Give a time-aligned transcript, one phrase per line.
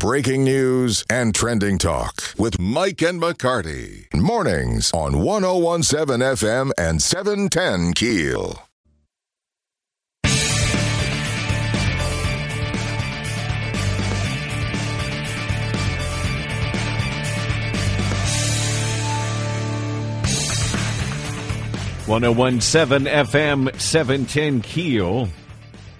[0.00, 4.06] breaking news and trending talk with Mike and McCarty.
[4.14, 8.62] Mornings on 1017 FM and 710 Keel.
[22.06, 25.28] One zero one seven FM seven ten Keel.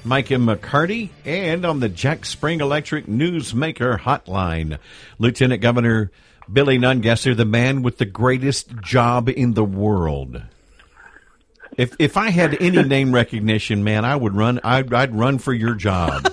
[0.04, 4.78] Mike McCarty, and on the Jack Spring Electric Newsmaker Hotline,
[5.18, 6.10] Lieutenant Governor
[6.52, 10.42] Billy Nungesser, the man with the greatest job in the world.
[11.76, 14.60] If if I had any name recognition, man, I would run.
[14.64, 16.32] I'd, I'd run for your job.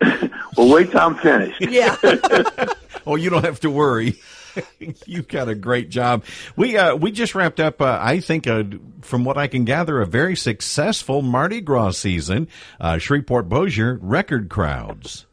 [0.56, 1.60] well, wait till I'm finished.
[1.60, 1.96] Yeah.
[3.06, 4.18] oh, you don't have to worry.
[5.06, 6.24] You've got a great job.
[6.56, 7.80] We uh, we just wrapped up.
[7.80, 8.46] Uh, I think,
[9.02, 12.48] from what I can gather, a very successful Mardi Gras season.
[12.80, 15.26] Uh, Shreveport Bossier record crowds.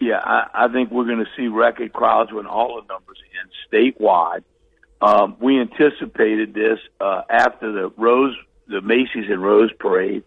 [0.00, 3.92] Yeah, I, I think we're going to see record crowds when all the numbers in
[3.94, 4.44] statewide.
[5.02, 8.34] Um, we anticipated this uh, after the Rose,
[8.66, 10.22] the Macy's and Rose Parade,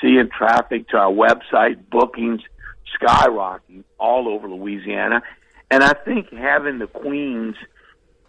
[0.00, 2.40] seeing traffic to our website, bookings
[3.00, 5.22] skyrocketing all over Louisiana
[5.70, 7.56] and I think having the queens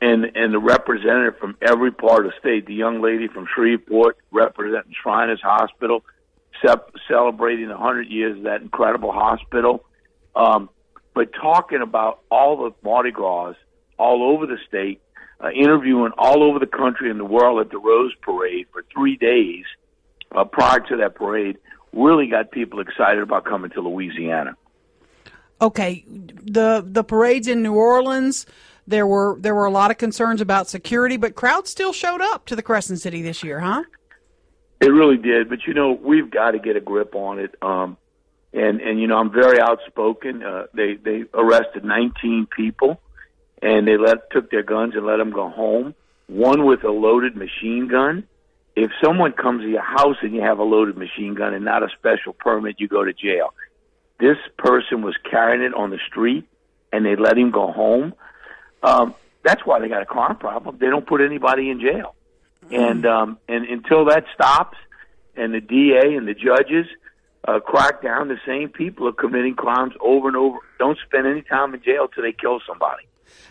[0.02, 4.18] and and the representative from every part of the state, the young lady from Shreveport
[4.32, 6.04] representing Shriners Hospital,
[6.66, 9.84] ce- celebrating 100 years of that incredible hospital,
[10.36, 10.70] um,
[11.14, 13.56] but talking about all the Mardi Gras
[13.98, 15.02] all over the state,
[15.40, 19.18] uh, interviewing all over the country and the world at the Rose Parade for three
[19.18, 19.66] days
[20.36, 21.58] uh, prior to that parade,
[21.94, 24.56] really got people excited about coming to Louisiana
[25.62, 28.46] okay, the the parades in New Orleans,
[28.88, 32.46] there were there were a lot of concerns about security, but crowds still showed up
[32.48, 33.84] to the Crescent City this year, huh?
[34.80, 37.56] It really did, but you know we've got to get a grip on it.
[37.62, 37.98] Um,
[38.54, 40.44] and and you know I'm very outspoken.
[40.44, 43.00] Uh, they they arrested 19 people,
[43.62, 45.94] and they let took their guns and let them go home.
[46.28, 48.28] One with a loaded machine gun.
[48.74, 51.84] If someone comes to your house and you have a loaded machine gun and not
[51.84, 53.54] a special permit, you go to jail.
[54.22, 56.48] This person was carrying it on the street,
[56.94, 58.14] and they let him go home.
[58.84, 60.78] Um, that's why they got a crime problem.
[60.80, 62.14] They don't put anybody in jail,
[62.70, 62.92] mm.
[62.92, 64.78] and um, and until that stops,
[65.36, 66.86] and the DA and the judges
[67.48, 70.60] uh, crack down, the same people are committing crimes over and over.
[70.78, 73.08] Don't spend any time in jail till they kill somebody.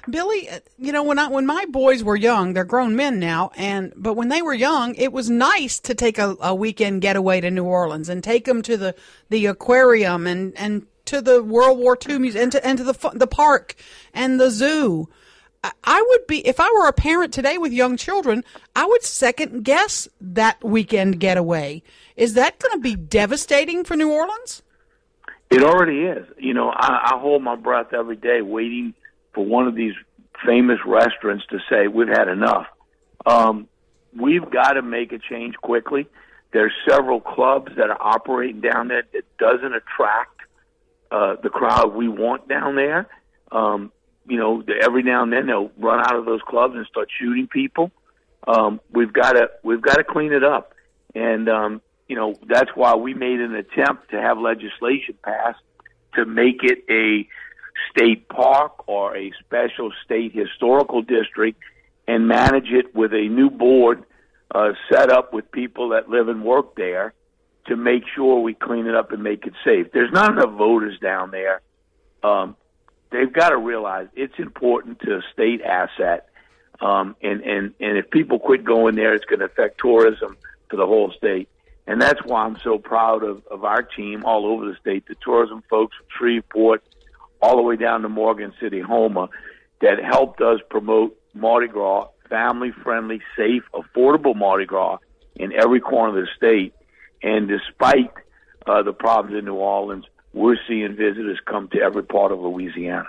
[0.09, 3.51] Billy, uh, you know when I when my boys were young, they're grown men now,
[3.57, 7.41] and but when they were young, it was nice to take a, a weekend getaway
[7.41, 8.95] to New Orleans and take them to the
[9.29, 13.11] the aquarium and and to the World War II museum and to, and to the
[13.15, 13.75] the park
[14.15, 15.09] and the zoo.
[15.85, 18.45] I would be if I were a parent today with young children,
[18.75, 21.83] I would second guess that weekend getaway.
[22.17, 24.63] Is that going to be devastating for New Orleans?
[25.51, 26.27] It already is.
[26.39, 28.95] You know, I, I hold my breath every day, waiting
[29.35, 29.95] for one of these
[30.47, 32.67] famous restaurants to say we've had enough.
[33.27, 33.69] Um,
[34.19, 36.07] we've got to make a change quickly.
[36.53, 40.41] There's several clubs that are operating down there that doesn't attract
[41.11, 43.07] uh, the crowd we want down there.
[43.53, 43.93] Um,
[44.27, 47.47] you know, every now and then they'll run out of those clubs and start shooting
[47.47, 47.91] people.
[48.47, 50.73] Um, we've got to we've got to clean it up,
[51.15, 55.61] and um, you know that's why we made an attempt to have legislation passed
[56.15, 57.29] to make it a
[57.91, 61.61] state park or a special state historical district
[62.07, 64.05] and manage it with a new board
[64.55, 67.15] uh, set up with people that live and work there
[67.67, 69.93] to make sure we clean it up and make it safe.
[69.93, 71.61] There's not enough voters down there.
[72.23, 72.57] Um,
[73.13, 76.29] they've got to realize it's important to a state asset.
[76.81, 80.37] Um, and, and, and if people quit going there, it's going to affect tourism
[80.69, 81.49] for the whole state.
[81.87, 85.17] And that's why I'm so proud of, of our team all over the state, the
[85.23, 86.83] tourism folks from Shreveport,
[87.43, 89.29] all the way down to Morgan City, Houma,
[89.81, 94.99] that helped us promote Mardi Gras, family friendly, safe, affordable Mardi Gras
[95.37, 96.75] in every corner of the state.
[97.23, 98.13] And despite
[98.67, 103.09] uh, the problems in New Orleans, we're seeing visitors come to every part of Louisiana.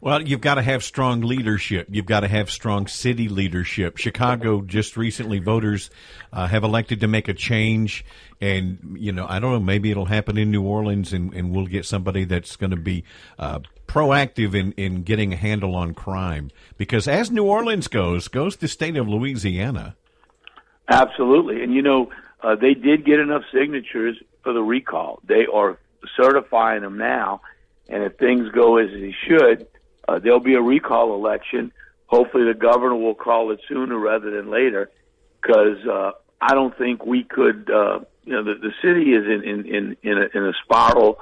[0.00, 1.88] Well, you've got to have strong leadership.
[1.90, 3.96] You've got to have strong city leadership.
[3.96, 5.88] Chicago just recently, voters
[6.32, 8.04] uh, have elected to make a change,
[8.40, 11.66] and you know, I don't know, maybe it'll happen in New Orleans, and, and we'll
[11.66, 13.04] get somebody that's going to be
[13.38, 16.50] uh, proactive in in getting a handle on crime.
[16.76, 19.96] Because as New Orleans goes, goes the state of Louisiana.
[20.88, 22.10] Absolutely, and you know,
[22.42, 25.20] uh, they did get enough signatures for the recall.
[25.26, 25.78] They are
[26.20, 27.40] certifying them now,
[27.88, 29.66] and if things go as they should
[30.08, 31.72] uh, there'll be a recall election.
[32.06, 34.90] Hopefully, the governor will call it sooner rather than later,
[35.40, 37.70] because uh, I don't think we could.
[37.70, 41.18] Uh, you know, the, the city is in in in in a, in a spiral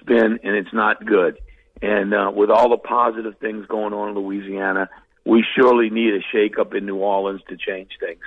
[0.00, 1.38] spin, and it's not good.
[1.82, 4.88] And uh, with all the positive things going on in Louisiana,
[5.24, 8.22] we surely need a shakeup in New Orleans to change things.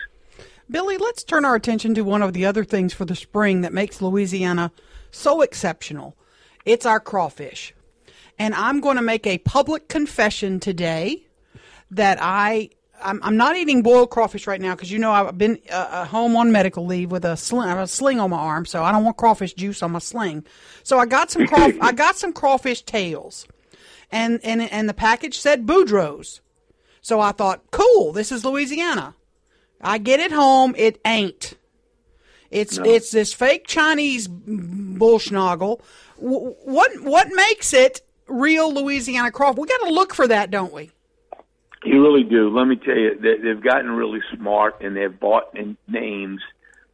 [0.70, 3.74] Billy, let's turn our attention to one of the other things for the spring that
[3.74, 4.72] makes Louisiana
[5.10, 6.16] so exceptional.
[6.64, 7.74] It's our crawfish.
[8.40, 11.26] And I'm going to make a public confession today
[11.92, 12.70] that I
[13.02, 16.06] I'm, I'm not eating boiled crawfish right now because you know I've been uh, uh,
[16.06, 18.84] home on medical leave with a sling, I have a sling on my arm, so
[18.84, 20.46] I don't want crawfish juice on my sling.
[20.84, 23.48] So I got some craw- I got some crawfish tails,
[24.12, 26.42] and and and the package said Boudreaux's.
[27.02, 29.16] So I thought, cool, this is Louisiana.
[29.82, 31.54] I get it home, it ain't.
[32.52, 32.84] It's No.
[32.84, 35.80] it's this fake Chinese bullschnoggle.
[36.22, 39.60] W- What what makes it real Louisiana crawfish?
[39.60, 40.92] We got to look for that, don't we?
[41.84, 42.50] You really do.
[42.56, 46.42] Let me tell you, they, they've gotten really smart, and they've bought in names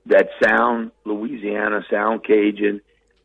[0.05, 2.81] that sound Louisiana, sound Cajun,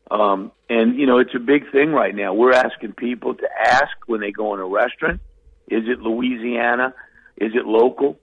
[0.09, 2.33] um, and you know it's a big thing right now.
[2.33, 5.21] We're asking people to ask when they go in a restaurant,
[5.67, 6.93] is it Louisiana?
[7.37, 8.19] Is it local?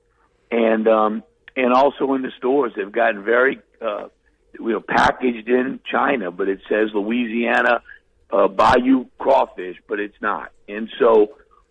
[0.50, 1.22] And um,
[1.56, 4.08] and also in the stores, they've gotten very uh,
[4.54, 7.82] you know packaged in China, but it says Louisiana
[8.30, 10.52] uh, Bayou crawfish, but it's not.
[10.68, 11.28] And so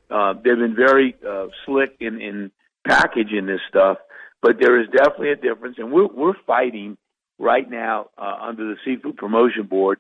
[0.10, 2.52] uh, they've been very uh, slick in, in
[2.88, 3.98] packaging this stuff,
[4.42, 6.98] but there is definitely a difference, and we're we're fighting
[7.40, 10.00] right now uh, under the Seafood Promotion Board,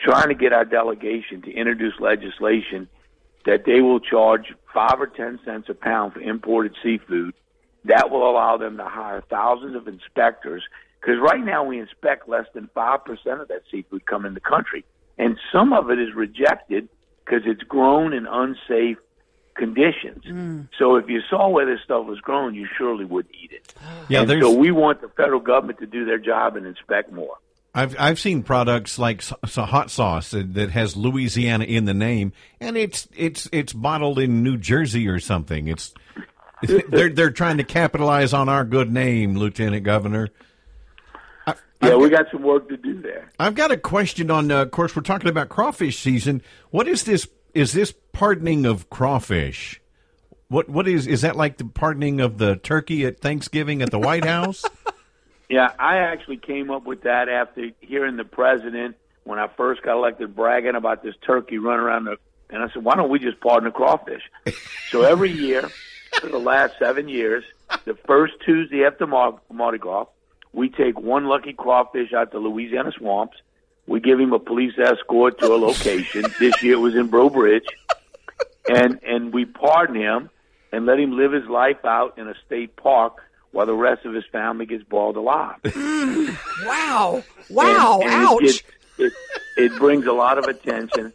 [0.00, 2.88] trying to get our delegation to introduce legislation
[3.46, 7.34] that they will charge five or ten cents a pound for imported seafood.
[7.84, 10.62] That will allow them to hire thousands of inspectors
[11.00, 14.40] because right now we inspect less than five percent of that seafood coming in the
[14.40, 14.84] country,
[15.18, 16.88] and some of it is rejected
[17.24, 18.98] because it's grown in unsafe
[19.54, 20.24] conditions.
[20.24, 20.68] Mm.
[20.78, 23.74] So if you saw where this stuff was grown, you surely would eat it.
[24.08, 27.36] Yeah, so we want the federal government to do their job and inspect more.
[27.74, 31.94] I've I've seen products like s- s- hot sauce that, that has Louisiana in the
[31.94, 35.68] name, and it's it's it's bottled in New Jersey or something.
[35.68, 35.94] It's
[36.88, 40.28] they're they're trying to capitalize on our good name, Lieutenant Governor.
[41.84, 43.30] I, Yeah, I've, we got, got some work to do there.
[43.38, 44.50] I've got a question on.
[44.50, 46.42] Uh, of course, we're talking about crawfish season.
[46.70, 47.28] What is this?
[47.54, 49.80] Is this pardoning of crawfish?
[50.48, 53.98] What what is is that like the pardoning of the turkey at Thanksgiving at the
[53.98, 54.64] White House?
[55.48, 59.96] Yeah, I actually came up with that after hearing the president when I first got
[59.96, 62.16] elected bragging about this turkey running around the.
[62.50, 64.22] And I said, why don't we just pardon the crawfish?
[64.90, 65.68] so every year
[66.20, 67.44] for the last seven years,
[67.84, 70.06] the first Tuesday after Mardi Gras,
[70.54, 73.36] we take one lucky crawfish out to Louisiana swamps.
[73.86, 76.22] We give him a police escort to a location.
[76.38, 77.66] this year it was in Breaux Bridge,
[78.68, 80.30] and and we pardon him
[80.72, 83.18] and let him live his life out in a state park
[83.52, 85.56] while the rest of his family gets boiled alive.
[85.64, 87.22] Wow.
[87.46, 88.00] Mm, wow.
[88.02, 88.42] And- and Ouch.
[88.42, 88.62] It,
[88.98, 89.12] it,
[89.56, 91.12] it brings a lot of attention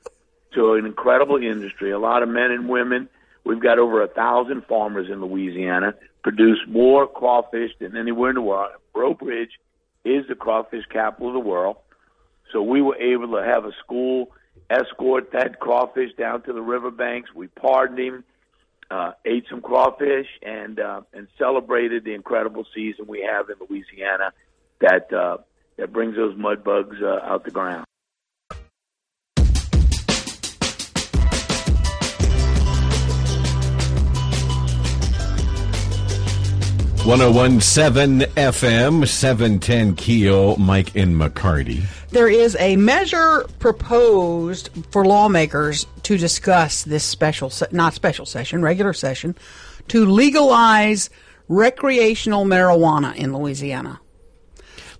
[0.54, 1.92] to an incredible industry.
[1.92, 3.10] A lot of men and women.
[3.46, 8.42] We've got over a thousand farmers in Louisiana produce more crawfish than anywhere in the
[8.42, 8.72] world.
[8.94, 9.52] Breaux Bridge
[10.04, 11.78] is the crawfish capital of the world.
[12.52, 14.32] So we were able to have a school
[14.70, 17.34] escort that crawfish down to the riverbanks.
[17.34, 18.24] We pardoned him,
[18.90, 24.34] uh, ate some crawfish, and uh, and celebrated the incredible season we have in Louisiana
[24.82, 25.38] that uh,
[25.78, 27.86] that brings those mud bugs uh, out the ground.
[37.10, 41.82] One zero one seven FM seven ten Keel Mike and McCarty.
[42.12, 48.62] there is a measure proposed for lawmakers to discuss this special, se- not special session,
[48.62, 49.36] regular session,
[49.88, 51.10] to legalize
[51.48, 54.00] recreational marijuana in Louisiana.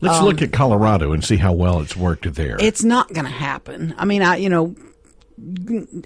[0.02, 2.58] Let's um, look at Colorado and see how well it's worked there.
[2.60, 3.94] It's not going to happen.
[4.00, 4.76] I mean, I you know,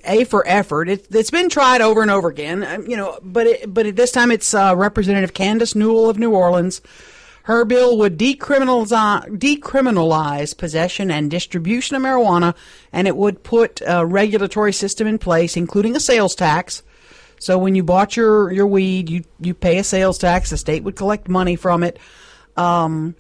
[0.06, 0.90] a for effort.
[0.90, 2.64] It, it's been tried over and over again.
[2.64, 6.18] um, You know, but it, but at this time it's uh, Representative Candace Newell of
[6.20, 6.82] New Orleans.
[7.44, 12.56] Her bill would decriminalize, decriminalize possession and distribution of marijuana,
[12.94, 16.84] and it would put a regulatory system in place, including a sales tax.
[17.40, 20.52] So when you bought your, your weed, you, you pay a sales tax.
[20.52, 22.00] The state would collect money from it.
[22.56, 23.16] Um,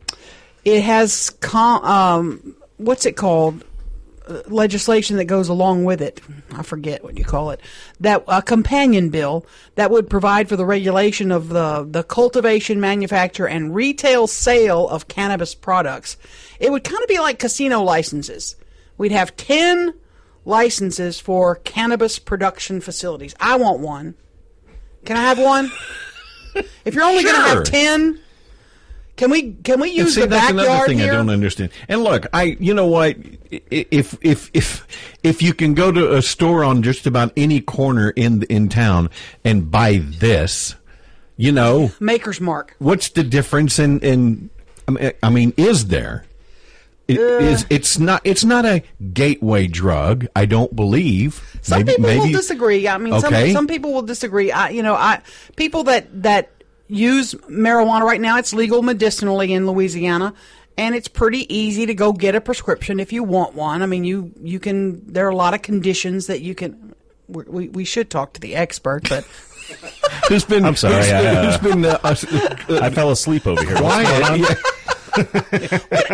[0.63, 3.65] it has com- um, what's it called?
[4.47, 6.21] Legislation that goes along with it.
[6.53, 7.59] I forget what you call it.
[7.99, 13.47] That a companion bill that would provide for the regulation of the the cultivation, manufacture,
[13.47, 16.17] and retail sale of cannabis products.
[16.59, 18.55] It would kind of be like casino licenses.
[18.97, 19.93] We'd have ten
[20.45, 23.35] licenses for cannabis production facilities.
[23.39, 24.15] I want one.
[25.05, 25.71] Can I have one?
[26.85, 28.19] If you're only going to have ten,
[29.15, 31.13] Can we can we use see, the that's another thing here?
[31.13, 31.71] I don't understand.
[31.87, 33.15] And look, I you know what?
[33.51, 34.87] If if if
[35.21, 39.11] if you can go to a store on just about any corner in in town
[39.45, 40.75] and buy this,
[41.37, 42.75] you know, Maker's Mark.
[42.79, 44.49] what's the difference in in?
[44.87, 46.25] I mean, I mean is there?
[47.07, 47.21] It, uh.
[47.21, 48.81] is it's not it's not a
[49.13, 50.25] gateway drug.
[50.35, 51.59] I don't believe.
[51.61, 52.87] Some maybe, people will disagree.
[52.87, 53.49] I mean, Okay.
[53.49, 54.51] some some people will disagree.
[54.51, 55.21] I, you know, I
[55.55, 56.49] people that that
[56.93, 60.33] use marijuana right now, it's legal medicinally in Louisiana,
[60.77, 63.81] and it's pretty easy to go get a prescription if you want one.
[63.81, 65.11] I mean, you you can.
[65.11, 66.95] There are a lot of conditions that you can.
[67.27, 69.23] We we, we should talk to the expert, but
[70.27, 73.63] who's been I'm sorry, who's, I, uh, who's been uh, uh, I fell asleep over
[73.63, 73.75] here.
[73.75, 74.39] quiet?
[74.39, 74.55] Yeah.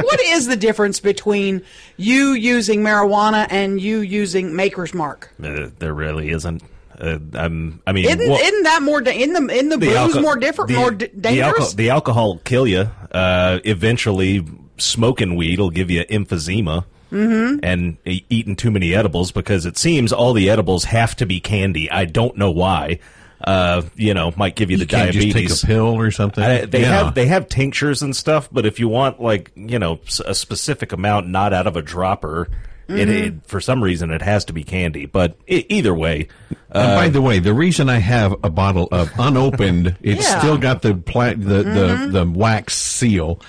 [0.02, 1.64] what is the difference between
[1.96, 5.32] you using marijuana and you using Maker's Mark?
[5.42, 6.62] Uh, there really isn't.
[7.00, 9.90] Uh, I'm, I mean, Isn't, well, isn't that more da- in the in the, booze
[9.96, 11.74] alco- more different, the- more d- The, dangerous?
[11.74, 12.90] alco- the alcohol will kill you.
[13.12, 14.46] Uh, eventually,
[14.78, 16.86] smoking weed will give you emphysema.
[17.12, 17.60] Mm-hmm.
[17.64, 21.40] And e- eating too many edibles because it seems all the edibles have to be
[21.40, 21.90] candy.
[21.90, 23.00] I don't know why.
[23.44, 25.34] Uh, you know, might give you the You can't diabetes.
[25.34, 26.44] just take a pill or something.
[26.44, 27.06] I, they Yeah.
[27.06, 30.92] have they have tinctures and stuff, but if you want like you know a specific
[30.92, 32.50] amount, not out of a dropper, it,
[32.98, 33.38] Mm-hmm.
[33.38, 35.06] it for some reason it has to be candy.
[35.06, 36.28] But e either way,
[36.72, 40.40] And uh, by the way, the reason I have a bottle of unopened, it's Yeah.
[40.40, 43.42] still got the pla- the, the the wax seal.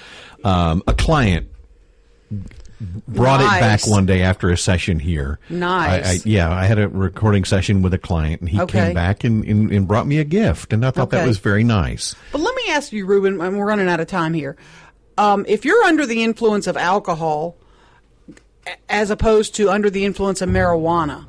[0.44, 1.48] Um, a client
[3.06, 5.38] brought it back one day after a session here.
[5.50, 6.06] Nice.
[6.06, 8.86] I, I, yeah, I had a recording session with a client, and he Okay.
[8.86, 11.62] came back and, and, and brought me a gift, and I thought that was very
[11.64, 12.14] nice.
[12.32, 14.56] But let me ask you, Ruben, and we're running out of time here.
[15.18, 17.56] Um, if you're under the influence of alcohol,
[18.88, 21.24] as opposed to under the influence of marijuana,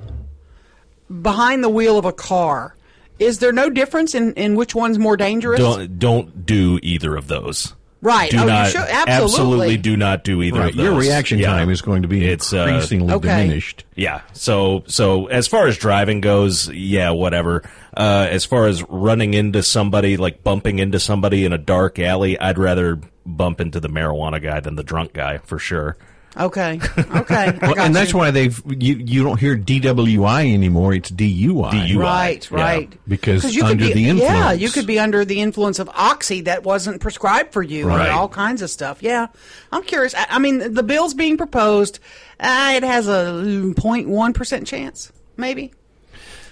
[1.22, 2.76] behind the wheel of a car,
[3.20, 5.60] is there no difference in, in which one's more dangerous?
[5.60, 7.76] don't don't do either of those.
[8.04, 8.32] Right.
[8.32, 9.78] Do Oh, you not should- absolutely.
[9.78, 10.84] do not do either Right, of those.
[10.86, 11.52] your reaction Yeah.
[11.52, 13.28] time is going to be It's, uh, increasingly Okay.
[13.44, 13.84] diminished.
[13.96, 14.22] Yeah.
[14.34, 17.62] So so as far as driving goes, yeah, whatever.
[17.96, 22.40] Uh, as far as running into somebody, like bumping into somebody in a dark alley,
[22.40, 25.96] I'd rather bump into the marijuana guy than the drunk guy for sure.
[26.40, 26.80] Okay.
[27.22, 27.36] Okay.
[27.36, 28.18] I Well, got and that's you.
[28.18, 31.72] why they've you, you don't hear DWI anymore; it's DUI.
[31.72, 31.98] DUI.
[31.98, 32.58] Right, Yeah.
[32.58, 32.94] right.
[33.08, 34.34] Because 'Cause you under be, the influence.
[34.34, 38.02] Yeah, you could be under the influence of oxy that wasn't prescribed for you, Right.
[38.08, 39.04] and all kinds of stuff.
[39.04, 39.28] Yeah,
[39.72, 40.16] I'm curious.
[40.16, 42.00] I, I mean, the bill's being proposed.
[42.40, 43.44] Uh, it has a
[43.76, 45.74] 0.1 percent chance, maybe.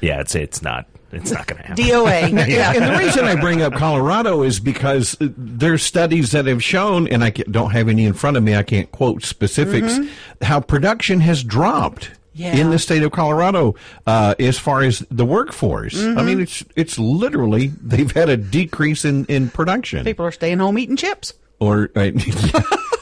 [0.02, 1.84] Yeah, it's it's not it's not going to happen.
[1.84, 2.48] DOA.
[2.50, 6.64] Yeah, and the reason I bring up Colorado is because uh, there's studies that have
[6.64, 10.00] shown, and I don't have any in front of me, I can't quote specifics,
[10.42, 12.12] how production has dropped.
[12.34, 12.56] Yeah.
[12.56, 13.76] In the state of Colorado,
[14.08, 19.04] uh, as far as the workforce, I mean, it's it's literally they've had a decrease
[19.04, 20.06] in in production.
[20.06, 21.34] People are staying home eating chips.
[21.60, 22.12] Or uh,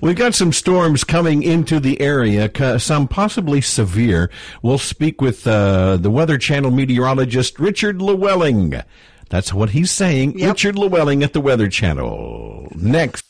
[0.00, 4.30] we've got some storms coming into the area, some possibly severe.
[4.62, 8.82] We'll speak with uh, the Weather Channel meteorologist Richard Llewellyn.
[9.28, 10.38] That's what he's saying.
[10.38, 10.48] Yep.
[10.48, 12.68] Richard Llewellyn at the Weather Channel.
[12.74, 13.24] Next.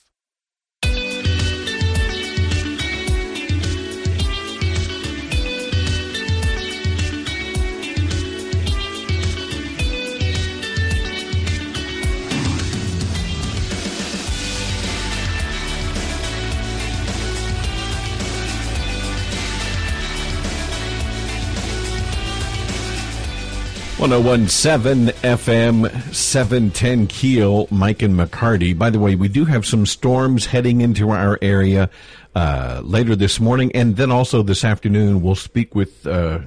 [24.06, 28.78] One zero one seven FM seven ten Keel, Mike and McCarty.
[28.78, 31.90] By the way, we do have some storms heading into our area
[32.32, 35.22] uh, later this morning, and then also this afternoon.
[35.22, 36.38] We'll speak with uh,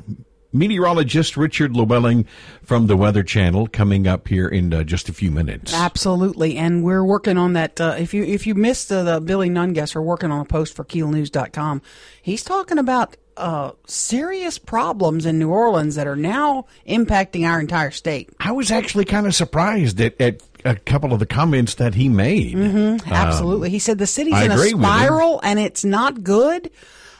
[0.51, 2.25] meteorologist Richard Llewellyn
[2.63, 5.73] from the Weather Channel coming up here in uh, just a few minutes.
[5.73, 7.79] Absolutely, and we're working on that.
[7.79, 10.75] Uh, if you if you missed uh, the Billy Nungesser, we're working on a post
[10.75, 11.81] for KeelNews.com.
[12.21, 17.91] He's talking about uh, serious problems in New Orleans that are now impacting our entire
[17.91, 18.29] state.
[18.39, 22.09] I was actually kind of surprised at, at a couple of the comments that he
[22.09, 22.57] made.
[23.05, 23.69] Absolutely.
[23.69, 24.89] he said the city's Um, I in a agree with him.
[24.89, 26.69] spiral and it's not good.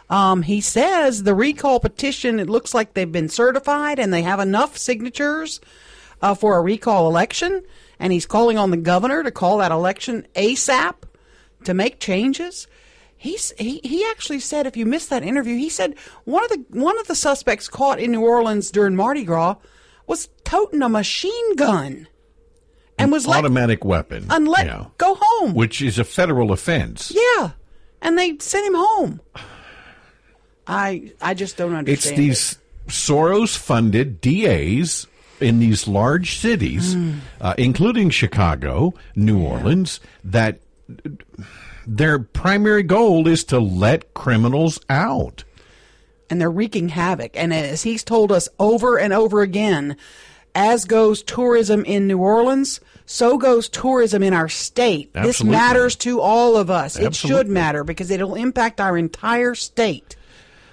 [0.10, 4.39] Um, he says the recall petition, it looks like they've been certified and they have
[4.39, 5.62] enough signatures
[6.22, 7.63] uh, for a recall election.
[8.00, 10.96] And he's calling on the governor to call that election ASAP
[11.66, 12.68] to make changes.
[13.18, 16.66] He's, he, he actually said, if you missed that interview, he said one of the,
[16.70, 19.56] one of the suspects caught in New Orleans during Mardi Gras
[20.08, 22.08] was toting a machine gun
[22.98, 24.25] and was let, Automatic weapon.
[24.30, 24.86] and let Yeah.
[24.98, 25.54] go home.
[25.54, 27.12] Which is a federal offense.
[27.13, 27.51] Yeah,
[28.01, 29.20] and they sent him home.
[30.70, 32.18] I I just don't understand.
[32.18, 32.58] It's these
[32.88, 35.08] Soros funded DAs
[35.40, 36.96] in these large cities,
[37.42, 40.60] uh, including Chicago, New Orleans, that
[41.88, 45.44] their primary goal is to let criminals out.
[46.32, 47.32] and they're wreaking havoc.
[47.36, 49.98] And as he's told us over and over again,
[50.54, 55.12] as goes tourism in New Orleans, so goes tourism in our state.
[55.14, 57.00] This matters to all of us.
[57.00, 60.16] It should matter because it'll impact our entire state.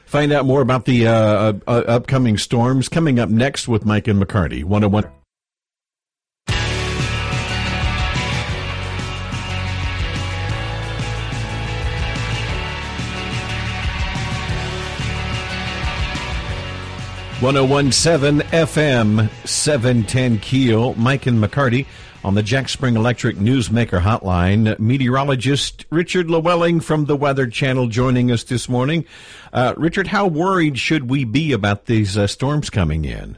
[0.07, 4.07] Find out more about the uh, uh, uh, upcoming storms coming up next with Mike
[4.07, 4.63] and McCarty.
[4.63, 5.05] 101.
[17.39, 20.95] One zero one seven FM seven ten Keel.
[20.95, 21.85] Mike and McCarty
[22.27, 24.77] on the Jack Spring Electric Newsmaker Hotline.
[24.81, 29.05] Meteorologist Richard Llewellyn from the Weather Channel joining us this morning.
[29.53, 33.37] Uh, Richard, how worried should we be about these uh, storms coming in?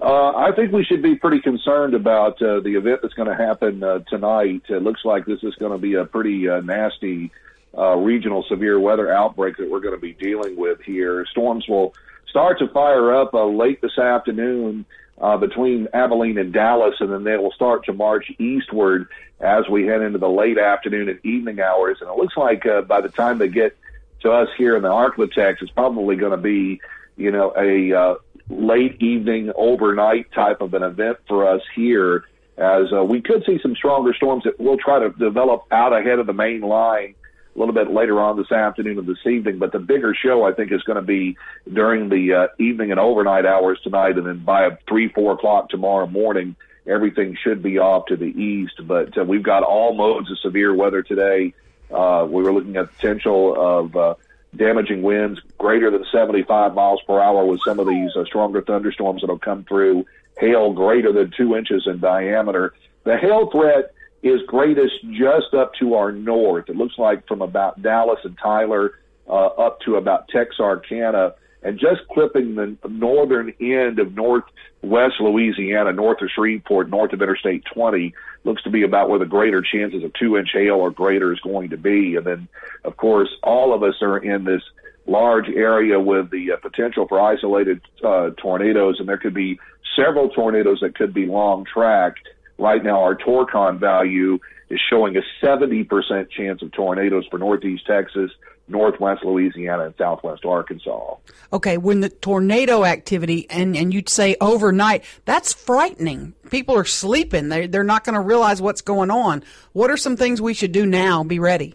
[0.00, 3.34] Uh, I think we should be pretty concerned about uh, the event that's going to
[3.34, 4.62] happen uh, tonight.
[4.68, 7.32] It looks like this is going to be a pretty uh, nasty
[7.76, 11.26] uh, regional severe weather outbreak that we're going to be dealing with here.
[11.32, 11.92] Storms will
[12.28, 14.86] start to fire up uh, late this afternoon
[15.20, 19.08] uh, between Abilene and Dallas, and then they will start to march eastward
[19.40, 21.98] as we head into the late afternoon and evening hours.
[22.00, 23.76] And it looks like uh, by the time they get
[24.20, 26.80] to us here in the Arklatex, it's probably going to be,
[27.16, 28.14] you know, a uh,
[28.48, 32.24] late evening, overnight type of an event for us here,
[32.56, 36.18] as uh, we could see some stronger storms that will try to develop out ahead
[36.18, 37.14] of the main line
[37.58, 39.58] a little bit later on this afternoon and this evening.
[39.58, 41.36] But the bigger show, I think, is going to be
[41.70, 46.06] during the uh, evening and overnight hours tonight, and then by three, four o'clock tomorrow
[46.06, 46.54] morning,
[46.86, 48.80] everything should be off to the east.
[48.86, 51.52] But uh, we've got all modes of severe weather today.
[51.90, 54.14] Uh, we were looking at potential of uh,
[54.54, 59.22] damaging winds greater than 75 miles per hour with some of these uh, stronger thunderstorms
[59.22, 60.06] that'll come through.
[60.38, 62.72] Hail greater than two inches in diameter.
[63.02, 66.68] The hail threat is greatest just up to our north.
[66.68, 68.98] It looks like from about Dallas and Tyler
[69.28, 76.22] uh, up to about Texarkana, and just clipping the northern end of northwest Louisiana, north
[76.22, 80.12] of Shreveport, north of Interstate 20, looks to be about where the greater chances of
[80.14, 82.16] two inch hail or greater is going to be.
[82.16, 82.48] And then,
[82.84, 84.62] of course, all of us are in this
[85.06, 89.58] large area with the uh, potential for isolated uh, tornadoes, and there could be
[89.96, 92.16] several tornadoes that could be long track.
[92.58, 98.30] Right now, our Torcon value is showing a 70% chance of tornadoes for northeast Texas,
[98.66, 101.14] northwest Louisiana, and southwest Arkansas.
[101.52, 106.34] Okay, when the tornado activity and and you'd say overnight, that's frightening.
[106.50, 107.48] People are sleeping.
[107.48, 109.42] They they're not going to realize what's going on.
[109.72, 111.24] What are some things we should do now?
[111.24, 111.74] Be ready.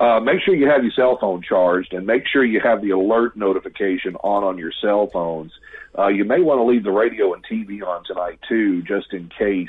[0.00, 2.90] Uh, make sure you have your cell phone charged and make sure you have the
[2.90, 5.52] alert notification on on your cell phones.
[5.98, 9.28] Uh, you may want to leave the radio and TV on tonight too, just in
[9.28, 9.68] case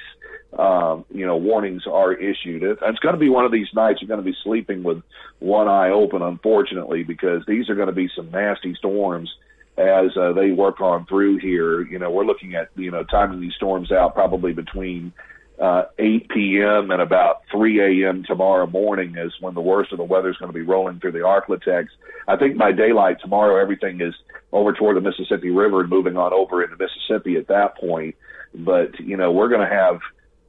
[0.57, 2.63] um, you know warnings are issued.
[2.63, 5.01] It, it's going to be one of these nights you're going to be sleeping with
[5.39, 9.29] one eye open, unfortunately, because these are going to be some nasty storms
[9.77, 11.81] as uh, they work on through here.
[11.81, 15.11] You know, we're looking at you know timing these storms out probably between
[15.59, 16.91] uh, 8 p.m.
[16.91, 18.23] and about 3 a.m.
[18.25, 21.11] tomorrow morning is when the worst of the weather is going to be rolling through
[21.11, 21.87] the Arklatex.
[22.27, 24.13] I think by daylight tomorrow, everything is
[24.53, 28.15] over toward the Mississippi River and moving on over into Mississippi at that point.
[28.53, 29.99] But, you know, we're going to have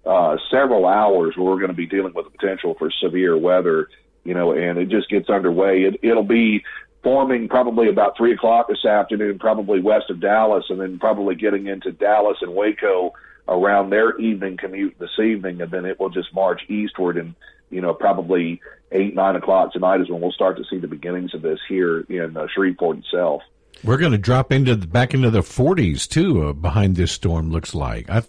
[0.04, 3.88] uh, several hours where we're going to be dealing with the potential for severe weather,
[4.22, 5.84] you know, and it just gets underway.
[5.84, 6.62] It, it'll be
[7.02, 11.66] forming probably about 3 o'clock this afternoon, probably west of Dallas, and then probably getting
[11.66, 13.14] into Dallas and Waco
[13.48, 17.16] around their evening commute this evening, and then it will just march eastward.
[17.16, 17.34] And
[17.70, 18.60] you know, probably
[18.92, 22.00] eight nine o'clock tonight is when we'll start to see the beginnings of this here
[22.00, 23.42] in uh, Shreveport itself.
[23.84, 27.50] We're going to drop into the, back into the 40s too uh, behind this storm.
[27.50, 28.22] Looks like I,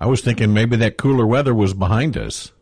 [0.00, 2.52] I was thinking maybe that cooler weather was behind us.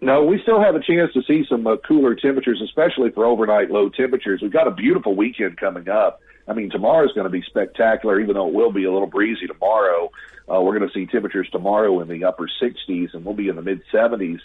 [0.00, 3.70] No, we still have a chance to see some uh, cooler temperatures, especially for overnight
[3.70, 4.40] low temperatures.
[4.40, 6.20] We've got a beautiful weekend coming up.
[6.46, 9.08] I mean, tomorrow is going to be spectacular, even though it will be a little
[9.08, 10.10] breezy tomorrow.
[10.48, 13.56] Uh, we're going to see temperatures tomorrow in the upper 60s, and we'll be in
[13.56, 14.38] the mid 70s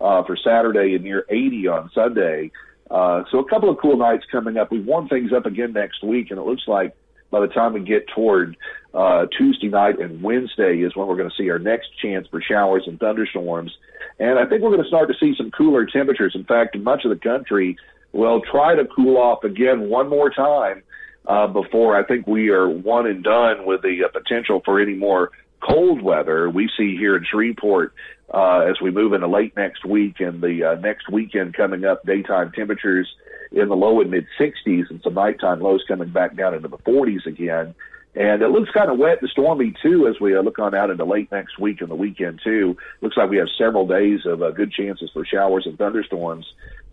[0.00, 2.50] uh, for Saturday and near 80 on Sunday.
[2.90, 4.70] Uh, so a couple of cool nights coming up.
[4.70, 6.94] We've warmed things up again next week, and it looks like
[7.30, 8.56] by the time we get toward
[8.92, 12.42] uh, Tuesday night and Wednesday is when we're going to see our next chance for
[12.42, 13.72] showers and thunderstorms.
[14.18, 16.32] And I think we're going to start to see some cooler temperatures.
[16.34, 17.76] In fact, much of the country,
[18.12, 20.82] we'll try to cool off again one more time
[21.26, 24.94] uh, before I think we are one and done with the uh, potential for any
[24.94, 26.50] more cold weather.
[26.50, 27.94] We see here in Shreveport
[28.32, 32.04] uh, as we move into late next week and the uh, next weekend coming up,
[32.04, 33.08] daytime temperatures
[33.52, 36.78] in the low and mid 60s and some nighttime lows coming back down into the
[36.78, 37.74] 40s again.
[38.14, 40.90] And it looks kind of wet and stormy too as we uh, look on out
[40.90, 42.76] into late next week and the weekend too.
[43.00, 46.46] Looks like we have several days of uh, good chances for showers and thunderstorms.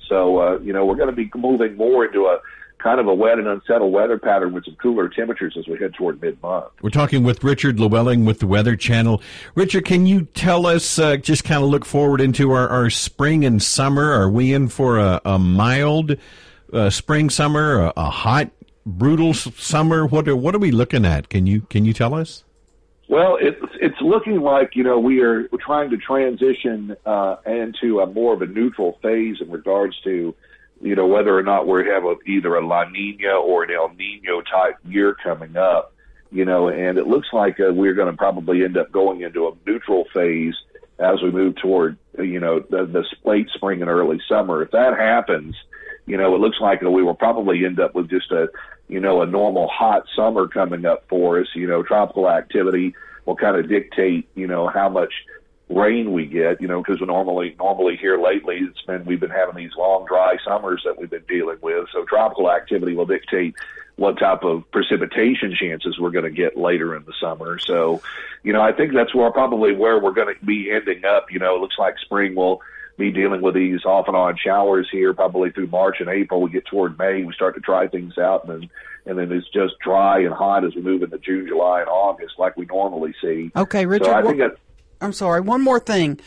[0.07, 2.39] So uh, you know we're going to be moving more into a
[2.79, 5.93] kind of a wet and unsettled weather pattern with some cooler temperatures as we head
[5.93, 6.71] toward mid month.
[6.81, 9.21] We're talking with Richard Llewellyn with the Weather Channel.
[9.55, 13.45] Richard, can you tell us, uh, just kind of look forward into our, our spring
[13.45, 14.11] and summer?
[14.11, 16.17] Are we in for a, a mild
[16.71, 18.51] uh, spring, summer, a, a hot,
[18.85, 20.05] brutal summer?
[20.05, 21.29] What are, what are we looking at?
[21.29, 22.43] Can you can you tell us?
[23.09, 28.05] Well, it's it's looking like you know we are trying to transition uh, into a
[28.05, 30.35] more of a neutral phase in regards to
[30.81, 33.89] you know, whether or not we have a, either a La Nina or an El
[33.95, 35.93] Nino type year coming up,
[36.31, 39.47] you know, and it looks like uh, we're going to probably end up going into
[39.47, 40.55] a neutral phase
[40.99, 44.61] as we move toward, you know, the, the late spring and early summer.
[44.61, 45.55] If that happens,
[46.05, 48.49] you know, it looks like we will probably end up with just a,
[48.87, 51.47] you know, a normal hot summer coming up for us.
[51.53, 55.13] You know, tropical activity will kind of dictate, you know, how much
[55.69, 59.55] rain we get, you know, because normally, normally here lately, it's been, we've been having
[59.55, 61.87] these long, dry summers that we've been dealing with.
[61.91, 63.55] So tropical activity will dictate
[63.97, 67.57] what type of precipitation chances we're going to get later in the summer.
[67.59, 68.01] So,
[68.43, 71.31] you know, I think that's where probably where we're going to be ending up.
[71.31, 72.61] You know, it looks like spring will
[72.97, 76.41] be dealing with these off and on showers here probably through March and April.
[76.41, 78.69] We get toward May, we start to dry things out and then
[79.07, 82.33] and then it's just dry and hot as we move into June, July, and August
[82.37, 83.51] like we normally see.
[83.55, 84.05] Okay, Richard.
[84.05, 84.57] So I think that
[85.01, 85.41] I'm sorry.
[85.41, 86.19] One more thing.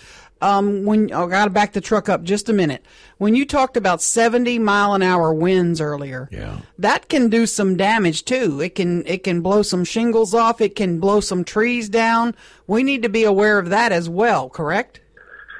[0.42, 2.84] Um, when oh, I got to back the truck up just a minute.
[3.18, 7.76] When you talked about 70 mile an hour winds earlier, yeah, that can do some
[7.76, 8.58] damage too.
[8.62, 10.62] It can it can blow some shingles off.
[10.62, 12.34] It can blow some trees down.
[12.66, 14.48] We need to be aware of that as well.
[14.48, 15.00] Correct?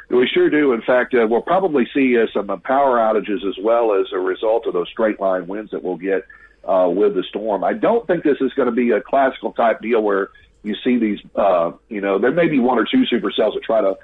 [0.08, 0.72] We sure do.
[0.72, 4.18] In fact, uh, we'll probably see uh, some uh, power outages as well as a
[4.18, 6.24] result of those straight line winds that we'll get
[6.64, 7.62] uh, with the storm.
[7.62, 10.30] I don't think this is going to be a classical type deal where
[10.62, 13.80] you see these, uh, you know, there may be one or two supercells that try
[13.80, 13.96] to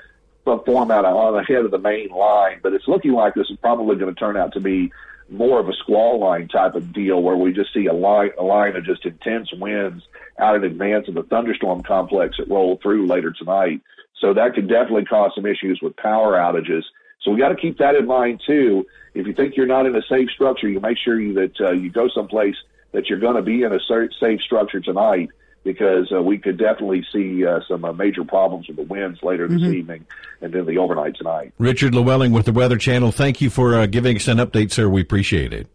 [0.65, 3.59] form out on the head of the main line, but it's looking like this is
[3.59, 4.93] probably going to turn out to be
[5.29, 8.43] more of a squall line type of deal where we just see a line, a
[8.45, 10.05] line of just intense winds
[10.39, 13.81] out in advance of the thunderstorm complex that roll through later tonight.
[14.21, 16.85] So that could definitely cause some issues with power outages.
[17.23, 18.87] So we got to keep that in mind too.
[19.15, 21.73] If you think you're not in a safe structure, you make sure you, that uh,
[21.73, 22.57] you go someplace
[22.93, 23.81] that you're going to be in a
[24.21, 25.31] safe structure tonight
[25.67, 29.49] because uh, we could definitely see uh, some uh, major problems with the winds later
[29.49, 29.75] this mm-hmm.
[29.75, 30.07] evening
[30.41, 31.53] and then the overnight tonight.
[31.59, 34.89] Richard Llewellyn with the Weather Channel, thank you for uh, giving us an update, sir.
[34.89, 35.67] We appreciate it.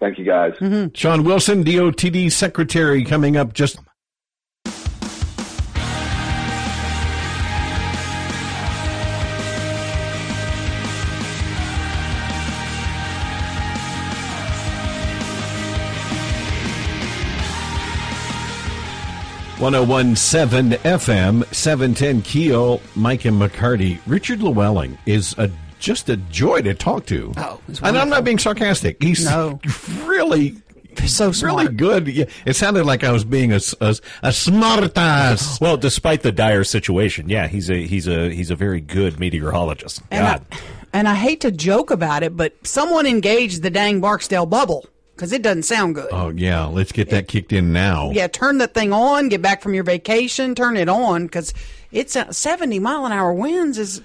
[0.00, 0.54] Thank you, guys.
[0.54, 0.94] Mm-hmm.
[0.94, 3.78] Shawn Wilson, DOTD Secretary, coming up just
[19.60, 24.00] 1017 FM, 710 Keel, Mike and McCarty.
[24.06, 27.32] Richard Llewellyn is a just a joy to talk to.
[27.36, 29.02] Oh, and I'm not being sarcastic.
[29.02, 29.60] He's no.
[30.04, 30.56] really
[31.04, 31.54] so smart.
[31.54, 32.08] really good.
[32.46, 35.60] It sounded like I was being a, a, a smartass.
[35.60, 40.00] Well, despite the dire situation, yeah, he's a he's a he's a very good meteorologist.
[40.10, 40.40] And I,
[40.94, 44.86] and I hate to joke about it, but someone engaged the dang Barksdale bubble
[45.20, 46.08] because it doesn't sound good.
[46.12, 48.10] Oh yeah, let's get that kicked in now.
[48.10, 49.28] Yeah, turn that thing on.
[49.28, 50.54] Get back from your vacation.
[50.54, 51.52] Turn it on because
[51.92, 54.00] it's a seventy mile an hour winds is.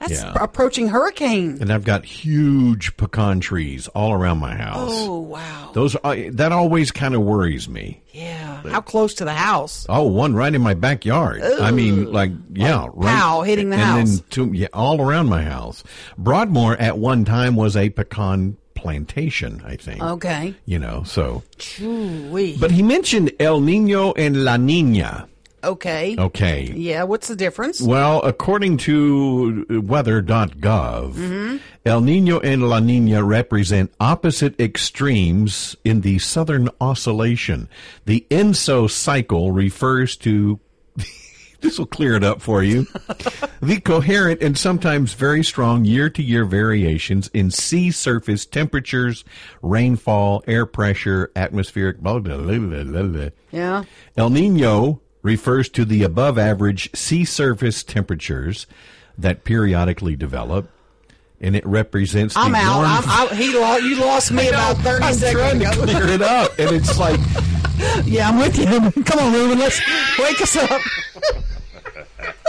[0.00, 0.32] That's yeah.
[0.40, 1.58] approaching hurricane.
[1.60, 4.90] And I've got huge pecan trees all around my house.
[4.92, 5.72] Oh wow!
[5.74, 8.00] Those uh, that always kind of worries me.
[8.12, 8.60] Yeah.
[8.62, 9.86] But, How close to the house?
[9.88, 11.40] Oh, one right in my backyard.
[11.42, 11.60] Ugh.
[11.60, 13.16] I mean, like yeah, like right.
[13.16, 13.98] Pow, hitting the and house.
[13.98, 15.82] And then two, yeah, all around my house.
[16.16, 20.00] Broadmoor at one time was a pecan plantation, I think.
[20.00, 20.54] Okay.
[20.64, 21.42] You know, so.
[21.78, 25.28] But he mentioned El Nino and La Nina.
[25.64, 26.14] Okay.
[26.16, 26.72] Okay.
[26.72, 27.82] Yeah, what's the difference?
[27.82, 31.56] Well, according to weather.gov, mm-hmm.
[31.84, 37.68] El Nino and La Nina represent opposite extremes in the southern oscillation.
[38.04, 40.60] The ENSO cycle refers to
[41.60, 42.86] this will clear it up for you.
[43.60, 49.24] the coherent and sometimes very strong year to year variations in sea surface temperatures,
[49.62, 53.28] rainfall, air pressure, atmospheric, blah, blah, blah.
[53.50, 53.84] Yeah.
[54.16, 58.66] El Nino refers to the above average sea surface temperatures
[59.16, 60.70] that periodically develop
[61.40, 62.36] and it represents.
[62.36, 62.84] I'm out.
[62.84, 63.36] I'm out.
[63.36, 65.86] He lost, you lost me about 30 I'm seconds trying ago.
[65.86, 67.20] to clear it up, and it's like,
[68.04, 69.02] yeah, I'm with you.
[69.04, 69.80] Come on, Ruben, let's
[70.18, 70.80] wake us up.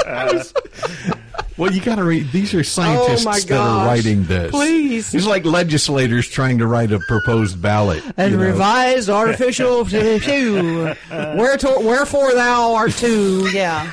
[1.57, 2.31] Well, you got to read.
[2.31, 4.49] These are scientists Oh, that are writing this.
[4.49, 5.13] Please.
[5.13, 8.01] it's like legislators trying to write a proposed ballot.
[8.15, 8.45] And you know.
[8.45, 10.95] revised artificial two.
[11.11, 13.49] Whereto, wherefore thou art two.
[13.51, 13.91] Yeah.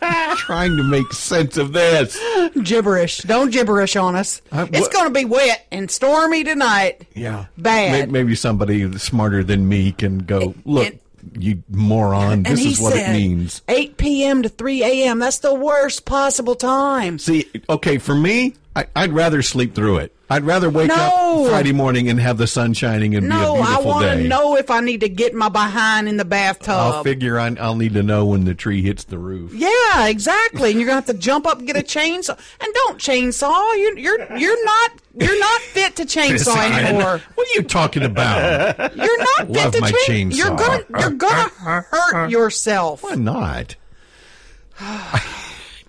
[0.36, 2.18] trying to make sense of this.
[2.62, 3.18] Gibberish.
[3.18, 4.40] Don't gibberish on us.
[4.50, 7.06] Uh, it's going to be wet and stormy tonight.
[7.14, 8.08] Yeah, Bad.
[8.10, 10.94] May- Maybe somebody smarter than me can go look.
[11.38, 12.42] you moron!
[12.44, 13.62] This is what said it means.
[13.68, 14.42] 8 p.m.
[14.42, 15.18] to 3 a.m.
[15.18, 17.18] That's the worst possible time.
[17.18, 20.14] See, okay, for me, I, I'd rather sleep through it.
[20.32, 20.94] I'd rather wake No.
[21.44, 24.06] up Friday morning and have the sun shining and be a No, I beautiful want
[24.06, 24.22] day.
[24.22, 26.70] to know if I need to get my behind in the bathtub.
[26.70, 29.52] I'll figure I, I'll need to know when the tree hits the roof.
[29.52, 30.70] Yeah, exactly.
[30.70, 32.38] And you're gonna have to jump up and get a chainsaw.
[32.60, 33.50] And don't chainsaw.
[33.76, 37.20] You, you're you're not you're not fit to chainsaw anymore.
[37.34, 38.94] What are you talking about?
[38.96, 40.36] You're not fit Love to my chain- chainsaw.
[40.36, 43.02] You're gonna you're gonna hurt yourself.
[43.02, 43.74] Why not?
[44.74, 45.20] Hire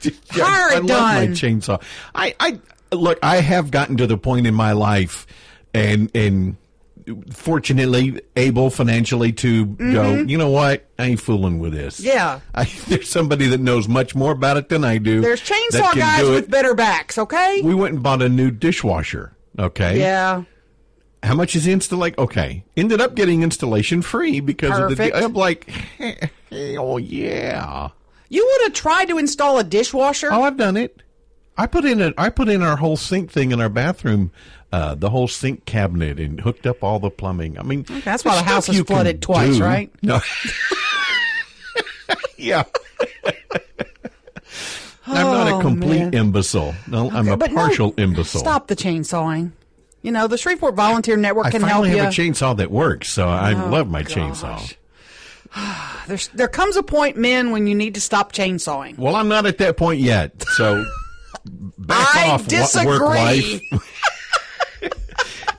[0.74, 1.82] I it love my chainsaw.
[2.16, 2.60] I, I
[2.92, 3.20] look.
[3.24, 5.28] I have gotten to the point in my life,
[5.74, 6.58] and and
[7.32, 10.16] fortunately able financially to go.
[10.16, 10.86] You know what?
[11.00, 12.00] I ain't fooling with this.
[12.00, 12.08] Mm-hmm.
[12.08, 12.40] Yeah.
[12.54, 15.22] I, there's somebody that knows much more about it than I do.
[15.22, 17.18] There's chainsaw guys with better backs.
[17.18, 17.62] Okay.
[17.62, 19.36] We went and bought a new dishwasher.
[19.58, 20.00] Okay.
[20.00, 20.44] yeah.
[21.24, 22.16] How much is installation?
[22.18, 22.64] Okay.
[22.76, 25.14] Ended up getting installation free because Perfect.
[25.14, 25.26] of the.
[25.26, 25.70] I'm like,
[26.52, 27.90] oh yeah.
[28.30, 30.32] You would have tried to install a dishwasher.
[30.32, 31.01] Oh, I've done it.
[31.62, 34.32] I put in a I put in our whole sink thing in our bathroom,
[34.72, 37.60] uh, the whole sink cabinet, and hooked up all the plumbing.
[37.60, 39.64] I mean, That's why the house is flooded twice, do.
[39.64, 39.92] right?
[40.02, 40.20] No.
[42.38, 42.64] yeah.
[45.06, 46.14] I'm not a Oh, complete man.
[46.14, 46.74] imbecile.
[46.88, 48.40] No, I'm a But no, partial imbecile.
[48.42, 49.52] Stop the chainsawing.
[50.02, 51.98] You know, the Shreveport Volunteer Network I can help finally you.
[51.98, 54.14] have a chainsaw that works, so I Oh, love my gosh.
[54.14, 54.76] chainsaw.
[56.08, 58.98] There's, there comes a point, men, when you need to stop chainsawing.
[58.98, 60.84] Well, I'm not at that point yet, so
[61.46, 62.88] back I off disagree.
[62.88, 63.62] work life.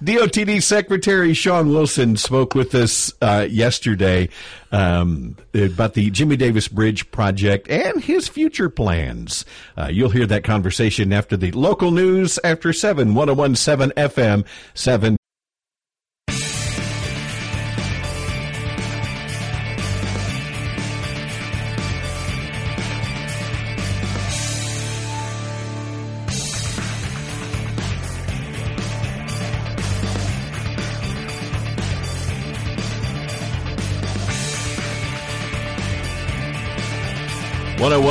[0.02, 4.28] DOTD Secretary Shawn Wilson spoke with us uh, yesterday
[4.72, 9.44] um, about the Jimmy Davis Bridge project and his future plans.
[9.76, 15.16] Uh, you'll hear that conversation after the local news after 7, 1017 FM, 7.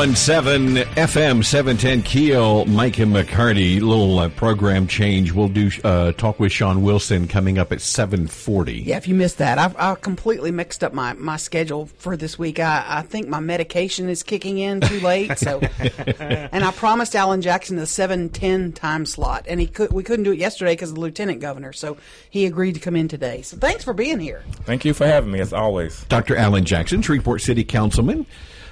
[0.01, 5.31] One zero one seven FM seven ten Keel Mike and McCarty little uh, program change.
[5.31, 8.79] We'll do uh, talk with Shawn Wilson coming up at seven forty.
[8.79, 12.39] Yeah, if you missed that, I've, I completely mixed up my, my schedule for this
[12.39, 12.59] week.
[12.59, 15.37] I, I think my medication is kicking in too late.
[15.37, 15.59] So,
[16.19, 20.25] and I promised Alan Jackson the seven ten time slot, and he could we couldn't
[20.25, 21.73] do it yesterday because of the lieutenant governor.
[21.73, 21.97] So
[22.31, 23.43] he agreed to come in today.
[23.43, 24.41] So thanks for being here.
[24.63, 26.05] Thank you for having me, as always.
[26.05, 26.35] Dr.
[26.35, 28.25] Alan Jackson, Shreveport City Councilman.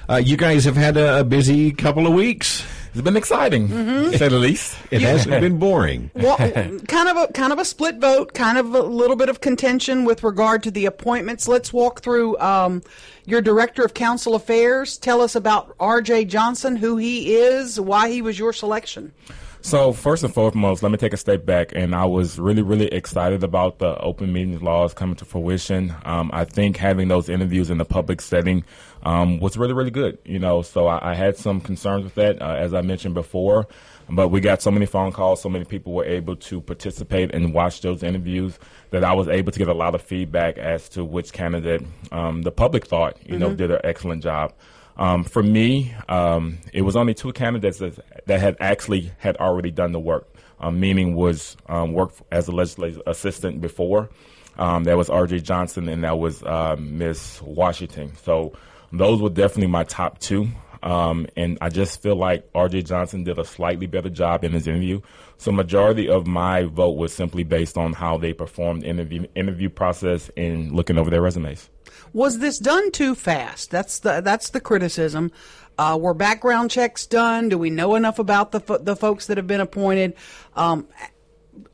[0.10, 2.66] Uh, you guys have had a, a busy couple of weeks.
[2.94, 4.76] It's been exciting, to say the least.
[4.90, 6.10] It hasn't been boring.
[6.16, 6.38] Well,
[6.88, 10.06] kind of a kind of a split vote, kind of a little bit of contention
[10.06, 11.48] with regard to the appointments.
[11.48, 12.82] Let's walk through um,
[13.28, 14.98] your director of council affairs.
[14.98, 16.26] Tell us about R.J.
[16.26, 19.14] Johnson, who he is, why he was your selection.
[19.62, 22.88] So first and foremost, let me take a step back, and I was really, really
[22.88, 25.94] excited about the open meetings laws coming to fruition.
[26.06, 28.64] Um, I think having those interviews in the public setting
[29.04, 30.18] um, was really, really good.
[30.24, 33.68] You know, so I, I had some concerns with that, uh, as I mentioned before,
[34.10, 37.54] but we got so many phone calls, so many people were able to participate and
[37.54, 38.58] watch those interviews
[38.92, 42.44] that I was able to get a lot of feedback as to which candidate um,
[42.44, 44.54] the public thought, you know, did an excellent job.
[45.00, 49.72] Um, for me, um, it was only two candidates that, that had actually had already
[49.72, 50.28] done the work.
[50.60, 54.10] Um, meaning was um, worked as a legislative assistant before.
[54.58, 55.40] Um, that was R.J.
[55.40, 58.14] Johnson and that was uh, Miss Washington.
[58.18, 58.52] So
[58.92, 60.50] those were definitely my top two.
[60.84, 62.82] Um, and I just feel like R.J.
[62.82, 65.00] Johnson did a slightly better job in his interview.
[65.38, 69.28] So majority of my vote was simply based on how they performed in the interview
[69.34, 71.70] interview process and looking over their resumes.
[72.14, 73.72] Was this done too fast?
[73.72, 75.32] That's the that's the criticism.
[75.78, 77.50] Uh, were background checks done?
[77.50, 80.16] Do we know enough about the fo- the folks that have been appointed?
[80.56, 80.88] Um,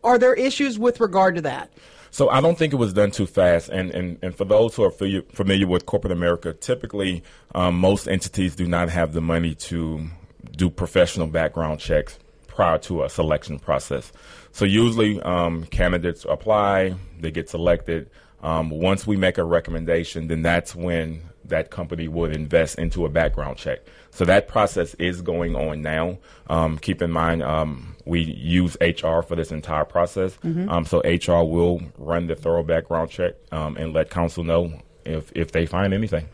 [0.04, 1.72] are there issues with regard to that?
[2.12, 3.68] So I don't think it was done too fast.
[3.68, 8.56] And, and, and for those who are familiar, with corporate America, typically um, most entities
[8.56, 10.08] do not have the money to
[10.56, 12.18] do professional background checks
[12.48, 14.14] prior to a selection process.
[14.54, 18.10] So usually um, candidates apply, they get selected.
[18.46, 23.10] Um, once we make a recommendation, then that's when that company would invest into a
[23.10, 23.80] background check.
[24.12, 26.20] So that process is going on now.
[26.48, 30.38] Um, keep in mind, um, we use HR for this entire process.
[30.70, 35.32] Um, so HR will run the thorough background check um, and let council know if,
[35.34, 36.30] if they find anything.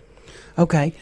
[0.57, 0.93] Okay.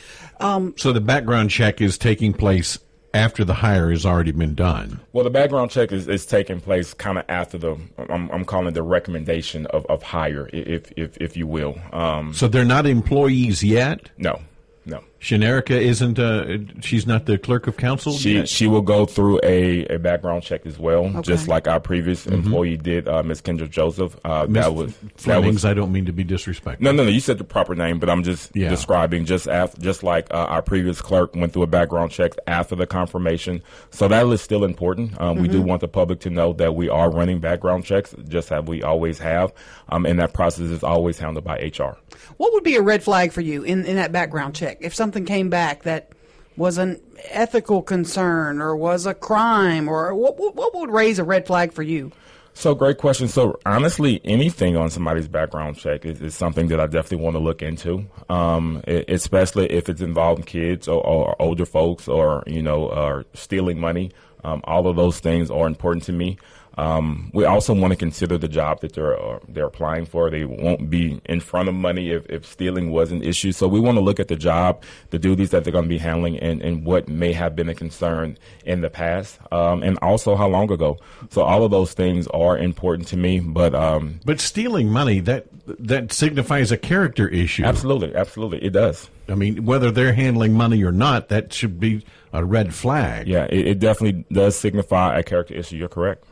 [0.77, 2.77] So the background check is taking place
[3.13, 4.99] after the hire has already been done.
[5.13, 7.77] Well, the background check is, is taking place kind of after the,
[8.09, 11.77] I'm, I'm calling it the recommendation of, of hire, if, if, if you will.
[11.91, 14.09] Um, So they're not employees yet.
[14.17, 14.41] no,
[14.85, 15.03] no.
[15.19, 16.17] Shanerica isn't.
[16.17, 18.13] Uh, she's not the clerk of council.
[18.13, 18.49] She yet?
[18.49, 21.21] she will go through a, a background check as well, Okay.
[21.23, 24.17] just like our previous employee did, uh, Miss Kendra Joseph.
[24.23, 25.55] Uh, Miss that was that Flemings.
[25.55, 26.83] was I don't mean to be disrespectful.
[26.83, 27.09] no, no, no.
[27.09, 28.69] You said the proper name, but I'm just Yeah.
[28.69, 32.75] describing just after, just like uh, our previous clerk went through a background check after
[32.75, 33.61] the confirmation.
[33.91, 35.19] So that is still important.
[35.19, 38.51] Um, We do want the public to know that we are running background checks, just
[38.51, 39.51] as we always have,
[39.89, 41.97] um, and that process is always handled by HR.
[42.37, 45.25] What would be a red flag for you in, in that background check if something
[45.25, 46.11] came back that
[46.55, 51.47] was an ethical concern or was a crime or what, what, would raise a red
[51.47, 52.11] flag for you?
[52.53, 53.27] So great question.
[53.27, 57.39] So honestly, anything on somebody's background check is, is something that I definitely want to
[57.39, 62.61] look into, um, e- especially if it's involving kids or, or older folks or you
[62.61, 64.11] know, or stealing money.
[64.43, 66.37] Um, all of those things are important to me.
[66.79, 70.29] Um, we also want to consider the job that they're uh, they're applying for.
[70.29, 73.51] They won't be in front of money if, if stealing was an issue.
[73.51, 75.97] So we want to look at the job, the duties that they're going to be
[75.97, 80.37] handling, and, and what may have been a concern in the past, um, and also
[80.37, 80.97] how long ago.
[81.31, 83.41] So all of those things are important to me.
[83.41, 85.47] But um, But stealing money that
[85.79, 87.65] that signifies a character issue.
[87.65, 89.09] absolutely, absolutely, it does.
[89.27, 93.27] I mean, whether they're handling money or not, that should be a red flag.
[93.27, 95.75] Yeah, it, it definitely does signify a character issue.
[95.75, 96.23] You're correct.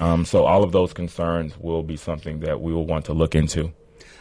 [0.00, 3.34] Um, so all of those concerns will be something that we will want to look
[3.34, 3.72] into.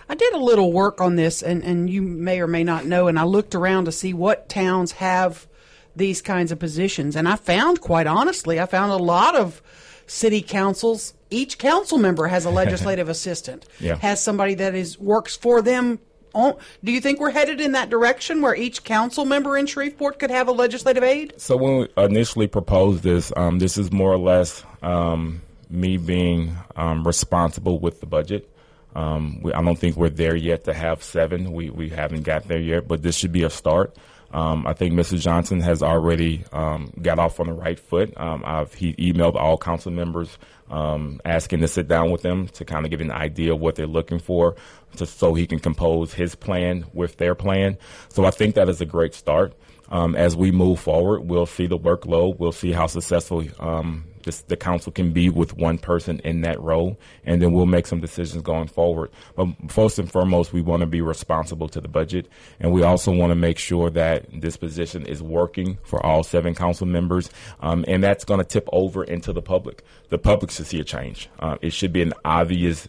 [0.10, 3.08] I did a little work on this, and, and you may or may not know,
[3.08, 5.48] and I looked around to see what towns have
[5.96, 7.16] these kinds of positions.
[7.16, 9.62] And I found, quite honestly, I found a lot of
[10.06, 11.14] city councils.
[11.30, 13.96] Each council member has a legislative assistant, Yeah.
[13.98, 16.00] has somebody that is works for them.
[16.34, 20.20] On, do you think we're headed in that direction where each council member in Shreveport
[20.20, 21.34] could have a legislative aide?
[21.38, 26.56] So when we initially proposed this, um, this is more or less um, me being
[26.76, 28.50] um, responsible with the budget.
[28.96, 31.52] Um, we, I don't think we're there yet to have seven.
[31.52, 33.96] We we haven't got there yet, but this should be a start.
[34.32, 35.22] Um, I think Mrs.
[35.22, 38.14] Johnson has already um, got off on the right foot.
[38.18, 40.38] Um, I've he emailed all council members
[40.70, 43.76] um, asking to sit down with them to kind of get an idea of what
[43.76, 44.56] they're looking for,
[44.96, 47.78] just so he can compose his plan with their plan.
[48.10, 49.54] So I think that is a great start.
[49.90, 52.40] Um, as we move forward, we'll see the workload.
[52.40, 56.60] We'll see how successful um, this, the council can be with one person in that
[56.62, 59.10] role, and then we'll make some decisions going forward.
[59.36, 62.28] But first and foremost, we want to be responsible to the budget,
[62.60, 66.54] and we also want to make sure that this position is working for all seven
[66.54, 67.30] council members,
[67.62, 69.84] um, and that's going to tip over into the public.
[70.10, 71.30] The public should see a change.
[71.40, 72.88] Uh, it should be an obvious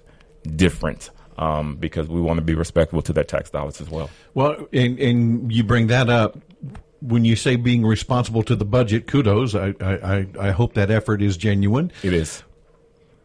[0.56, 1.10] difference.
[1.40, 4.10] Um, because we want to be respectful to their tax dollars as well.
[4.34, 6.36] Well, and, and you bring that up
[7.00, 9.06] when you say being responsible to the budget.
[9.06, 9.54] Kudos.
[9.54, 11.92] I, I, I- hope that effort is genuine.
[12.02, 12.42] It is.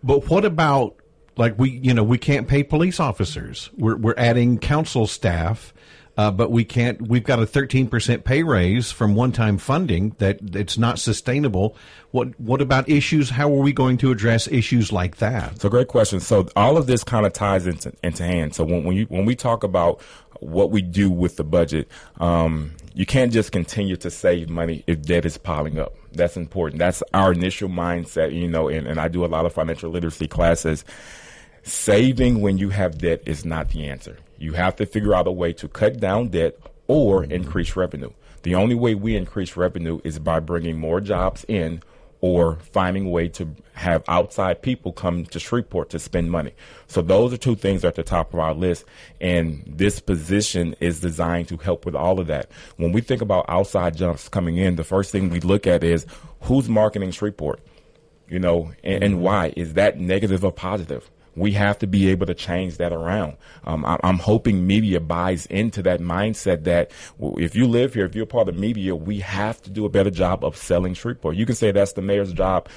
[0.04, 0.96] But what about
[1.38, 3.70] like we you know we can't pay police officers.
[3.78, 5.74] We're we're adding council staff.
[6.16, 7.08] Uh, but we can't.
[7.08, 11.76] We've got a 13% pay raise from one-time funding that it's not sustainable.
[12.12, 13.32] What What about issues?
[13.32, 15.54] How are we going to address issues like that?
[15.54, 16.20] It's a great question.
[16.20, 18.54] So all of this kind of ties into into hand.
[18.54, 20.02] So when when you when we talk about
[20.40, 21.88] what we do with the budget,
[22.20, 25.95] um, you can't just continue to save money if debt is piling up.
[26.12, 26.79] That's important.
[26.79, 28.67] That's our initial mindset, you know.
[28.67, 30.86] And, and I do a lot of financial literacy classes.
[31.63, 34.17] Saving when you have debt is not the answer.
[34.38, 38.12] You have to figure out a way to cut down debt or increase revenue.
[38.43, 41.82] The only way we increase revenue is by bringing more jobs in
[42.24, 46.54] or finding a way to have outside people come to Shreveport to spend money.
[46.88, 48.86] So those are two things at the top of our list.
[49.20, 52.50] And this position is designed to help with all of that.
[52.78, 56.06] When we think about outside jumps coming in, the first thing we look at is
[56.44, 57.60] who's marketing Shreveport?
[58.30, 59.24] You know, and, and mm-hmm.
[59.24, 59.54] why?
[59.58, 61.12] Is that negative or positive?
[61.36, 63.38] We have to be able to change that around.
[63.63, 68.15] Um, I, I'm hoping media buys into that mindset that if you live here, if
[68.15, 71.36] you're part of media, we have to do a better job of selling Shreveport.
[71.36, 72.69] You can say that's the mayor's job,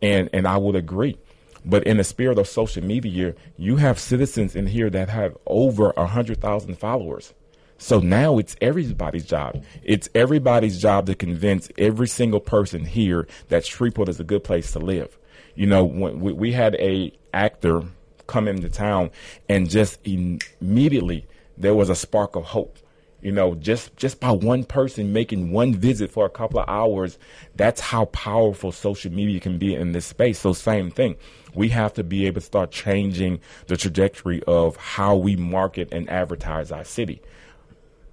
[0.00, 1.18] and and I would agree.
[1.64, 5.92] But in the spirit of social media, you have citizens in here that have over
[5.96, 7.32] a hundred thousand followers.
[7.78, 9.62] So now it's everybody's job.
[9.82, 14.72] It's everybody's job to convince every single person here that Shreveport is a good place
[14.72, 15.18] to live.
[15.54, 17.82] You know, when we, we had a actor
[18.26, 19.10] come into town
[19.48, 22.78] and just immediately there was a spark of hope.
[23.20, 27.18] You know, just just by one person making one visit for a couple of hours,
[27.56, 30.40] that's how powerful social media can be in this space.
[30.40, 31.16] So same thing.
[31.54, 36.08] We have to be able to start changing the trajectory of how we market and
[36.10, 37.22] advertise our city.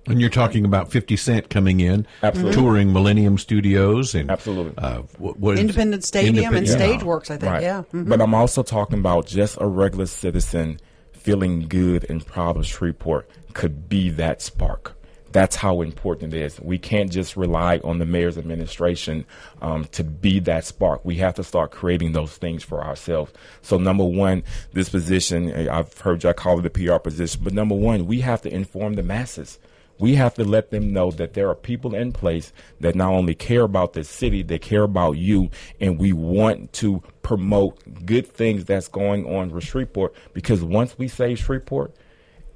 [0.07, 2.53] And you're talking about 50 Cent coming in, Absolutely.
[2.59, 4.73] touring Millennium Studios and Absolutely.
[4.77, 7.51] uh, what, what is- Independence Stadium and Independent- Stageworks, I think.
[7.51, 7.61] Right.
[7.63, 7.83] Yeah.
[7.93, 8.09] Mhm.
[8.09, 10.79] But I'm also talking about just a regular citizen
[11.13, 14.97] feeling good and proud of Shreveport could be that spark.
[15.33, 16.59] That's how important it is.
[16.59, 19.23] We can't just rely on the mayor's administration
[19.61, 21.05] um, to be that spark.
[21.05, 23.31] We have to start creating those things for ourselves.
[23.61, 24.43] So, number one,
[24.73, 28.41] this position, I've heard you call it a PR position, but number one, we have
[28.41, 29.57] to inform the masses.
[30.01, 33.35] We have to let them know that there are people in place that not only
[33.35, 38.65] care about the city, they care about you, and we want to promote good things
[38.65, 41.95] that's going on with Shreveport because once we save Shreveport,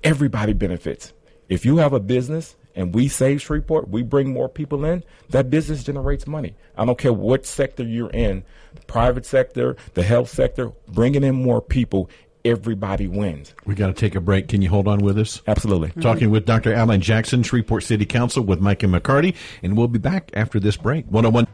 [0.04, 1.14] everybody benefits.
[1.48, 5.52] If you have a business and we save Shreveport, we bring more people in, that
[5.52, 6.56] business generates money.
[6.76, 8.44] I don't care what sector you're in,
[8.74, 12.10] the private sector, the health sector, bringing in more people,
[12.46, 13.54] everybody wins.
[13.66, 14.48] We got to take a break.
[14.48, 15.42] Can you hold on with us?
[15.48, 15.90] Absolutely.
[16.02, 16.32] Talking mm-hmm.
[16.32, 16.74] with Dr.
[16.74, 20.78] Alan Jackson, Shreveport City Council with Mike and McCarty, and we'll be back after this
[20.78, 21.06] break.
[21.08, 21.48] 101.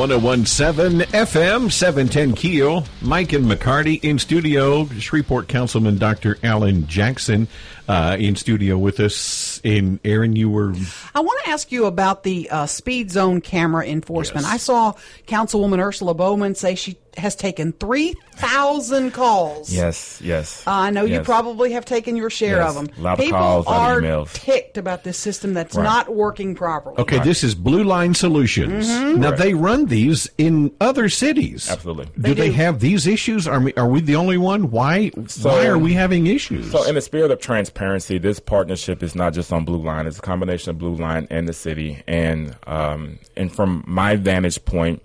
[0.00, 2.86] One zero one seven FM seven ten Keel.
[3.02, 4.86] Mike and McCarty in studio.
[4.86, 6.38] Shreveport Councilman Dr.
[6.42, 7.48] Alan Jackson
[7.90, 9.60] uh, in studio with us.
[9.64, 10.72] And Aaron, you were
[11.14, 14.46] I want to ask you about the uh, speed zone camera enforcement.
[14.46, 14.92] I saw
[15.26, 19.72] Councilwoman Ursula Bowman say she has taken 3,000 calls.
[19.72, 20.64] Yes, yes.
[20.66, 22.68] Uh, I know you probably have taken your share Yes.
[22.70, 22.88] of them.
[22.98, 24.32] A lot of People calls, a lot are of emails.
[24.34, 25.82] ticked about this system that's Right.
[25.82, 26.96] not working properly.
[26.98, 28.86] Okay, this is Blue Line Solutions.
[28.88, 29.20] Mm-hmm.
[29.20, 29.42] Now Correct.
[29.42, 31.68] they run these in other cities.
[31.68, 32.06] Absolutely.
[32.14, 33.48] Do They they, have these issues?
[33.48, 34.70] Are we, are we the only one?
[34.70, 36.70] Why So- why are we having issues?
[36.70, 37.79] So, in the spirit of transparency,
[38.18, 41.48] this partnership is not just on Blue Line; it's a combination of Blue Line and
[41.48, 42.02] the city.
[42.06, 45.02] And um, and from my vantage point,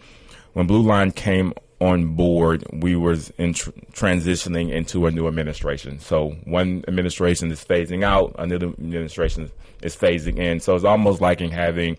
[0.53, 5.99] when Blue Line came on board, we was in tr- transitioning into a new administration.
[5.99, 9.51] So one administration is phasing out, another administration
[9.81, 10.59] is phasing in.
[10.59, 11.97] So it's almost like in having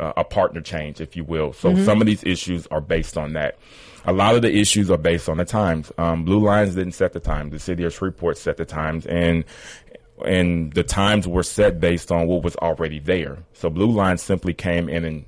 [0.00, 1.52] uh, a partner change, if you will.
[1.52, 3.58] So some of these issues are based on that.
[4.04, 5.92] A lot of the issues are based on the times.
[5.98, 7.52] Um, Blue Lines didn't set the times.
[7.52, 9.44] The city of Shreveport set the times, and
[10.24, 13.38] and the times were set based on what was already there.
[13.52, 15.24] So Blue Line simply came in and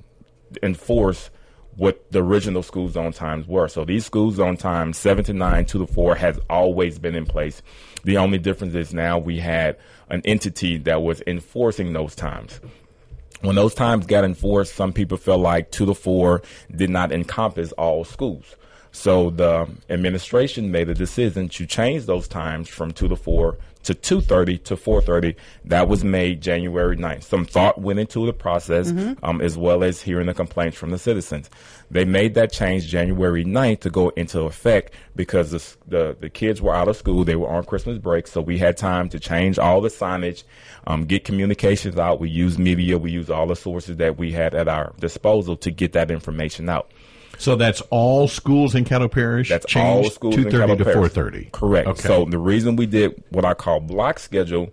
[0.61, 1.29] enforced
[1.77, 3.67] what the original school zone times were.
[3.67, 7.25] So these school zone times, seven to nine, two to four, has always been in
[7.25, 7.61] place.
[8.03, 9.77] The only difference is now we had
[10.09, 12.59] an entity that was enforcing those times
[13.41, 16.41] when those times got enforced, some people felt like two to four
[16.75, 18.55] did not encompass all schools.
[18.91, 23.93] So the administration made a decision to change those times from two to four to
[23.93, 25.35] two thirty to four thirty.
[25.65, 27.23] That was made January 9th.
[27.23, 28.91] Some thought went into the process,
[29.23, 31.49] um, as well as hearing the complaints from the citizens.
[31.89, 36.61] They made that change January 9th to go into effect because the, the the kids
[36.61, 37.23] were out of school.
[37.23, 40.43] They were on Christmas break, so we had time to change all the signage,
[40.87, 42.19] um, get communications out.
[42.19, 42.97] We used media.
[42.97, 46.69] We used all the sources that we had at our disposal to get that information
[46.69, 46.91] out.
[47.41, 49.49] So that's all schools in Caddo Parish.
[49.49, 51.49] That's all schools two in thirty Caddo to four thirty.
[51.51, 51.87] Correct.
[51.87, 52.01] Okay.
[52.01, 54.69] So the reason we did what I call block schedule,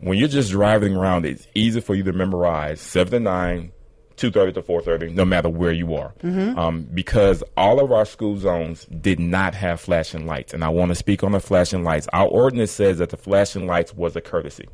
[0.00, 3.72] when you're just driving around, it's easy for you to memorize seven to nine,
[4.16, 8.04] two thirty to four thirty, no matter where you are, um, because all of our
[8.04, 10.52] school zones did not have flashing lights.
[10.52, 12.08] And I want to speak on the flashing lights.
[12.12, 14.68] Our ordinance says that the flashing lights was a courtesy.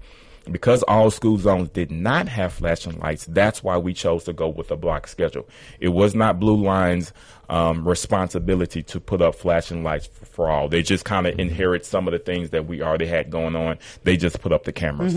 [0.50, 4.48] Because all school zones did not have flashing lights, that's why we chose to go
[4.48, 5.48] with a block schedule.
[5.80, 7.12] It was not Blue Line's
[7.48, 10.68] um, responsibility to put up flashing lights for, for all.
[10.68, 13.78] They just kind of inherit some of the things that we already had going on.
[14.02, 15.14] They just put up the cameras.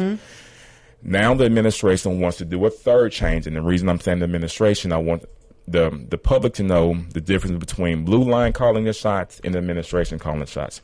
[1.03, 4.25] Now the administration wants to do a third change, and the reason I'm saying the
[4.25, 5.25] administration, I want
[5.67, 9.59] the the public to know the difference between Blue Line calling the shots and the
[9.59, 10.81] administration calling the shots.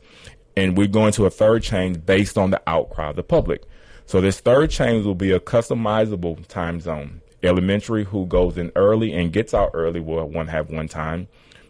[0.56, 3.64] And we're going to a third change based on the outcry of the public.
[4.06, 7.20] So this third change will be a customizable time zone.
[7.42, 11.28] Elementary, who goes in early and gets out early, will one have one time.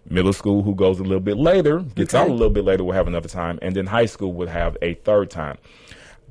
[0.09, 2.93] Middle school, who goes a little bit later, gets out a little bit later, will
[2.93, 5.57] have another time, and then high school would have a third time.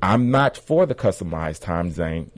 [0.02, 2.30] I'm not for the customized time zone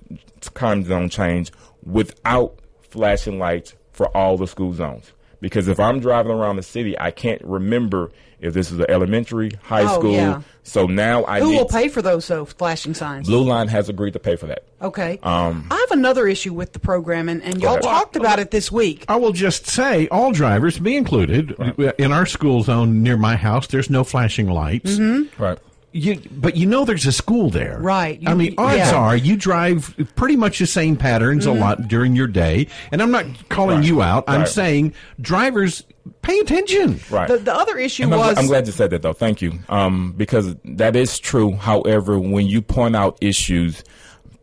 [0.54, 1.52] time zone change
[1.82, 5.12] without flashing lights for all the school zones
[5.46, 9.52] Because if I'm driving around the city, I can't remember if this is an elementary,
[9.62, 10.10] high Oh, school.
[10.12, 10.42] yeah.
[10.64, 13.28] So now I Who need will pay for those though flashing signs?
[13.28, 14.64] Blue Line has agreed to pay for that.
[14.82, 15.20] Okay.
[15.22, 17.82] Um, I have another issue with the program, and, and y'all ahead.
[17.84, 19.04] talked about it this week.
[19.08, 21.52] I will just say, all drivers, me included,
[21.98, 24.98] in our school zone near my house, there's no flashing lights.
[25.38, 25.58] Right.
[25.96, 27.78] You, but you know there's a school there.
[27.80, 28.20] Right.
[28.26, 28.94] I mean, odds yeah.
[28.94, 32.66] are you drive pretty much the same patterns a lot during your day.
[32.92, 33.86] And I'm not calling Right.
[33.86, 34.24] you out.
[34.28, 34.48] I'm Right.
[34.48, 35.84] saying drivers
[36.22, 37.00] pay attention.
[37.10, 37.28] Right.
[37.28, 39.12] The, the other issue And I'm, was I'm glad you said that, though.
[39.12, 39.58] Thank you.
[39.68, 41.52] Um, because that is true.
[41.56, 43.82] However, when you point out issues,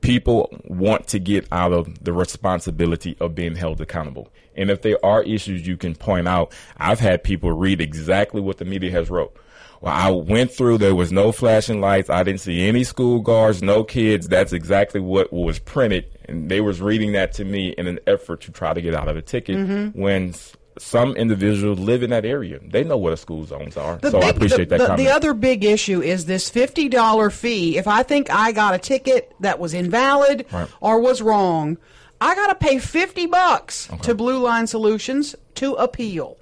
[0.04, 4.30] people want to get out of the responsibility of being held accountable.
[4.56, 8.58] And if there are issues you can point out, I've had people read exactly what
[8.58, 9.36] the media has wrote.
[9.82, 12.10] Well, I went through, there was no flashing lights.
[12.10, 14.28] I didn't see any school guards, no kids.
[14.28, 16.06] That's exactly what was printed.
[16.26, 19.08] And they was reading that to me in an effort to try to get out
[19.08, 19.99] of a ticket Mm-hmm.
[19.99, 20.34] when
[20.78, 22.60] some individuals live in that area.
[22.64, 23.98] They know what the school zones are.
[23.98, 25.08] The so I appreciate the, that the, comment.
[25.08, 27.78] the other big issue is this fifty dollar fee.
[27.78, 30.68] If I think I got a ticket that was invalid Right.
[30.82, 31.78] or was wrong,
[32.20, 36.38] I got to pay fifty bucks to Blue Line Solutions to appeal.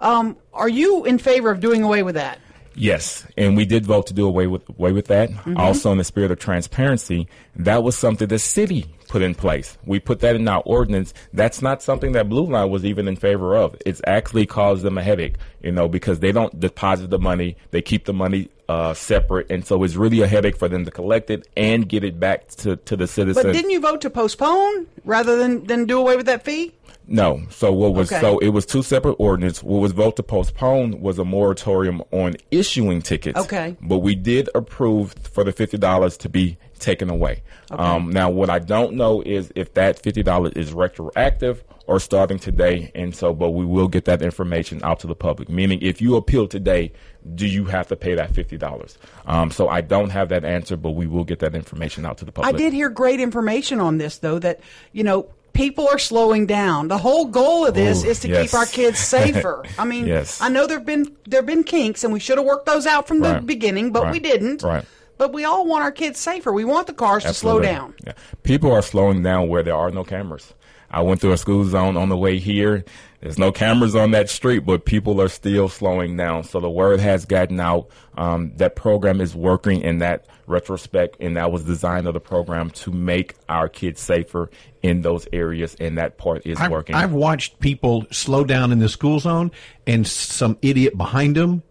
[0.00, 2.38] Um, are you in favor of doing away with that?
[2.76, 5.30] Yes, and we did vote to do away with away with that.
[5.30, 5.56] Mm-hmm.
[5.56, 9.78] Also, in the spirit of transparency, that was something the city put in place.
[9.86, 11.14] We put that in our ordinance.
[11.32, 13.76] That's not something that Blue Line was even in favor of.
[13.86, 17.80] It's actually caused them a headache, you know, because they don't deposit the money; they
[17.80, 21.30] keep the money uh, separate, and so it's really a headache for them to collect
[21.30, 23.42] it and get it back to to the citizen.
[23.42, 26.74] But didn't you vote to postpone rather than than do away with that fee?
[27.06, 27.42] No.
[27.50, 28.20] So what was Okay.
[28.20, 29.62] so it was two separate ordinance.
[29.62, 33.38] What was voted to postpone was a moratorium on issuing tickets.
[33.38, 33.76] Okay.
[33.80, 37.42] But we did approve for the fifty dollars to be taken away.
[37.70, 42.38] Um, now what I don't know is if that fifty dollars is retroactive or starting
[42.38, 42.90] today.
[42.94, 45.48] And so, but we will get that information out to the public.
[45.48, 46.92] Meaning, if you appeal today,
[47.34, 48.98] do you have to pay that fifty dollars?
[49.26, 52.24] Um, so I don't have that answer, but we will get that information out to
[52.24, 52.54] the public.
[52.54, 54.60] I did hear great information on this, though, that,
[54.92, 56.88] you know, people are slowing down.
[56.88, 58.50] The whole goal of this Ooh, is to yes.
[58.50, 59.64] keep our kids safer.
[59.78, 60.40] I mean, Yes.
[60.40, 62.86] I know there have been there have been kinks, and we should have worked those
[62.86, 64.62] out from the beginning, but we didn't.
[64.62, 64.84] Right.
[65.18, 66.52] But we all want our kids safer.
[66.52, 67.94] We want the cars to slow down.
[68.06, 68.12] Yeah.
[68.42, 70.52] People are slowing down where there are no cameras.
[70.90, 72.84] I went through a school zone on the way here.
[73.20, 76.44] There's no cameras on that street, but people are still slowing down.
[76.44, 77.88] So the word has gotten out.
[78.16, 82.70] Um, that program is working in that retrospect, and that was designed of the program
[82.70, 84.48] to make our kids safer
[84.82, 86.94] in those areas, and that part is I've, working.
[86.94, 89.50] I've watched people slow down in the school zone
[89.86, 91.62] and some idiot behind them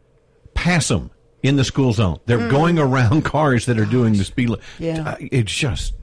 [0.55, 1.11] pass them
[1.43, 2.19] in the school zone.
[2.25, 4.65] They're going around cars that are doing the speed limit.
[4.79, 5.15] Yeah.
[5.19, 5.93] It's just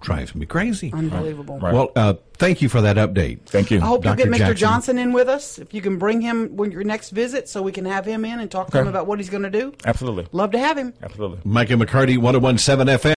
[0.00, 0.92] drives me crazy.
[0.92, 1.58] Unbelievable.
[1.58, 1.74] Right.
[1.74, 3.46] Well, uh, thank you for that update.
[3.46, 3.78] Thank you.
[3.78, 4.24] I hope Dr.
[4.24, 4.38] you'll get Mr.
[4.38, 4.56] Jackson.
[4.56, 5.58] Johnson in with us.
[5.58, 8.40] If you can bring him when your next visit, so we can have him in
[8.40, 9.72] and talk to him about what he's going to do.
[9.84, 10.26] Absolutely.
[10.32, 10.94] Love to have him.
[11.02, 11.38] Absolutely.
[11.44, 13.14] Micah McCarty, 1017 FM.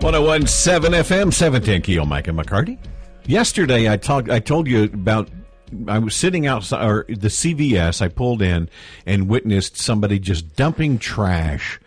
[0.00, 2.78] One zero one seven FM seven ten Keel Micah McCarty.
[3.26, 4.30] Yesterday, I talked.
[4.30, 5.28] I told you about.
[5.88, 8.02] I was sitting outside or the CVS.
[8.02, 8.68] I pulled in
[9.04, 11.80] and witnessed somebody just dumping trash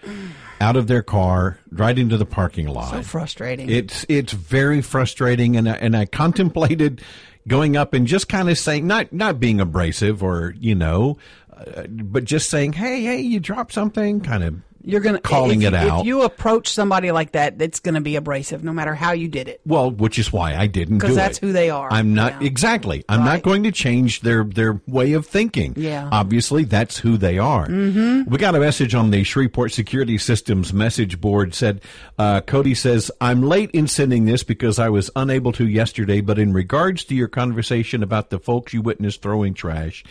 [0.61, 2.91] out of their car right into the parking lot.
[2.91, 3.69] So frustrating.
[3.69, 7.01] It's it's very frustrating, and I, and I contemplated
[7.47, 11.17] going up and just kind of saying, not not being abrasive or you know,
[11.53, 15.69] uh, but just saying, hey, hey, you dropped something, kind of You're gonna calling if,
[15.69, 16.01] it out.
[16.01, 19.27] If you approach somebody like that, it's going to be abrasive, no matter how you
[19.27, 19.61] did it.
[19.65, 21.15] well, which is why I didn't do 'Cause it.
[21.15, 21.91] that's who they are.
[21.91, 22.47] I'm not Yeah.
[22.47, 23.03] exactly.
[23.09, 25.73] I'm not going to change their their way of thinking.
[25.75, 26.07] Yeah.
[26.11, 27.67] obviously that's who they are.
[27.67, 28.29] Mm-hmm.
[28.29, 31.53] We got a message on the Shreveport Security Systems message board.
[31.53, 31.81] Said
[32.17, 36.21] uh, Cody says I'm late in sending this because I was unable to yesterday.
[36.21, 40.03] But in regards to your conversation about the folks you witnessed throwing trash,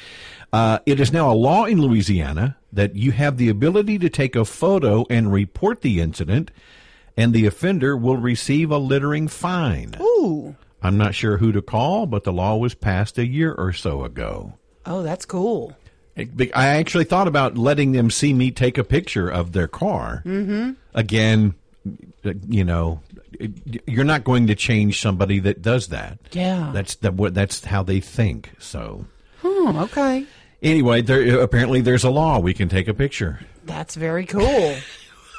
[0.53, 4.37] uh, it is now a law in Louisiana that you have the ability to take
[4.37, 6.51] a photo and report the incident,
[7.17, 9.95] and the offender will receive a littering fine.
[10.01, 10.57] Ooh.
[10.83, 14.05] I'm not sure who to call, but the law was passed a year or so
[14.05, 14.55] ago.
[14.87, 15.77] Oh, that's cool.
[16.17, 20.23] I actually thought about letting them see me take a picture of their car.
[20.25, 20.73] Mm-hmm.
[20.95, 21.55] Again,
[22.49, 23.01] you know,
[23.87, 26.19] you're not going to change somebody that does that.
[26.33, 26.71] Yeah.
[26.73, 27.15] That's that.
[27.15, 28.51] what That's how they think.
[28.59, 29.07] So
[29.43, 30.27] Hmm, okay.
[30.63, 32.39] Anyway, there apparently there's a law.
[32.39, 33.41] We can take a picture.
[33.65, 34.77] That's very cool.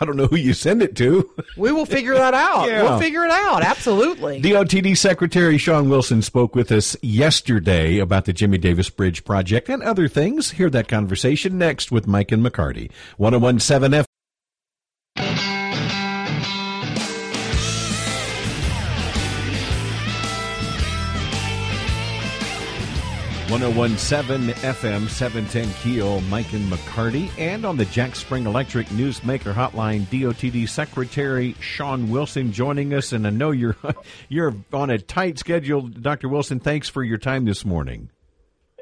[0.01, 1.29] I don't know who you send it to.
[1.57, 2.69] we will figure that out.
[2.69, 2.83] Yeah.
[2.83, 3.63] We'll figure it out.
[3.63, 4.41] Absolutely.
[4.41, 9.83] DOTD Secretary Shawn Wilson spoke with us yesterday about the Jimmie Davis Bridge project and
[9.83, 10.51] other things.
[10.51, 12.89] Hear that conversation next with Mike and McCarty.
[13.17, 14.05] 1017
[15.17, 15.48] F.
[23.49, 30.01] 1017 FM 710 Keel, Mike and McCarty, and on the Jack Spring Electric Newsmaker Hotline,
[30.01, 33.11] DOTD Secretary Shawn Wilson joining us.
[33.11, 33.75] And I know you're
[34.29, 36.29] you're on a tight schedule, Dr.
[36.29, 36.59] Wilson.
[36.59, 38.11] Thanks for your time this morning.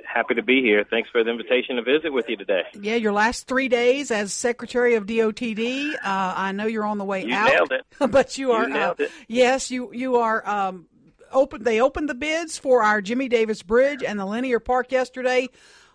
[0.06, 0.84] Happy to be here.
[0.90, 2.64] Thanks for the invitation to visit with you today.
[2.74, 5.94] Yeah, your last three days as Secretary of DOTD.
[5.94, 7.86] Uh, I know you're on the way you out, nailed it.
[8.12, 8.68] but you are.
[8.68, 9.12] You nailed uh, it.
[9.30, 10.46] Yes, you you are.
[10.46, 10.88] Um,
[11.32, 11.64] open.
[11.64, 15.50] They opened the bids for our Jimmie Davis Bridge and the Linear Park yesterday.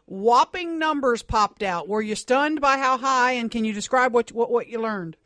[0.07, 1.89] Whopping numbers popped out.
[1.89, 3.33] Were you stunned by how high?
[3.33, 5.17] And can you describe what what, what you learned?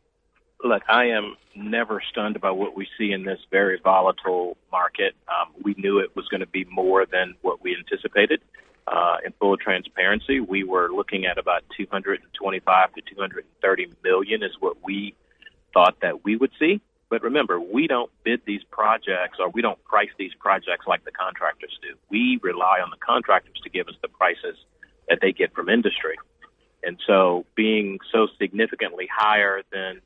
[0.64, 5.14] Look, I am never stunned by what we see in this very volatile market.
[5.28, 8.40] Um, we knew it was going to be more than what we anticipated.
[8.86, 14.76] Uh, in full transparency, we were looking at about 225 to 230 million is what
[14.84, 15.14] we
[15.74, 16.80] thought that we would see.
[17.08, 21.12] But remember, we don't bid these projects or we don't price these projects like the
[21.12, 21.94] contractors do.
[22.10, 24.56] We rely on the contractors to give us the prices
[25.08, 26.16] that they get from industry.
[26.82, 30.00] And so being so significantly higher than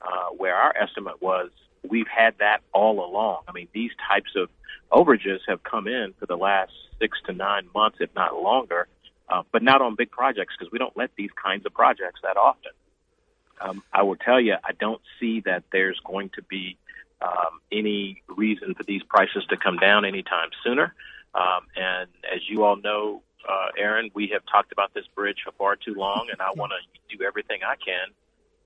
[0.00, 1.50] uh, where our estimate was,
[1.88, 3.42] we've had that all along.
[3.48, 4.48] I mean, these types of
[4.92, 8.86] overages have come in for the last six to nine months, if not longer,
[9.28, 12.36] uh, but not on big projects because we don't let these kinds of projects that
[12.36, 12.72] often.
[13.64, 16.76] Um, I will tell you, I don't see that there's going to be
[17.22, 20.94] um, any reason for these prices to come down anytime sooner.
[21.34, 25.52] Um, and as you all know, uh, Aaron, we have talked about this bridge for
[25.52, 28.12] far too long, and I want to do everything I can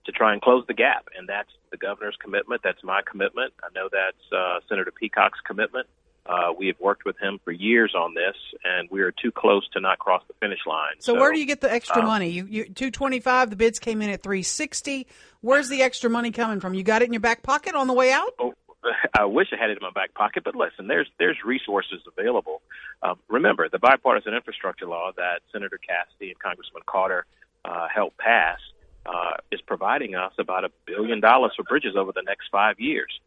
[0.06, 1.08] to try and close the gap.
[1.16, 2.62] And that's the governor's commitment.
[2.64, 3.52] That's my commitment.
[3.62, 5.86] I know that's uh, Senator Peacock's commitment.
[6.28, 9.66] Uh, we have worked with him for years on this, and we are too close
[9.72, 10.94] to not cross the finish line.
[10.98, 12.28] So, where do you get the extra um, money?
[12.28, 13.48] You, you two twenty five.
[13.48, 15.06] The bids came in at three sixty.
[15.40, 16.74] Where's the extra money coming from?
[16.74, 18.34] You got it in your back pocket on the way out?
[18.38, 18.54] Oh,
[19.18, 22.60] I wish I had it in my back pocket, but listen, there's there's resources available.
[23.02, 27.24] Um, remember the bipartisan infrastructure law that Senator Cassidy and Congressman Carter
[27.64, 28.58] uh, helped pass
[29.06, 33.18] uh, is providing us about a billion dollars for bridges over the next five years.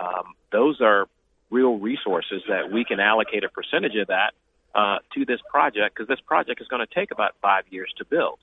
[0.00, 1.08] Um, those are
[1.50, 4.32] real resources that we can allocate a percentage of that
[4.74, 8.04] uh, to this project because this project is going to take about five years to
[8.04, 8.38] build.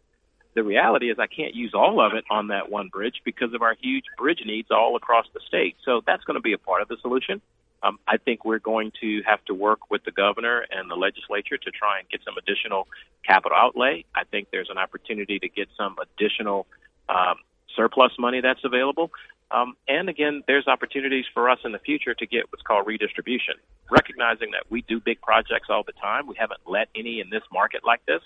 [0.55, 3.61] The reality is I can't use all of it on that one bridge because of
[3.61, 5.75] our huge bridge needs all across the state.
[5.83, 7.41] So that's going to be a part of the solution.
[7.83, 11.57] Um, I think we're going to have to work with the governor and the legislature
[11.57, 12.87] to try and get some additional
[13.27, 14.05] capital outlay.
[14.15, 16.67] I think there's an opportunity to get some additional
[17.09, 17.35] um,
[17.75, 19.11] surplus money that's available.
[19.51, 23.55] Um, and again, there's opportunities for us in the future to get what's called redistribution.
[23.89, 27.43] Recognizing that we do big projects all the time, we haven't let any in this
[27.53, 28.21] market like this.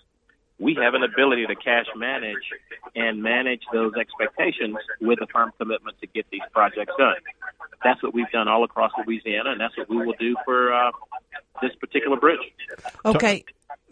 [0.60, 2.52] We have an ability to cash manage
[2.96, 7.16] and manage those expectations with a firm commitment to get these projects done.
[7.84, 10.92] That's what we've done all across Louisiana, and that's what we will do for uh,
[11.62, 12.40] this particular bridge.
[13.06, 13.46] Okay.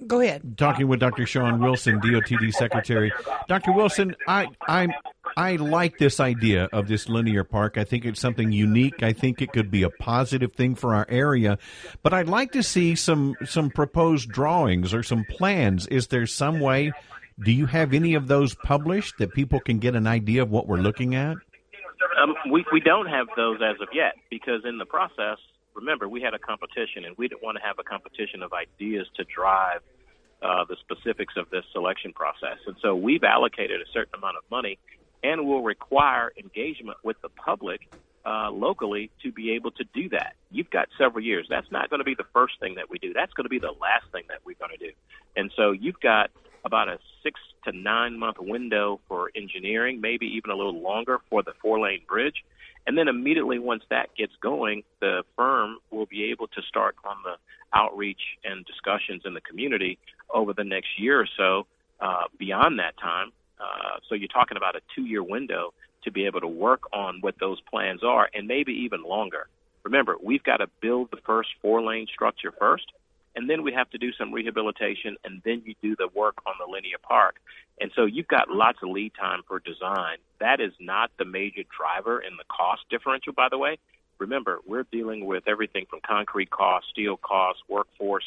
[0.06, 0.58] Go ahead.
[0.58, 1.26] Talking with Dr.
[1.26, 3.12] Shawn Wilson, DOTD Secretary.
[3.48, 3.72] Dr.
[3.72, 4.94] Wilson, I, I'm
[5.36, 7.78] I like this idea of this linear park.
[7.78, 9.04] I think it's something unique.
[9.04, 11.60] I think it could be a positive thing for our area.
[12.02, 15.88] But I'd like to see some some proposed drawings or some plans.
[15.88, 16.92] Is there some way?
[17.40, 20.68] Do you have any of those published that people can get an idea of what
[20.68, 21.38] we're looking at?
[22.22, 25.38] Um, we we don't have those as of yet because in the process,
[25.78, 29.08] remember we had a competition and we didn't want to have a competition of ideas
[29.16, 29.82] to drive
[30.42, 32.58] uh, the specifics of this selection process.
[32.66, 34.78] And so we've allocated a certain amount of money
[35.24, 37.82] and will require engagement with the public
[38.26, 40.36] uh, locally to be able to do that.
[40.52, 41.48] You've got several years.
[41.50, 43.14] That's not going to be the first thing that we do.
[43.14, 44.92] That's going to be the last thing that we're going to do.
[45.36, 46.30] And so you've got
[46.68, 51.42] about a six to nine month window for engineering, maybe even a little longer for
[51.42, 52.44] the four lane bridge.
[52.86, 57.18] And then immediately once that gets going, the firm will be able to start on
[57.24, 57.36] the
[57.74, 59.98] outreach and discussions in the community
[60.34, 61.68] over the next year or so.
[62.00, 66.28] Uh, beyond that time, uh, so you're talking about a two year window to be
[66.28, 69.48] able to work on what those plans are and maybe even longer.
[69.84, 72.86] Remember, we've got to build the first four lane structure first,
[73.38, 76.56] and then we have to do some rehabilitation, and then you do the work on
[76.60, 77.36] the linear park.
[77.80, 80.18] And so you've got lots of lead time for design.
[80.40, 83.78] That is not the major driver in the cost differential, by the way.
[84.18, 88.26] Remember, we're dealing with everything from concrete costs, steel costs, workforce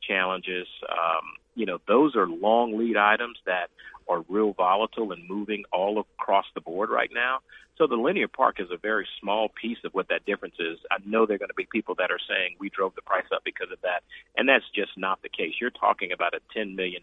[0.00, 0.68] challenges.
[0.88, 3.68] Um, you know, those are long lead items that
[4.08, 7.38] are real volatile and moving all across the board right now.
[7.78, 10.78] So the linear park is a very small piece of what that difference is.
[10.90, 13.24] I know there are going to be people that are saying we drove the price
[13.34, 14.02] up because of that,
[14.36, 15.54] and that's just not the case.
[15.60, 17.02] You're talking about a $10 million,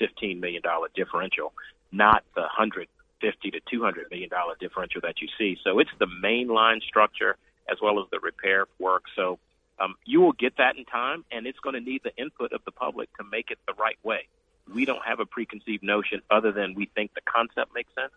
[0.00, 0.62] $15 million
[0.94, 1.52] differential,
[1.90, 5.58] not the 150 to $200 million differential that you see.
[5.64, 7.36] So it's the main line structure
[7.70, 9.02] as well as the repair work.
[9.16, 9.38] So
[9.80, 12.60] Um, you will get that in time, and it's going to need the input of
[12.64, 14.28] the public to make it the right way.
[14.72, 18.12] We don't have a preconceived notion other than we think the concept makes sense,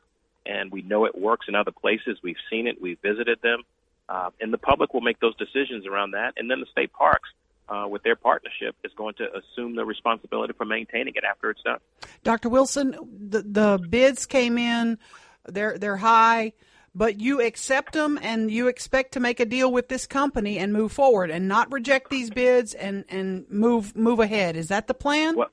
[0.46, 2.20] and we know it works in other places.
[2.22, 3.64] We've seen it, we've visited them,
[4.10, 6.34] uh, and the public will make those decisions around that.
[6.36, 7.30] And then the state parks,
[7.70, 11.62] uh, with their partnership, is going to assume the responsibility for maintaining it after it's
[11.64, 11.80] done.
[12.24, 12.50] Dr.
[12.50, 12.96] Wilson,
[13.30, 15.00] the, the bids came in,
[15.48, 16.54] they're they're high,
[16.96, 20.74] but you accept them and you expect to make a deal with this company and
[20.74, 24.56] move forward and not reject these bids and and move move ahead.
[24.56, 25.36] Is that the plan?
[25.36, 25.50] Well,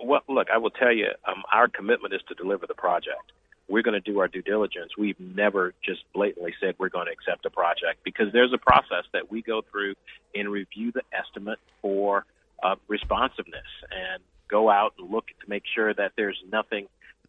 [0.00, 3.32] well look, I will tell you, um, our commitment is to deliver the project.
[3.68, 4.96] We're going to do our due diligence.
[4.96, 9.04] We've never just blatantly said we're going to accept a project because there's a process
[9.12, 9.94] that we go through
[10.34, 12.24] and review the estimate for
[12.62, 16.86] uh, responsiveness and go out and look to make sure that there's nothing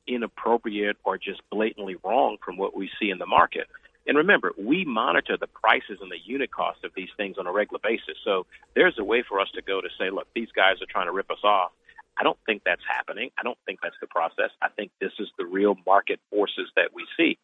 [0.10, 3.68] inappropriate or just blatantly wrong from what we see in the market.
[4.08, 7.52] And remember, we monitor the prices and the unit cost of these things on a
[7.52, 8.18] regular basis.
[8.26, 11.06] So there's a way for us to go to say, look, these guys are trying
[11.06, 11.72] to rip us off.
[12.18, 13.30] I don't think that's happening.
[13.40, 14.50] I don't think that's the process.
[14.62, 17.38] I think this is the real market forces that we see.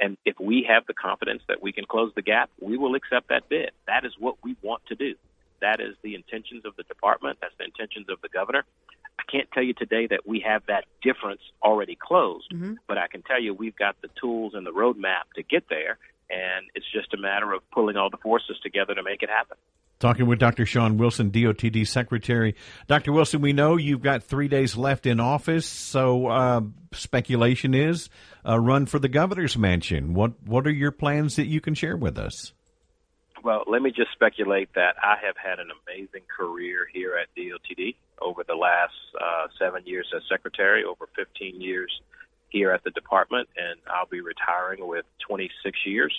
[0.00, 3.28] And if we have the confidence that we can close the gap, we will accept
[3.28, 3.70] that bid.
[3.86, 5.14] That is what we want to do.
[5.60, 7.38] That is the intentions of the department.
[7.40, 8.64] That's the intentions of the governor.
[9.18, 12.74] I can't tell you today that we have that difference already closed, mm-hmm.
[12.86, 15.98] but I can tell you we've got the tools and the roadmap to get there,
[16.30, 19.56] and it's just a matter of pulling all the forces together to make it happen.
[20.00, 20.66] Talking with Dr.
[20.66, 22.56] Shawn Wilson, DOTD Secretary.
[22.88, 23.12] Dr.
[23.12, 26.60] Wilson, we know you've got three days left in office, so uh,
[26.92, 28.10] speculation is
[28.44, 30.12] a run for the governor's mansion.
[30.12, 32.52] What what are your plans that you can share with us?
[33.44, 37.94] Well, let me just speculate that I have had an amazing career here at DOTD
[38.22, 42.00] over the last uh, seven years as secretary, over 15 years
[42.48, 46.18] here at the department, and I'll be retiring with 26 years.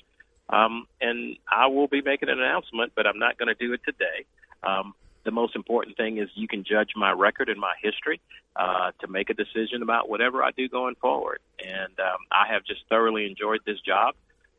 [0.50, 3.82] Um, and I will be making an announcement, but I'm not going to do it
[3.84, 4.26] today.
[4.62, 8.22] Um, the most important thing is you can judge my record and my history
[8.56, 11.40] uh, to make a decision about whatever I do going forward.
[11.60, 14.14] And um, I have just thoroughly enjoyed this job.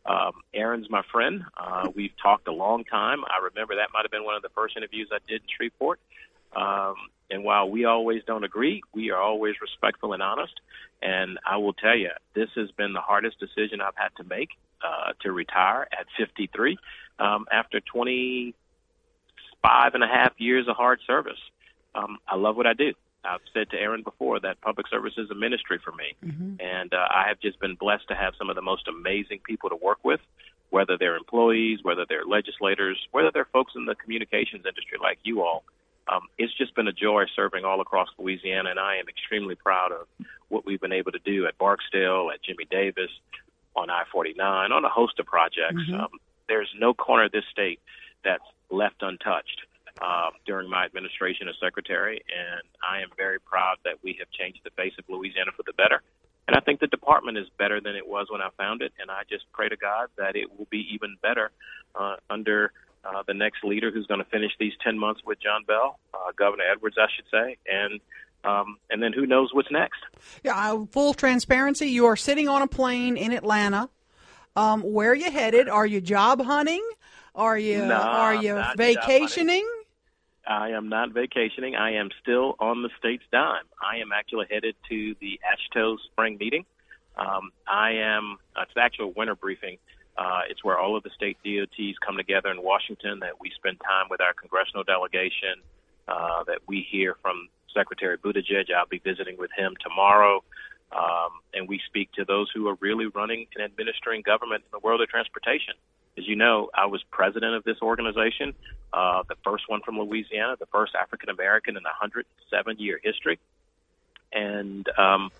[0.06, 1.44] Um, Aaron's my friend.
[1.56, 3.24] Uh, we've talked a long time.
[3.24, 6.00] I remember that might have been one of the first interviews I did in Shreveport.
[6.54, 6.94] Um,
[7.30, 10.54] and while we always don't agree, we are always respectful and honest.
[11.02, 14.50] And I will tell you, this has been the hardest decision I've had to make
[14.82, 16.78] uh, to retire at 53
[17.18, 21.40] um, after 25 and a half years of hard service.
[21.94, 22.92] Um, I love what I do.
[23.26, 26.14] I've said to Aaron before that public service is a ministry for me.
[26.24, 26.60] Mm-hmm.
[26.60, 29.70] And uh, I have just been blessed to have some of the most amazing people
[29.70, 30.20] to work with,
[30.70, 35.42] whether they're employees, whether they're legislators, whether they're folks in the communications industry like you
[35.42, 35.64] all.
[36.08, 39.90] Um, it's just been a joy serving all across Louisiana, and I am extremely proud
[39.90, 40.06] of
[40.48, 43.10] what we've been able to do at Barksdale, at Jimmie Davis,
[43.74, 45.82] on I 49, on a host of projects.
[45.82, 46.00] Mm-hmm.
[46.00, 46.10] Um,
[46.48, 47.80] there's no corner of this state
[48.24, 49.62] that's left untouched
[50.00, 54.60] uh, during my administration as secretary, and I am very proud that we have changed
[54.64, 56.02] the face of Louisiana for the better.
[56.48, 59.10] And I think the department is better than it was when I found it, and
[59.10, 61.50] I just pray to God that it will be even better
[61.94, 62.72] uh, under
[63.04, 66.32] uh, the next leader who's going to finish these 10 months with John Bell, uh,
[66.36, 68.00] Governor Edwards, I should say, and
[68.44, 69.98] um, and then who knows what's next?
[70.44, 71.88] Yeah, uh, full transparency.
[71.88, 73.88] You are sitting on a plane in Atlanta.
[74.54, 75.68] Um, where are you headed?
[75.68, 76.86] Are you job hunting?
[77.34, 79.68] Are you are you vacationing?
[80.46, 81.74] I am not vacationing.
[81.74, 83.64] I am still on the state's dime.
[83.82, 86.64] I am actually headed to the AASHTO spring meeting.
[87.16, 88.38] Um, I am.
[88.54, 89.78] Uh, it's the actual winter briefing.
[90.16, 93.20] Uh, it's where all of the state DOTs come together in Washington.
[93.20, 95.62] That we spend time with our congressional delegation.
[96.06, 98.72] Uh, that we hear from Secretary Buttigieg.
[98.72, 100.44] I'll be visiting with him tomorrow.
[100.92, 104.78] Um, and we speak to those who are really running and administering government in the
[104.78, 105.74] world of transportation.
[106.18, 108.54] As you know, I was president of this organization,
[108.92, 113.38] uh, the first one from Louisiana, the first African American in a 107 year history.
[114.32, 115.30] And um,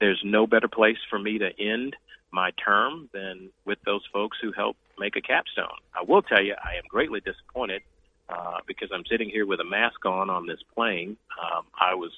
[0.00, 1.96] there's no better place for me to end
[2.30, 5.78] my term than with those folks who helped make a capstone.
[5.94, 7.82] I will tell you, I am greatly disappointed
[8.28, 11.16] uh, because I'm sitting here with a mask on on this plane.
[11.40, 12.10] Um, I was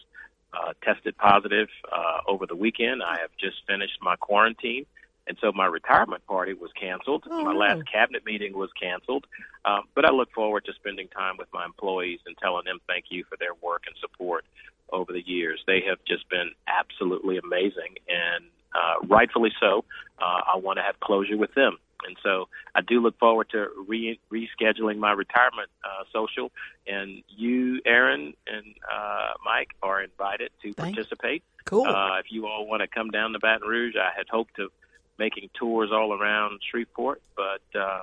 [0.54, 3.02] uh, tested positive uh, over the weekend.
[3.02, 4.86] I have just finished my quarantine.
[5.26, 7.24] And so my retirement party was canceled.
[7.28, 9.26] Oh, my last cabinet meeting was canceled.
[9.64, 13.06] Um, but I look forward to spending time with my employees and telling them thank
[13.10, 14.44] you for their work and support
[14.92, 15.62] over the years.
[15.66, 19.84] They have just been absolutely amazing, and uh, rightfully so.
[20.20, 21.78] Uh, I want to have closure with them.
[22.06, 26.52] And so I do look forward to re- rescheduling my retirement uh, social.
[26.86, 30.96] And you, Aaron, and uh, Mike are invited to Thanks.
[30.96, 31.42] participate.
[31.64, 31.86] Cool.
[31.86, 34.70] Uh, if you all want to come down to Baton Rouge, I had hoped to
[35.18, 38.00] making tours all around Shreveport, but uh,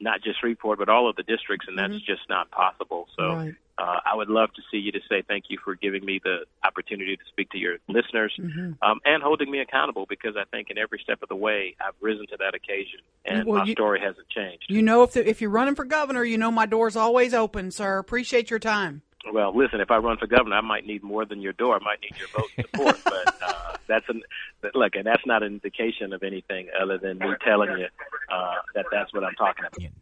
[0.00, 2.12] not just Shreveport, but all of the districts, and that's Mm-hmm.
[2.12, 3.08] just not possible.
[3.16, 3.54] So Right.
[3.78, 6.44] uh, I would love to see you to say thank you for giving me the
[6.64, 8.72] opportunity to speak to your listeners Mm-hmm.
[8.82, 11.94] um, and holding me accountable because I think in every step of the way I've
[12.00, 14.66] risen to that occasion and Well, my you- story hasn't changed.
[14.68, 17.70] You know, if the, if you're running for governor, you know my door's always open,
[17.72, 17.98] sir.
[17.98, 19.02] Appreciate your time.
[19.32, 21.76] Well, listen, if I run for governor, I might need more than your door.
[21.76, 23.00] I might need your vote and support.
[23.04, 24.22] but uh, that's an
[24.74, 27.86] look, and that's not an indication of anything other than me telling you
[28.32, 29.92] uh, that that's what I'm talking about.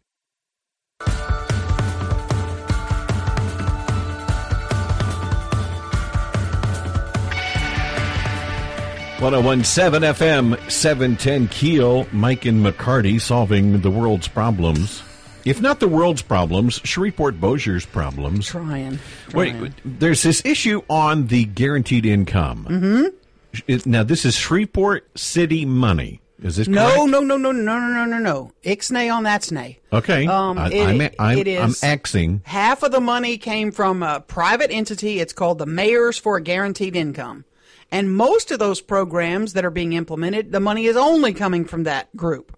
[9.19, 15.01] 1017 FM, 710 Keel, Mike and McCarty solving the world's problems.
[15.49, 18.47] If not the world's problems, Shreveport Bossier's problems.
[18.47, 18.99] Trying.
[19.33, 22.67] Wait, there's this issue on the guaranteed income.
[22.69, 23.89] Mm-hmm.
[23.89, 26.21] Now, this is Shreveport City money.
[26.43, 27.09] Is this No, correct?
[27.11, 28.51] no, no, no, no, no, no, no, no.
[28.63, 29.77] Ixnay on that snay.
[29.91, 30.27] Okay.
[30.27, 32.41] Um, I, it- I'm, I'm, it is- I'm axing.
[32.45, 35.19] Half of the money came from a private entity.
[35.19, 37.45] It's called the Mayors for a Guaranteed Income.
[37.89, 41.83] And most of those programs that are being implemented, the money is only coming from
[41.83, 42.53] that group.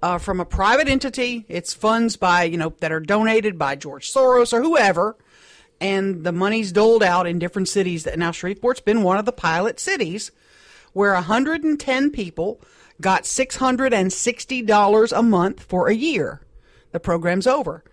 [0.00, 4.12] Uh, from a private entity, it's funds by, you know, that are donated by George
[4.12, 5.16] Soros or whoever.
[5.80, 8.04] And the money's doled out in different cities.
[8.04, 10.30] That Now, Shreveport's been one of the pilot cities
[10.92, 12.60] where 110 people
[13.00, 16.40] got $660 a month for a year.
[16.92, 17.84] The program's over.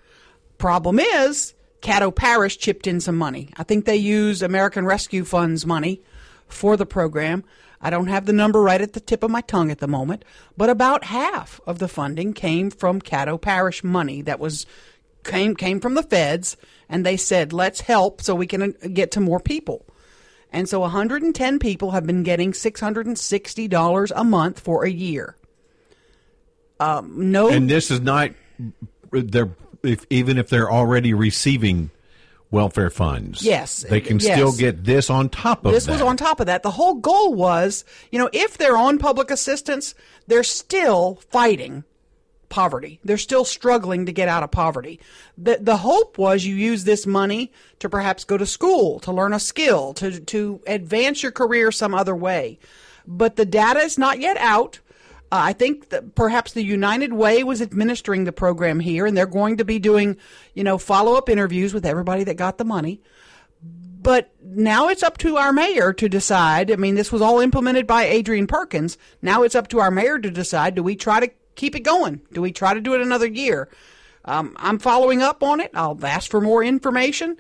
[0.58, 3.50] Problem is, Caddo Parish chipped in some money.
[3.58, 6.02] I think they used American Rescue Fund's money
[6.48, 7.44] for the program.
[7.86, 10.26] I don't have the number right at the tip of my tongue at the moment,
[10.58, 14.66] but about half of the funding came from Caddo Parish money that was
[15.24, 16.58] came came from the feds,
[16.90, 19.86] and they said, "Let's help so we can uh, get to more people."
[20.52, 25.36] And so 110 people have been getting $660 a month for a year.
[26.80, 28.32] Um, no And this is not,
[29.12, 31.92] they're, if, even if they're already receiving
[32.56, 33.44] welfare funds.
[33.44, 33.86] Yes.
[33.88, 34.34] They can Yes.
[34.38, 35.92] still get this on top of this that.
[35.92, 36.64] was on top of that.
[36.64, 39.94] The whole goal was, you know, if they're on public assistance,
[40.28, 41.84] they're still fighting
[42.48, 43.00] poverty.
[43.04, 45.00] They're still struggling to get out of poverty.
[45.38, 49.34] The the hope was you use this money to perhaps go to school, to learn
[49.34, 52.58] a skill, to to advance your career some other way.
[53.08, 54.80] But the data is not yet out.
[55.32, 59.26] Uh, I think that perhaps the United Way was administering the program here, and they're
[59.26, 60.18] going to be doing,
[60.54, 63.02] you know, follow up interviews with everybody that got the money
[64.06, 66.70] but now it's up to our mayor to decide.
[66.70, 69.00] I mean, this was all implemented by Adrian Perkins.
[69.24, 72.22] Now it's up to our mayor to decide do we try to keep it going?
[72.32, 73.68] Do we try to do it another year?
[74.24, 75.72] Um, I'm following up on it.
[75.74, 77.38] I'll ask for more information.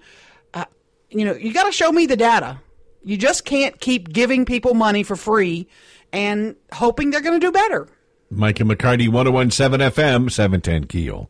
[0.55, 0.65] Uh,
[1.11, 2.59] you know, you got to show me the data.
[3.03, 5.67] You just can't keep giving people money for free
[6.15, 7.87] and hoping they're going to do better.
[8.31, 11.29] Mike and McCarty, 1017 FM, 710 Keel.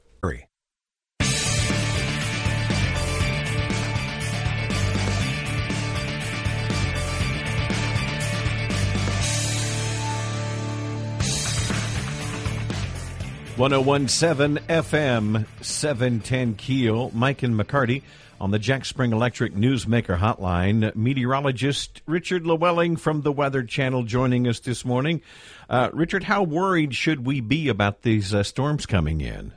[13.57, 17.09] One zero one seven FM oh seven ten Keel.
[17.13, 18.01] Mike and McCarty
[18.45, 20.95] on the Jack Spring Electric Newsmaker Hotline.
[20.95, 25.23] Meteorologist Richard Llewellyn from the Weather Channel joining us this morning.
[25.67, 29.51] Uh, Richard, how worried should we be about these uh, storms coming in?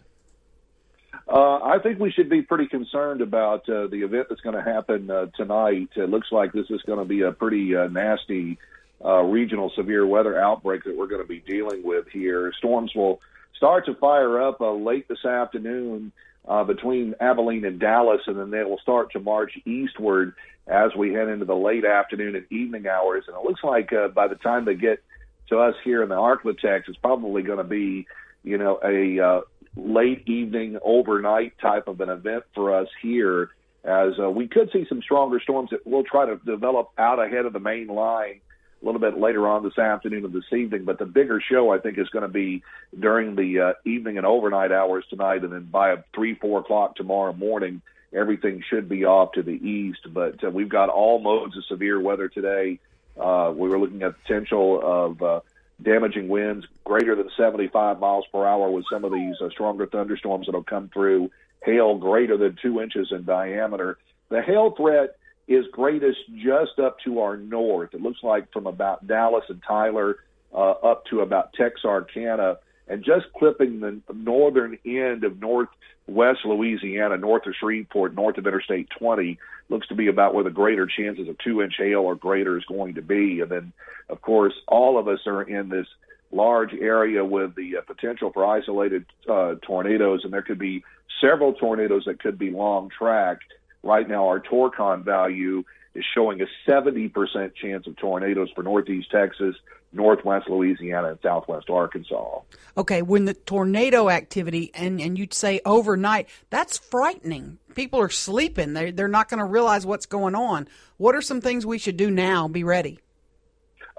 [1.28, 4.62] Uh, I think we should be pretty concerned about uh, the event that's going to
[4.62, 5.90] happen uh, tonight.
[5.94, 8.56] It looks like this is going to be a pretty uh, nasty
[9.04, 12.54] uh, regional severe weather outbreak that we're going to be dealing with here.
[12.56, 13.20] Storms will
[13.54, 16.10] start to fire up uh, late this afternoon
[16.48, 20.34] uh, between Abilene and Dallas, and then they will start to march eastward
[20.66, 23.24] as we head into the late afternoon and evening hours.
[23.26, 25.02] And it looks like uh, by the time they get
[25.50, 28.06] to us here in the Arklatex, it's probably going to be,
[28.42, 29.40] you know, a uh,
[29.76, 33.50] late evening, overnight type of an event for us here,
[33.84, 37.46] as uh, we could see some stronger storms that will try to develop out ahead
[37.46, 38.40] of the main line
[38.80, 40.84] a little bit later on this afternoon and this evening.
[40.84, 42.62] But the bigger show, I think, is going to be
[42.98, 47.32] during the uh, evening and overnight hours tonight, and then by three, four o'clock tomorrow
[47.32, 50.00] morning, everything should be off to the east.
[50.08, 52.78] But uh, we've got all modes of severe weather today.
[53.18, 55.40] Uh, we were looking at potential of uh,
[55.82, 60.46] damaging winds greater than 75 miles per hour with some of these uh, stronger thunderstorms
[60.46, 61.30] that'll come through.
[61.64, 63.98] Hail greater than two inches in diameter.
[64.28, 65.16] The hail threat
[65.48, 67.94] is greatest just up to our north.
[67.94, 70.18] It looks like from about Dallas and Tyler
[70.52, 77.46] uh, up to about Texarkana, and just clipping the northern end of northwest Louisiana, north
[77.46, 79.38] of Shreveport, north of Interstate 20,
[79.68, 82.64] looks to be about where the greater chances of two inch hail or greater is
[82.64, 83.40] going to be.
[83.40, 83.72] And then,
[84.08, 85.86] of course, all of us are in this
[86.30, 90.84] large area with the uh, potential for isolated uh, tornadoes, and there could be
[91.20, 93.38] several tornadoes that could be long track.
[93.82, 95.64] Right now, our Torcon value
[95.94, 99.56] is showing a 70% chance of tornadoes for northeast Texas,
[99.92, 102.40] northwest Louisiana, and southwest Arkansas.
[102.76, 107.58] Okay, when the tornado activity, and, and you'd say overnight, that's frightening.
[107.74, 110.68] People are sleeping, they're, they're not going to realize what's going on.
[110.96, 112.48] What are some things we should do now?
[112.48, 113.00] Be ready.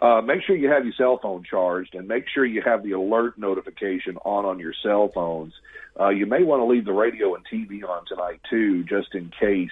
[0.02, 2.94] Uh, make sure you have your cell phone charged and make sure you have the
[2.94, 5.54] alert notification on on your cell phones.
[6.00, 9.32] Uh, you may want to leave the radio and TV on tonight too, just in
[9.40, 9.72] case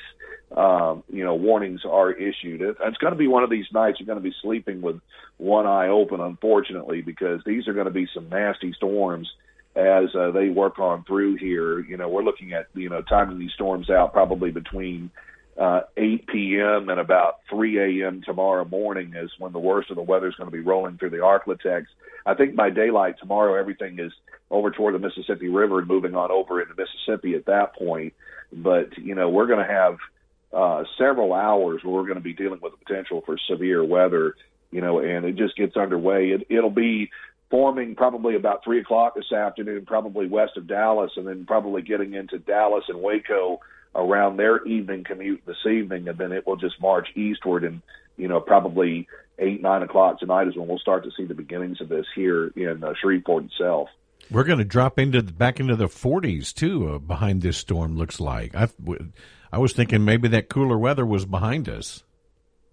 [0.55, 2.61] um, you know warnings are issued.
[2.61, 4.99] It, it's going to be one of these nights you're going to be sleeping with
[5.37, 9.29] one eye open, unfortunately, because these are going to be some nasty storms
[9.75, 11.79] as uh, they work on through here.
[11.79, 15.11] You know, we're looking at you know timing these storms out probably between
[15.57, 16.89] uh, 8 p.m.
[16.89, 18.21] and about 3 a.m.
[18.23, 21.09] tomorrow morning is when the worst of the weather is going to be rolling through
[21.11, 21.85] the Arklatex.
[22.25, 24.11] I think by daylight tomorrow, everything is
[24.49, 28.13] over toward the Mississippi River and moving on over into Mississippi at that point.
[28.51, 29.97] But, you know, we're going to have
[30.53, 34.35] uh, several hours where we're going to be dealing with the potential for severe weather,
[34.71, 36.29] you know, and it just gets underway.
[36.29, 37.09] It, it'll be
[37.49, 42.13] forming probably about 3 o'clock this afternoon, probably west of Dallas, and then probably getting
[42.13, 43.59] into Dallas and Waco
[43.95, 47.63] around their evening commute this evening, and then it will just march eastward.
[47.63, 47.81] And
[48.15, 49.07] you know, probably
[49.39, 52.47] eight nine o'clock tonight is when we'll start to see the beginnings of this here
[52.55, 53.89] in uh, Shreveport itself.
[54.29, 57.95] We're going to drop into the, back into the 40s too uh, behind this storm.
[57.97, 58.67] Looks like I,
[59.51, 62.03] I was thinking maybe that cooler weather was behind us.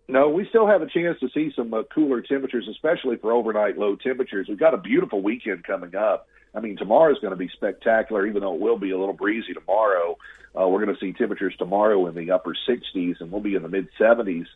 [0.06, 3.78] No, we still have a chance to see some uh, cooler temperatures, especially for overnight
[3.78, 4.46] low temperatures.
[4.48, 6.28] We've got a beautiful weekend coming up.
[6.54, 9.14] I mean, tomorrow is going to be spectacular, even though it will be a little
[9.14, 10.18] breezy tomorrow.
[10.58, 13.62] Uh, we're going to see temperatures tomorrow in the upper 60s, and we'll be in
[13.62, 14.46] the mid 70s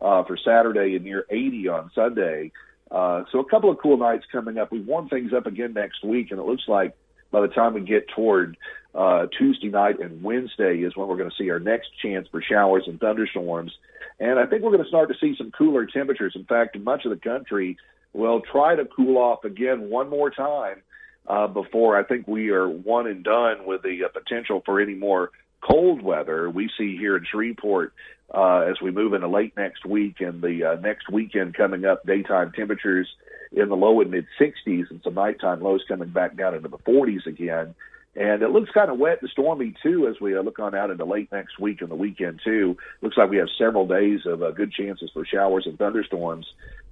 [0.00, 2.52] uh, for Saturday and near 80 on Sunday.
[2.90, 4.72] Uh, so a couple of cool nights coming up.
[4.72, 6.96] We warm things up again next week, and it looks like
[7.30, 8.56] by the time we get toward
[8.94, 12.42] uh, Tuesday night and Wednesday is when we're going to see our next chance for
[12.42, 13.72] showers and thunderstorms.
[14.18, 16.32] And I think we're going to start to see some cooler temperatures.
[16.34, 17.76] In fact, much of the country,
[18.12, 20.82] we'll try to cool off again one more time
[21.26, 24.94] uh, before I think we are one and done with the uh, potential for any
[24.94, 25.30] more
[25.60, 27.92] cold weather we see here in Shreveport
[28.34, 32.04] uh, as we move into late next week and the uh, next weekend coming up.
[32.06, 33.08] Daytime temperatures
[33.52, 36.78] in the low and mid 60s and some nighttime lows coming back down into the
[36.78, 37.74] 40s again.
[38.14, 40.90] And it looks kind of wet and stormy too as we uh, look on out
[40.90, 42.76] into late next week and the weekend too.
[43.00, 46.46] Looks like we have several days of uh, good chances for showers and thunderstorms.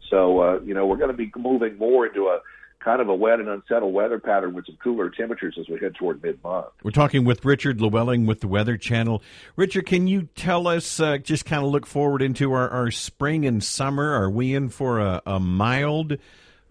[0.09, 2.41] So uh, you know we're going to be moving more into a
[2.87, 5.93] kind of a wet and unsettled weather pattern with some cooler temperatures as we head
[5.97, 6.67] toward mid month.
[6.85, 9.25] We're talking with Richard Llewellyn with the Weather Channel.
[9.57, 13.45] Richard, can you tell us, uh, just kind of look forward into our, our, spring
[13.45, 14.13] and summer?
[14.13, 16.17] Are we in for a, a mild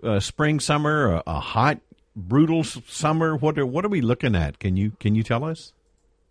[0.01, 1.82] uh, spring, summer, a, a, hot,
[2.16, 3.36] brutal summer?
[3.36, 4.57] What are, what are we looking at?
[4.57, 5.74] Can you can you tell us?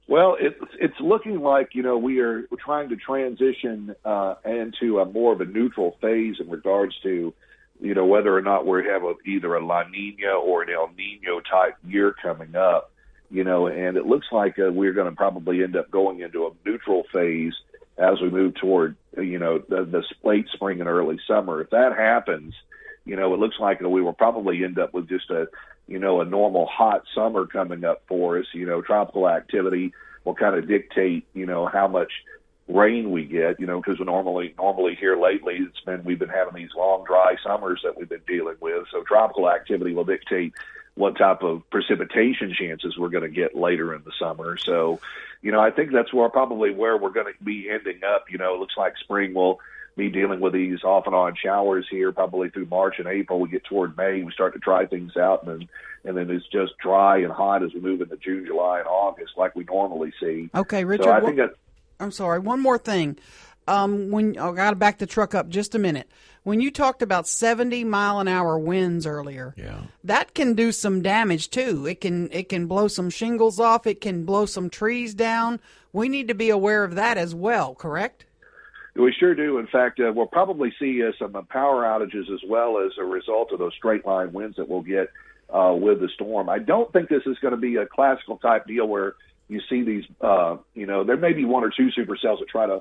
[0.08, 5.04] Well, it's it's looking like you know we are trying to transition uh, into a
[5.04, 7.34] more of a neutral phase in regards to
[7.84, 10.90] you know, whether or not we have a, either a La Nina or an El
[10.96, 12.90] Nino type year coming up,
[13.30, 16.46] you know, and it looks like uh, we're going to probably end up going into
[16.46, 17.52] a neutral phase
[17.98, 21.60] as we move toward, you know, the, the late spring and early summer.
[21.60, 22.54] If that happens,
[23.04, 25.48] you know, it looks like we will probably end up with just a,
[25.86, 28.46] you know, a normal hot summer coming up for us.
[28.54, 29.92] You know, tropical activity
[30.24, 32.12] will kind of dictate, you know, how much
[32.68, 36.54] rain we get, you know, because normally normally here lately it's been we've been having
[36.54, 38.86] these long dry summers that we've been dealing with.
[38.90, 40.54] So tropical activity will dictate
[40.94, 44.56] what type of precipitation chances we're going to get later in the summer.
[44.56, 45.00] So,
[45.42, 48.26] you know, I think that's where probably where we're going to be ending up.
[48.30, 49.60] You know, it looks like spring will
[49.96, 53.40] be dealing with these off and on showers here probably through March and April.
[53.40, 55.68] We get toward May, we start to dry things out, and then
[56.06, 59.32] and then it's just dry and hot as we move into June, July, and August
[59.36, 60.50] like we normally see.
[60.54, 61.04] Okay, Richard.
[61.04, 61.54] So I think that
[62.00, 62.38] I'm sorry.
[62.38, 63.18] One more thing.
[63.66, 66.10] Um, when I got to back the truck up just a minute.
[66.42, 69.78] When you talked about 70 mile an hour winds earlier, yeah.
[70.04, 71.86] that can do some damage too.
[71.86, 73.86] It can it can blow some shingles off.
[73.86, 75.58] It can blow some trees down.
[75.94, 77.74] We need to be aware of that as well.
[77.74, 78.26] Correct?
[78.94, 79.58] We sure do.
[79.58, 83.04] In fact, uh, we'll probably see uh, some uh, power outages as well as a
[83.04, 85.10] result of those straight line winds that we'll get
[85.48, 86.48] uh, with the storm.
[86.48, 89.14] I don't think this is going to be a classical type deal where
[89.48, 92.66] you see these, uh, you know, there may be one or two supercells that try
[92.66, 92.80] to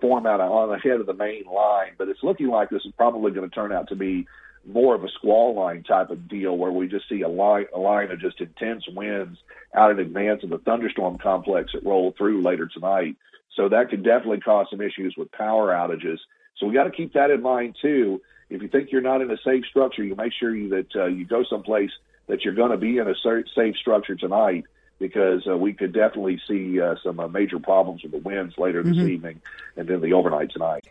[0.00, 2.92] form out on the head of the main line, but it's looking like this is
[2.96, 4.26] probably going to turn out to be
[4.66, 7.78] more of a squall line type of deal where we just see a line, a
[7.78, 9.38] line of just intense winds
[9.74, 13.16] out in advance of the thunderstorm complex that roll through later tonight.
[13.56, 16.18] So that could definitely cause some issues with power outages.
[16.58, 18.20] So we got to keep that in mind too.
[18.50, 21.06] if you think you're not in a safe structure, you make sure you, that uh,
[21.06, 21.90] you go someplace
[22.26, 23.14] that you're going to be in a
[23.54, 24.64] safe structure tonight
[25.00, 28.82] because uh, we could definitely see uh, some uh, major problems with the winds later
[28.82, 29.08] this mm-hmm.
[29.08, 29.40] evening
[29.76, 30.86] and then the overnight tonight.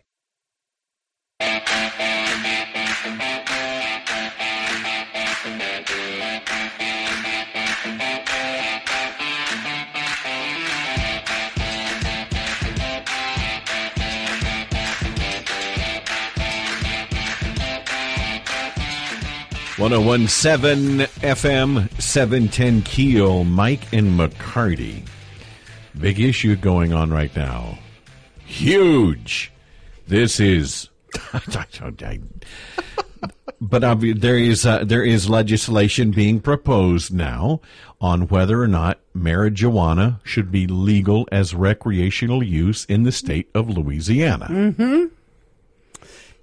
[19.80, 25.07] 1017 FM 710 Keel, Mike and McCarty.
[25.97, 27.80] Big issue going on right now.
[28.45, 29.53] Huge.
[30.05, 30.89] This is.
[33.61, 33.80] but
[34.19, 37.61] there is uh, there is legislation being proposed now
[38.01, 43.69] on whether or not marijuana should be legal as recreational use in the state of
[43.69, 44.47] Louisiana.
[44.49, 45.05] Mm-hmm.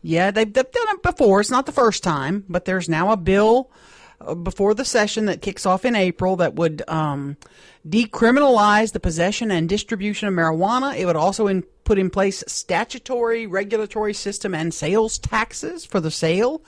[0.06, 1.40] Yeah, they've, they've done it before.
[1.40, 3.72] It's not the first time, but there's now a bill
[4.20, 7.36] uh, before the session that kicks off in April that would um,
[7.84, 10.96] decriminalize the possession and distribution of marijuana.
[10.96, 16.12] It would also in, put in place statutory regulatory system and sales taxes for the
[16.12, 16.62] sale.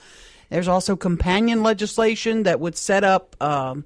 [0.49, 3.85] There's also companion legislation that would set up um,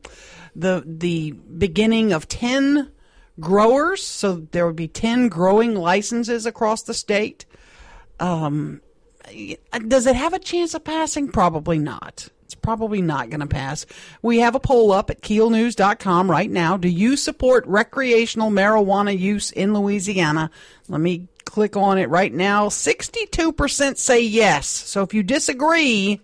[0.55, 2.89] the the beginning of ten
[3.39, 4.01] growers.
[4.03, 7.45] So there would be ten growing licenses across the state.
[8.19, 8.81] Um,
[9.71, 11.29] Uh, does it have a chance of passing?
[11.29, 12.29] Probably not.
[12.45, 13.85] It's probably not going to pass.
[14.21, 16.77] We have a poll up at keelnews.com right now.
[16.77, 20.51] Do you support recreational marijuana use in Louisiana?
[20.87, 22.67] Let me click on it right now.
[22.69, 24.67] 62% say yes.
[24.67, 26.21] So if you disagree,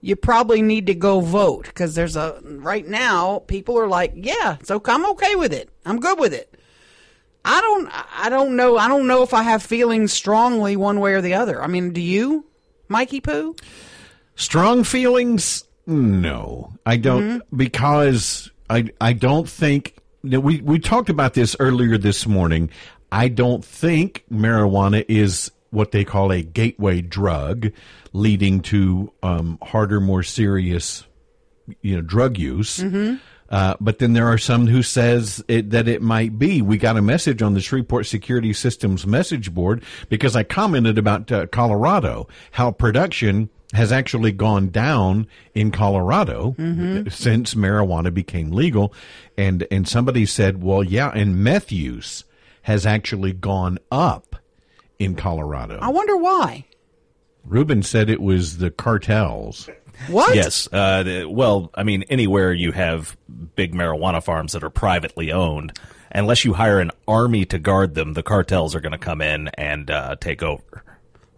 [0.00, 4.56] you probably need to go vote because there's a right now people are like, yeah,
[4.62, 5.68] so I'm okay with it.
[5.84, 6.55] I'm good with it.
[7.46, 11.14] I don't I don't know I don't know if I have feelings strongly one way
[11.14, 11.62] or the other.
[11.62, 12.44] I mean, do you,
[12.88, 13.54] Mikey Pooh?
[14.34, 15.64] Strong feelings?
[15.86, 17.56] No, I don't mm-hmm.
[17.56, 22.68] because I I don't think we we talked about this earlier this morning.
[23.12, 27.70] I don't think marijuana is what they call a gateway drug,
[28.12, 31.04] leading to um, harder, more serious,
[31.80, 32.78] you know, drug use.
[32.78, 33.16] Mm-hmm.
[33.48, 36.62] Uh, but then there are some who says it, that it might be.
[36.62, 41.30] We got a message on the Shreveport Security Systems message board because I commented about
[41.30, 47.08] uh, Colorado, how production has actually gone down in Colorado mm-hmm.
[47.08, 48.94] since marijuana became legal,
[49.36, 52.24] and and somebody said, well, yeah, and meth use
[52.62, 54.36] has actually gone up
[54.98, 55.78] in Colorado.
[55.80, 56.64] I wonder why.
[57.44, 59.68] Ruben said it was the cartels.
[60.08, 60.34] What?
[60.34, 60.68] Yes.
[60.72, 63.16] Uh, the, well, I mean, anywhere you have
[63.54, 65.78] big marijuana farms that are privately owned,
[66.10, 69.48] unless you hire an army to guard them, the cartels are going to come in
[69.54, 70.84] and uh, take over.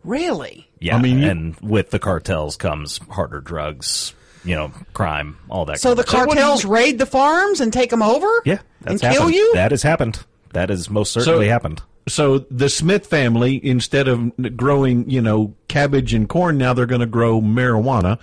[0.04, 0.68] Really?
[0.80, 0.96] Yeah.
[0.96, 5.80] I mean, and with the cartels comes harder drugs, you know, crime, all that.
[5.80, 8.28] So the cartels so raid the farms and take them over?
[8.44, 9.18] Yeah, and happened.
[9.18, 9.54] kill you.
[9.54, 10.24] That has happened.
[10.52, 11.82] That has most certainly so, happened.
[12.06, 17.02] So the Smith family, instead of growing, you know, cabbage and corn, now they're going
[17.02, 18.18] to grow marijuana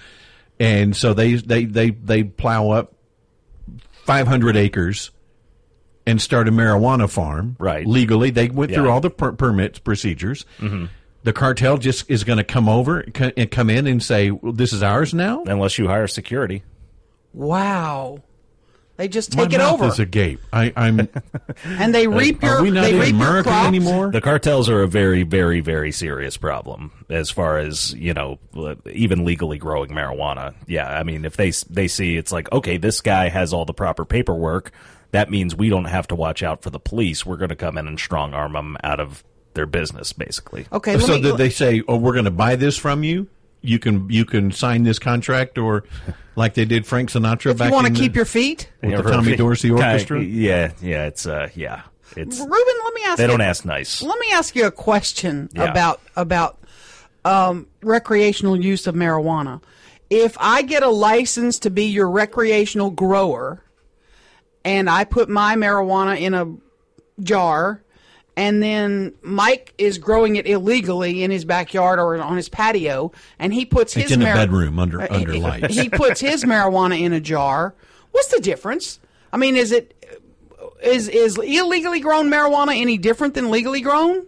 [0.59, 2.93] and so they they they they plow up
[4.05, 5.11] 500 acres
[6.07, 7.85] and start a marijuana farm right.
[7.87, 8.29] legally.
[8.29, 8.77] They went yeah.
[8.77, 10.45] through all the per- permits procedures.
[10.59, 10.85] Mm-hmm.
[11.23, 14.73] the cartel just is going to come over and come in and say well, this
[14.73, 15.43] is ours now?
[15.45, 16.63] Unless you hire security.
[17.33, 18.21] Wow
[18.97, 19.87] they just take My it mouth over.
[19.87, 20.39] Is agape.
[20.53, 21.09] I, I'm,
[21.65, 22.59] and they reap your.
[22.59, 24.11] Are we not they in reap America anymore?
[24.11, 28.39] The cartels are a very, very, very serious problem as far as you know,
[28.91, 30.53] even legally growing marijuana.
[30.67, 33.73] Yeah, I mean, if they they see it's like, okay, this guy has all the
[33.73, 34.71] proper paperwork,
[35.11, 37.25] that means we don't have to watch out for the police.
[37.25, 39.23] We're going to come in and strong arm them out of
[39.55, 40.67] their business, basically.
[40.71, 40.99] Okay.
[40.99, 43.27] So me, did they say, "Oh, we're going to buy this from you"?
[43.67, 45.83] You can you can sign this contract or
[46.35, 47.69] like they did Frank Sinatra if back.
[47.69, 50.21] You want to keep the, your feet with yeah, the Tommy Dorsey Orchestra.
[50.21, 51.83] yeah, yeah, it's uh, yeah,
[52.15, 52.39] it's.
[52.39, 53.17] Ruben, let me ask.
[53.17, 54.01] They you, don't ask nice.
[54.01, 55.63] Let me ask you a question yeah.
[55.63, 56.59] about about
[57.23, 59.61] um, recreational use of marijuana.
[60.09, 63.63] If I get a license to be your recreational grower,
[64.63, 66.55] and I put my marijuana in a
[67.21, 67.81] jar
[68.35, 73.53] and then Mike is growing it illegally in his backyard or on his patio, and
[73.53, 75.75] he puts it's his in mar- a bedroom under uh, under lights.
[75.75, 77.75] He puts his marijuana in a jar.
[78.11, 78.99] What's the difference?
[79.31, 79.93] I mean, is it
[80.83, 84.25] is is illegally grown marijuana any different than legally grown?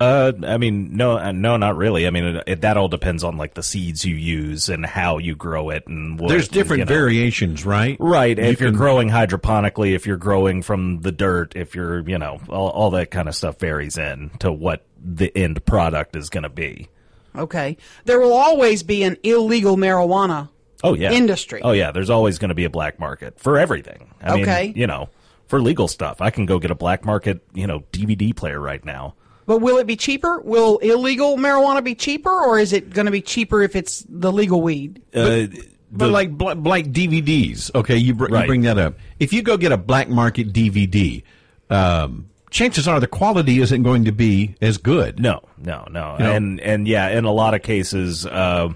[0.00, 2.06] Uh, I mean, no, uh, no, not really.
[2.06, 5.18] I mean, it, it, that all depends on like the seeds you use and how
[5.18, 6.94] you grow it, and what, there's different you know.
[6.94, 7.96] variations, right?
[7.98, 8.38] Right.
[8.38, 8.66] You if can...
[8.68, 12.90] you're growing hydroponically, if you're growing from the dirt, if you're, you know, all, all
[12.90, 16.88] that kind of stuff varies in to what the end product is going to be.
[17.34, 17.76] Okay.
[18.04, 20.48] There will always be an illegal marijuana
[20.84, 21.60] Oh yeah, industry.
[21.62, 24.10] Oh yeah, there's always going to be a black market for everything.
[24.22, 24.66] I Okay.
[24.68, 25.08] mean, you know,
[25.48, 28.84] for legal stuff, I can go get a black market, you know, DVD player right
[28.84, 29.14] now.
[29.48, 30.40] But will it be cheaper?
[30.42, 34.30] Will illegal marijuana be cheaper, or is it going to be cheaper if it's the
[34.30, 35.00] legal weed?
[35.14, 35.46] Uh,
[35.90, 38.94] But the- like bl- like DVDs, okay, you, br- you bring that up.
[39.18, 41.22] If you go get a black market DVD,
[41.70, 45.18] um, chances are the quality isn't going to be as good.
[45.18, 46.32] No, no, no, You know?
[46.32, 48.68] and and yeah, in a lot of cases, uh,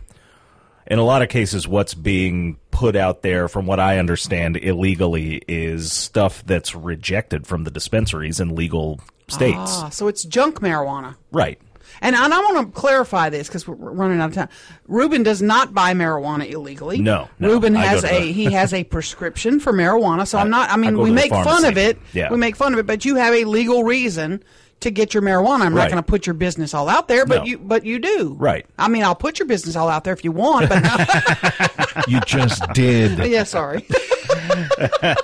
[0.87, 5.43] in a lot of cases, what's being put out there, from what I understand, illegally,
[5.47, 9.01] is stuff that's rejected from the dispensaries in legal
[9.33, 9.59] states.
[9.59, 11.17] Ah, so it's junk marijuana.
[11.31, 11.61] Right.
[12.01, 14.49] And, and I want to clarify this because we're running out of time.
[14.89, 16.99] Ruben does not buy marijuana illegally.
[16.99, 20.27] No, no, Ruben has a the- he has a prescription for marijuana.
[20.27, 20.71] So I, am not.
[20.71, 21.99] I I mean, go we make fun of it.
[22.13, 22.31] Yeah.
[22.31, 24.43] We make fun of it, but you have a legal reason
[24.83, 25.63] to get your marijuana.
[25.63, 27.45] I'm not going to put your business all out there, but No.
[27.45, 28.37] you but you do.
[28.39, 28.67] Right.
[28.79, 30.83] I mean, I'll put your business all out there if you want, but
[32.09, 33.19] You just did.
[33.31, 33.87] yeah, sorry.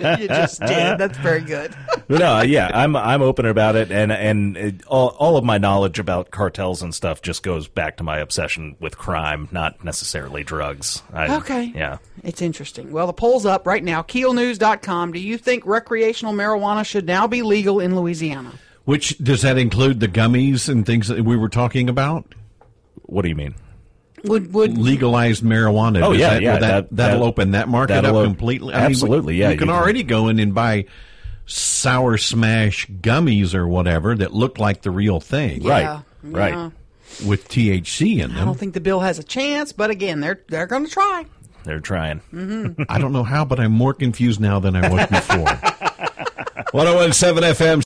[0.00, 0.98] you just did.
[0.98, 1.74] That's very good.
[2.08, 5.98] No, yeah, I'm I'm open about it, and and it, all all of my knowledge
[5.98, 11.02] about cartels and stuff just goes back to my obsession with crime, not necessarily drugs.
[11.12, 11.72] I, Okay.
[11.74, 11.98] Yeah.
[12.24, 12.90] It's interesting.
[12.92, 14.02] Well, the poll's up right now.
[14.02, 15.12] KeelNews.com.
[15.12, 18.52] Do you think recreational marijuana should now be legal in Louisiana?
[18.88, 22.34] Which does that include the gummies and things that we were talking about?
[23.02, 23.54] What do you mean?
[24.24, 26.00] Would would Legalized marijuana.
[26.02, 28.24] Oh, yeah, that, yeah, will that- that, will that- open that market up that'll op-
[28.24, 28.72] completely.
[28.72, 30.86] absolutely, we- yeah, You can you can- already go in and buy
[31.44, 36.54] sour smash gummies or whatever that look like the real thing, Yeah, Right.
[36.54, 36.70] yeah.
[37.26, 38.38] with THC in them.
[38.40, 41.26] I don't think the bill has a chance, but again, they're they're going to try.
[41.64, 42.22] They're trying.
[42.32, 42.84] Mm-hmm.
[42.88, 45.44] I don't know how, but I'm more confused now than I was before.
[46.72, 47.82] 1017 FM.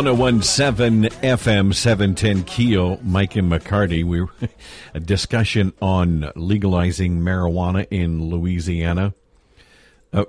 [0.00, 4.02] One zero one seven FM seven ten Keel, Mike and McCarty.
[4.02, 4.30] We were
[4.94, 9.12] a discussion on legalizing marijuana in Louisiana.
[10.10, 10.24] Uh,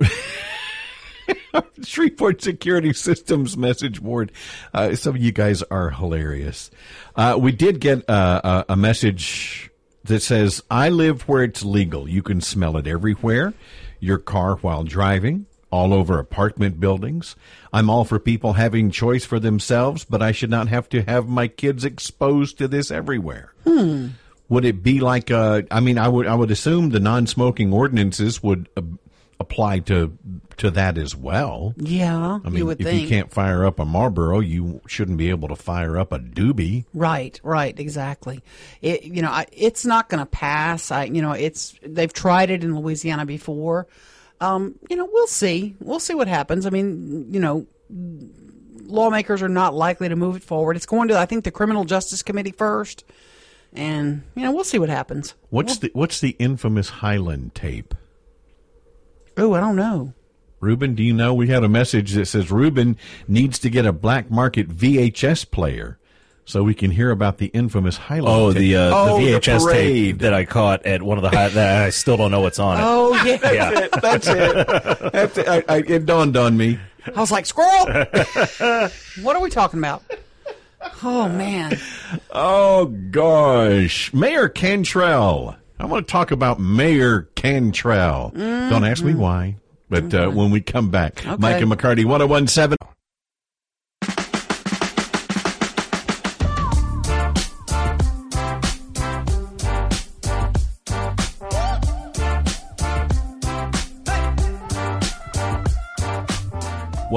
[1.82, 4.30] Shreveport Security Systems message board.
[4.74, 6.70] Uh, some of you guys are hilarious.
[7.16, 9.70] Uh, we did get uh, a, a message
[10.04, 12.06] that says, "I live where it's legal.
[12.06, 13.54] You can smell it everywhere.
[14.00, 17.34] Your car while driving." All over apartment buildings.
[17.72, 21.28] I'm all for people having choice for themselves, but I should not have to have
[21.28, 23.54] my kids exposed to this everywhere.
[24.50, 28.42] Would it be like uh I mean I would I would assume the non-smoking ordinances
[28.42, 28.82] would uh,
[29.40, 30.16] apply to
[30.58, 31.74] to that as well.
[31.78, 33.02] Yeah, I mean you if think.
[33.02, 36.84] you can't fire up a Marlboro, you shouldn't be able to fire up a doobie.
[36.92, 38.42] Right, right, exactly.
[38.82, 40.90] It, you know, I, it's not going to pass.
[40.90, 43.86] I, you know, it's they've tried it in Louisiana before.
[44.42, 45.76] Um, you know, we'll see.
[45.80, 46.66] We'll see what happens.
[46.66, 47.66] I mean, you know,
[48.84, 50.74] lawmakers are not likely to move it forward.
[50.74, 53.04] It's going to, I think, the Criminal Justice Committee first,
[53.72, 55.34] and you know, we'll see what happens.
[55.50, 57.94] What's the what's the infamous Highland tape?
[59.36, 60.12] Oh, I don't know.
[60.58, 62.96] Ruben, do you know we had a message that says Ruben
[63.28, 65.98] needs to get a black market VHS player
[66.44, 68.58] so we can hear about the infamous Highland Oh, tape.
[68.60, 71.82] the uh, Oh, the VHS tape that I caught at one of the high, that
[71.84, 72.82] I still don't know what's on it.
[72.84, 73.88] Oh yeah, yeah.
[74.00, 75.12] That's it.
[75.12, 75.48] That's it.
[75.48, 76.78] I, I, it dawned on me.
[77.14, 77.86] I was like, squirrel.
[79.22, 80.02] what are we talking about?
[81.04, 81.78] Oh man.
[82.32, 85.56] Oh gosh, Mayor Cantrell.
[85.78, 88.30] I want to talk about Mayor Cantrell.
[88.36, 89.56] Don't ask me why,
[89.88, 92.20] but uh, when we come back, Mike and McCarty, one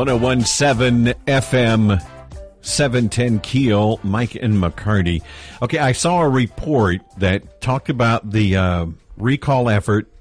[0.03, 1.05] zero one seven.
[1.05, 2.11] One zero one seven FM.
[2.65, 5.21] 710 Keel, Mike and McCarty.
[5.61, 10.11] Okay, I saw a report that talked about the uh, recall effort.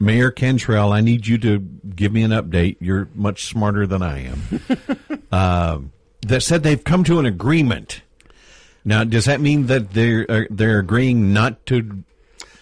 [0.00, 2.76] Mayor Cantrell, I need you to give me an update.
[2.80, 4.42] You're much smarter than I am.
[5.32, 5.78] uh,
[6.22, 8.02] that said they've come to an agreement.
[8.84, 12.02] Now, does that mean that they're uh, they're agreeing not to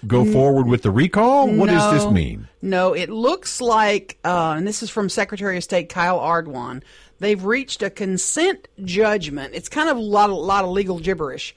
[0.07, 1.49] go forward with the recall?
[1.49, 2.49] What does this mean?
[2.63, 6.83] No, it looks like, uh, and this is from Secretary of State Kyle Ardoin.
[7.19, 9.55] They've reached a consent judgment.
[9.55, 11.55] It's kind of a lot, a lot of legal gibberish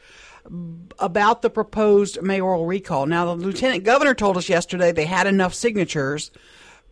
[1.00, 3.06] about the proposed mayoral recall.
[3.06, 6.32] Now, the lieutenant governor told us yesterday they had enough signatures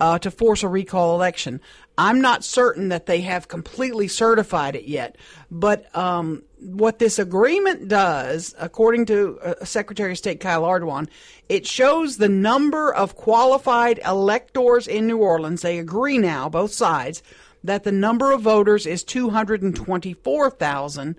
[0.01, 1.61] uh, to force a recall election.
[1.95, 5.15] I'm not certain that they have completely certified it yet,
[5.51, 11.07] but um, what this agreement does, according to uh, Secretary of State Kyle Ardoin,
[11.49, 15.61] it shows the number of qualified electors in New Orleans.
[15.61, 17.21] They agree now, both sides,
[17.63, 21.15] that the number of voters is 224,000,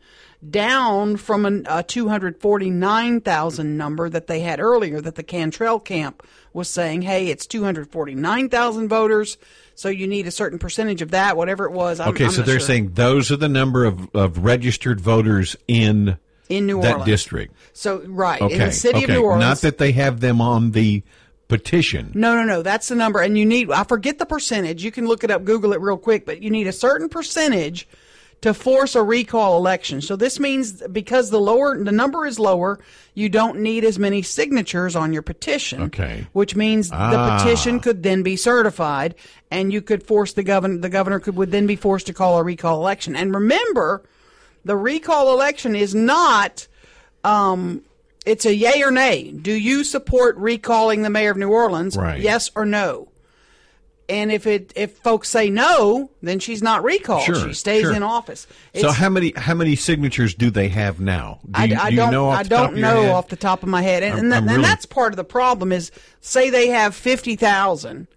[0.49, 6.69] down from a, a 249,000 number that they had earlier, that the Cantrell camp was
[6.69, 9.39] saying, hey, it's 249,000 voters,
[9.75, 12.01] so you need a certain percentage of that, whatever it was.
[12.01, 12.67] I'm, okay, I'm so they're sure.
[12.67, 17.07] saying those are the number of, of registered voters in in New that Orleans.
[17.07, 17.55] district.
[17.73, 19.05] So, right, Okay, in the city okay.
[19.05, 19.41] of New Orleans.
[19.41, 21.03] Not that they have them on the
[21.49, 22.13] petition.
[22.15, 22.63] No, no, no.
[22.63, 23.21] That's the number.
[23.23, 24.85] And you need, I forget the percentage.
[24.85, 27.89] You can look it up, Google it real quick, but you need a certain percentage
[28.43, 30.01] to force a recall election.
[30.01, 32.79] So this means because the lower, the number is lower,
[33.15, 35.83] you don't need as many signatures on your petition.
[35.83, 36.27] Okay.
[36.33, 37.11] Which means Ah.
[37.11, 39.15] the petition could then be certified
[39.51, 42.37] and you could force the governor, the governor could, would then be forced to call
[42.39, 43.15] a recall election.
[43.15, 44.03] And remember,
[44.65, 46.67] the recall election is not,
[47.23, 47.83] um,
[48.27, 49.31] it's a yay or nay.
[49.31, 51.97] Do you support recalling the mayor of New Orleans?
[51.97, 52.21] Right.
[52.21, 53.09] Yes or no?
[54.09, 57.23] And if it if folks say no, then she's not recalled.
[57.23, 57.95] Sure, she stays sure.
[57.95, 58.47] in office.
[58.75, 61.39] So how many how many signatures do they have now?
[61.47, 63.11] Do I, you, I do don't know off I the top don't of know head?
[63.13, 65.17] off the top of my head, and I'm- and, I'm and really- that's part of
[65.17, 65.73] the problem.
[65.73, 68.09] Is say they have fifty thousand,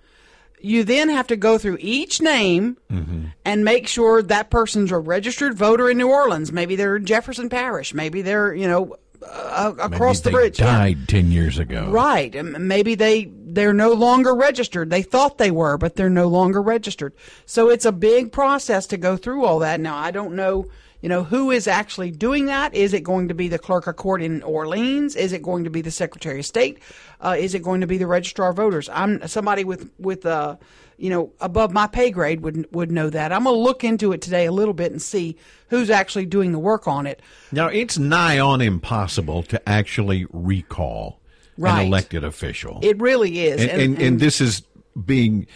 [0.60, 3.26] you then have to go through each name Mm-hmm.
[3.46, 6.52] and make sure that person's a registered voter in New Orleans.
[6.52, 7.94] Maybe they're in Jefferson Parish.
[7.94, 8.96] Maybe they're you know
[9.32, 10.58] uh, across Maybe the bridge.
[10.58, 10.78] They Yeah.
[10.78, 11.88] died ten years ago.
[11.90, 12.34] Right.
[12.44, 14.90] Maybe they they're no longer registered.
[14.90, 17.14] They thought they were, but they're no longer registered.
[17.46, 19.80] So it's a big process to go through all that.
[19.80, 20.68] Now I don't know,
[21.02, 22.76] you know, who is actually doing that.
[22.76, 25.16] Is it going to be the clerk of court in Orleans?
[25.16, 26.80] Is it going to be the Secretary of State?
[27.22, 28.90] Uh, is it going to be the registrar of voters?
[28.92, 30.58] I'm somebody with with uh,
[30.98, 33.32] you know, above my pay grade would would know that.
[33.32, 35.36] I'm going to look into it today a little bit and see
[35.70, 37.22] who's actually doing the work on it.
[37.52, 41.20] Now it's nigh on impossible to actually recall
[41.58, 41.82] Right.
[41.82, 42.80] an elected official.
[42.84, 43.62] It really is.
[43.62, 44.64] and, and, and this is
[45.06, 45.48] being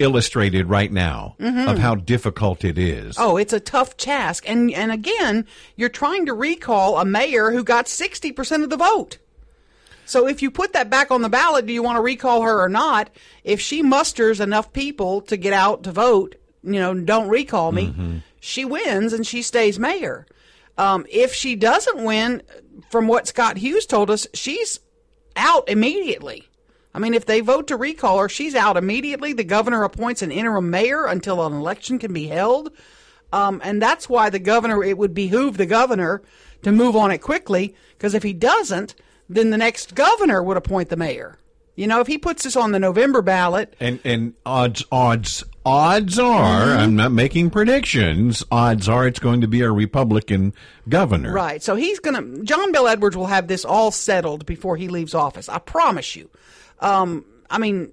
[0.00, 3.14] illustrated right now of how difficult it is.
[3.16, 3.22] Mm-hmm.
[3.30, 4.48] Oh, it's a tough task.
[4.48, 5.46] And and again,
[5.76, 9.18] you're trying to recall a mayor who got 60% of the vote.
[10.06, 12.62] So if you put that back on the ballot, do you want to recall her
[12.62, 13.10] or not?
[13.42, 18.22] If she musters enough people to get out to vote, you know, don't recall me,
[18.40, 20.26] she wins and she stays mayor.
[20.76, 22.42] Um, if she doesn't win,
[22.90, 24.80] from what Scott Hughes told us, she's
[25.36, 26.48] out immediately.
[26.92, 29.32] I mean, if they vote to recall her, she's out immediately.
[29.32, 32.70] The governor appoints an interim mayor until an election can be held.
[33.32, 36.22] Um, and that's why the governor, it would behoove the governor
[36.62, 38.94] to move on it quickly, because if he doesn't,
[39.28, 41.38] then the next governor would appoint the mayor.
[41.76, 46.18] You know, if he puts this on the November ballot, And and odds odds odds
[46.18, 46.78] are Mm-hmm.
[46.78, 48.44] I'm not making predictions.
[48.50, 50.52] Odds are it's going to be a Republican
[50.88, 51.32] governor.
[51.32, 51.62] Right.
[51.62, 55.14] So he's going to, John Bell Edwards will have this all settled before he leaves
[55.14, 55.48] office.
[55.48, 56.30] I promise you.
[56.80, 57.92] Um, I mean,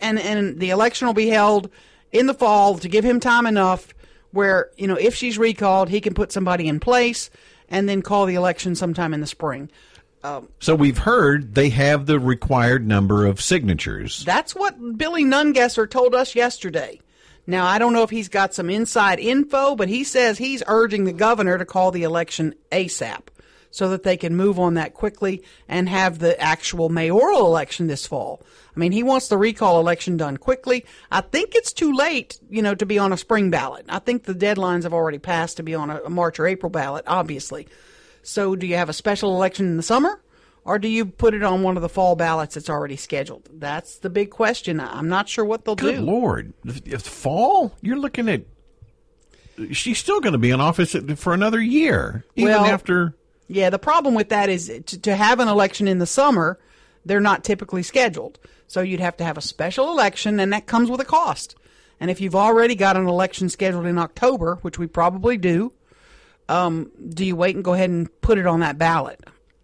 [0.00, 1.70] and, and the election will be held
[2.12, 3.94] in the fall to give him time enough
[4.30, 7.30] where, you know, if she's recalled, he can put somebody in place
[7.68, 9.70] and then call the election sometime in the spring.
[10.24, 14.24] Um, so we've heard they have the required number of signatures.
[14.24, 17.00] That's what Billy Nungesser told us yesterday.
[17.46, 21.04] Now, I don't know if he's got some inside info, but he says he's urging
[21.04, 23.28] the governor to call the election ASAP
[23.70, 28.06] so that they can move on that quickly and have the actual mayoral election this
[28.06, 28.42] fall.
[28.74, 30.84] I mean, he wants the recall election done quickly.
[31.10, 33.86] I think it's too late, you know, to be on a spring ballot.
[33.88, 36.70] I think the deadlines have already passed to be on a, a March or April
[36.70, 37.66] ballot, obviously.
[38.28, 40.20] So, do you have a special election in the summer?
[40.62, 43.48] Or do you put it on one of the fall ballots that's already scheduled?
[43.50, 44.80] That's the big question.
[44.80, 45.84] I'm not sure what they'll do.
[45.84, 46.02] Good do.
[46.02, 47.74] Lord, if fall.
[47.80, 48.42] You're looking at.
[49.72, 53.14] She's still going to be in office for another year, even Well- after.
[53.46, 56.58] Yeah, the problem with that is to, to have an election in the summer,
[57.06, 58.38] they're not typically scheduled.
[58.66, 61.56] So you'd have to have a special election, and that comes with a cost.
[61.98, 65.72] And if you've already got an election scheduled in October, which we probably do,
[66.48, 69.20] um, do you wait and go ahead and put it on that ballot?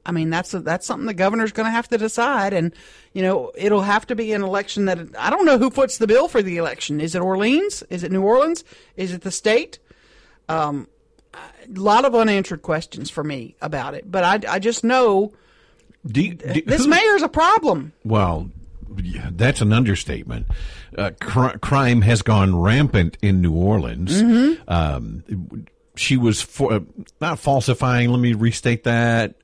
[0.07, 2.75] I mean, that's that's something the governor's going to have to decide, and
[3.15, 6.07] you know, it'll have to be an election that I don't know who puts the
[6.07, 7.01] bill for the election.
[7.01, 7.83] Is it Orleans?
[7.89, 8.65] Is it New Orleans?
[8.97, 9.79] Is it the state?
[10.49, 10.89] Um,
[11.33, 11.39] a
[11.81, 15.33] lot of unanswered questions for me about it, but I, I just know
[16.07, 17.95] Do you- do- this who- mayor's a problem.
[18.05, 18.51] Well,
[19.03, 20.47] yeah, that's an understatement.
[20.97, 24.23] Uh, cr- crime has gone rampant in New Orleans.
[24.23, 24.63] Mm-hmm.
[24.69, 25.25] Um,
[25.97, 26.83] she was for,
[27.21, 28.11] not falsifying.
[28.11, 29.35] Let me restate that.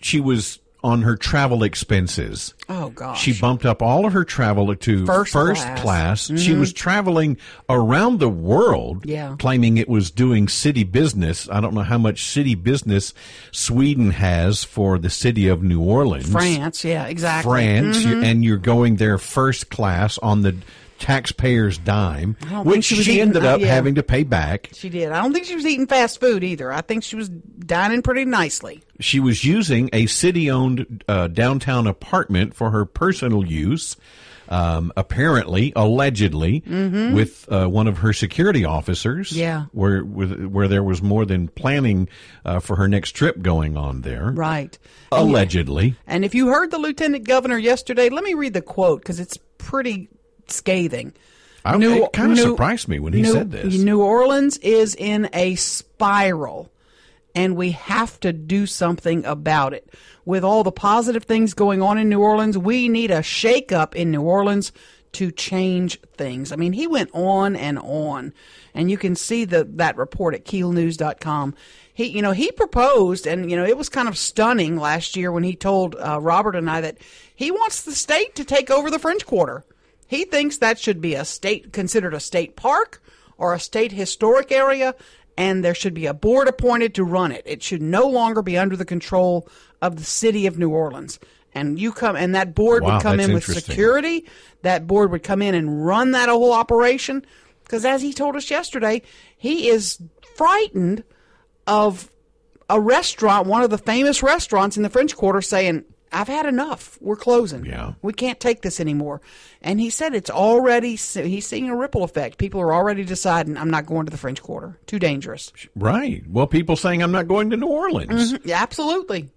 [0.00, 2.52] She was on her travel expenses.
[2.68, 3.18] Oh gosh.
[3.18, 5.80] She bumped up all of her travel to First first, class.
[5.80, 6.24] class.
[6.26, 6.36] Mm-hmm.
[6.36, 7.38] She was traveling
[7.70, 9.34] around the world, Yeah.
[9.38, 11.48] claiming it was doing city business.
[11.50, 13.14] I don't know how much city business
[13.50, 16.30] Sweden has for the city of New Orleans.
[16.30, 17.50] France, yeah, exactly.
[17.50, 18.06] France, Mhm.
[18.10, 20.54] you- and you're going there first class on the
[21.04, 23.66] taxpayer's dime, which she she eating- ended uh, up yeah.
[23.66, 24.70] having to pay back.
[24.72, 25.12] She did.
[25.12, 26.72] I don't think she was eating fast food either.
[26.72, 28.82] I think she was dining pretty nicely.
[29.00, 33.96] She was using a city owned uh, downtown apartment for her personal use.
[34.46, 39.30] Um, apparently, allegedly, with uh, one of her security officers.
[39.30, 39.38] Mm-hmm.
[39.40, 39.64] Yeah.
[39.72, 42.08] where where there was more than planning
[42.44, 44.30] uh, for her next trip going on there.
[44.32, 44.78] Right.
[45.10, 49.18] Allegedly, And if you heard the lieutenant governor yesterday, let me read the quote because
[49.18, 50.10] it's pretty
[50.50, 51.12] scathing.
[51.64, 53.78] I, it kind of surprised me when he New- said this.
[53.78, 56.70] New Orleans is in a spiral,
[57.34, 59.88] and we have to do something about it.
[60.26, 64.10] With all the positive things going on in New Orleans, we need a shakeup in
[64.10, 64.72] New Orleans
[65.12, 66.52] to change things.
[66.52, 68.34] I mean, he went on and on,
[68.74, 71.54] and you can see the that report at keelnews.com.
[71.94, 75.30] He, you know, he proposed, and you know, it was kind of stunning last year
[75.32, 76.98] when he told uh, Robert and I that
[77.34, 79.64] he wants the state to take over the French Quarter.
[80.06, 83.02] He thinks that should be a state considered a state park
[83.36, 84.94] or a state historic area,
[85.36, 87.42] and there should be a board appointed to run it.
[87.46, 89.48] It should no longer be under the control
[89.82, 91.18] of the city of New Orleans.
[91.54, 94.26] And you come, and that board Wow, would come in with security.
[94.62, 97.24] That board would come in and run that whole operation.
[97.62, 99.02] Because as he told us yesterday,
[99.36, 99.98] he is
[100.36, 101.04] frightened
[101.66, 102.10] of
[102.68, 105.84] a restaurant, one of the famous restaurants in the French Quarter, saying,
[106.14, 106.96] I've had enough.
[107.00, 107.64] We're closing.
[107.66, 107.94] Yeah.
[108.02, 109.20] We can't take this anymore.
[109.60, 112.38] And he said it's already, he's seeing a ripple effect.
[112.38, 114.78] People are already deciding, I'm not going to the French Quarter.
[114.86, 115.52] Too dangerous.
[115.74, 116.22] right.
[116.30, 118.32] Well, people saying I'm not going to New Orleans.
[118.32, 118.40] Mhm.
[118.46, 119.30] Yeah, absolutely.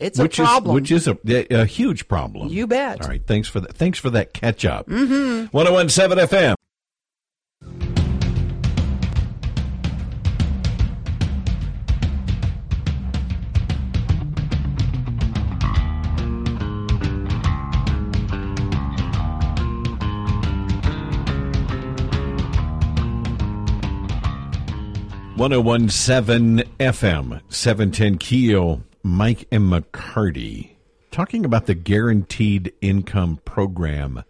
[0.00, 0.76] It's which a problem.
[0.76, 2.48] is which is a, a huge problem.
[2.48, 3.02] You bet.
[3.02, 3.74] All right, thanks for that.
[3.76, 4.88] Thanks for that catch up.
[4.88, 5.46] Mm-hmm.
[5.56, 6.54] 1017 FM.
[25.36, 28.82] One zero one seven FM seven ten Keel.
[29.02, 30.70] Mike and McCarty
[31.10, 34.22] talking about the guaranteed income program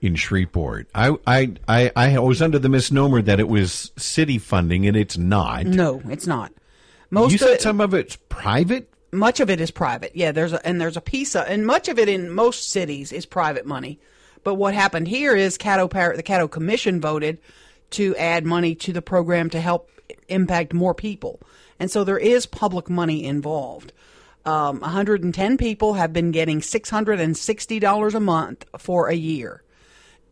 [0.00, 0.88] in Shreveport.
[0.92, 5.16] I I I, I was under the misnomer that it was city funding, and it's
[5.16, 5.66] not.
[5.66, 6.52] no, it's not.
[7.10, 8.92] Most you of said it, some of it's private.
[9.12, 10.16] much of it is private.
[10.16, 13.12] Yeah, there's a, and there's a piece of, and much of it in most cities
[13.12, 14.00] is private money.
[14.42, 17.38] But what happened here is Caddo the Caddo Commission voted
[17.90, 19.90] to add money to the program to help
[20.28, 21.40] impact more people,
[21.78, 23.92] and so there is public money involved.
[24.46, 29.62] Um, 110 people have been getting $660 a month for a year,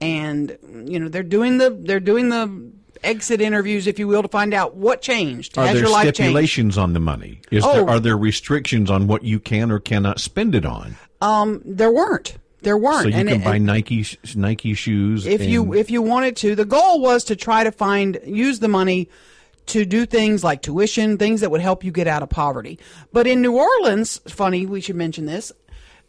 [0.00, 0.56] and
[0.86, 2.70] you know they're doing the they're doing the
[3.04, 5.56] exit interviews, if you will, to find out what changed.
[5.56, 6.16] Are Has there your life changed?
[6.16, 7.40] stipulations on the money?
[7.50, 7.72] Is Oh.
[7.72, 10.96] there are there restrictions on what you can or cannot spend it on?
[11.20, 12.36] Um, There weren't.
[12.62, 13.02] There weren't.
[13.02, 16.54] So you And can it- buy Nike Nike shoes if you if you wanted to
[16.56, 19.08] the goal was to try to find use the money
[19.68, 22.78] to do things like tuition things that would help you get out of poverty.
[23.12, 25.52] But in new orleans funny we should mention this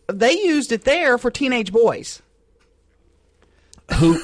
[0.07, 2.21] they used it there for teenage boys.
[3.95, 4.21] Who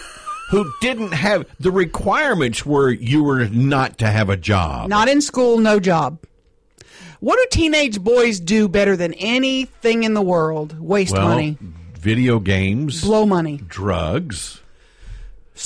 [0.49, 4.89] who didn't have the requirements were you were not to have a job.
[4.89, 6.19] not in school no job.
[7.19, 10.79] What do teenage boys do better than anything in the world?
[10.79, 11.57] Waste well, money.
[11.97, 13.57] video games, blow money.
[13.67, 14.61] Drugs.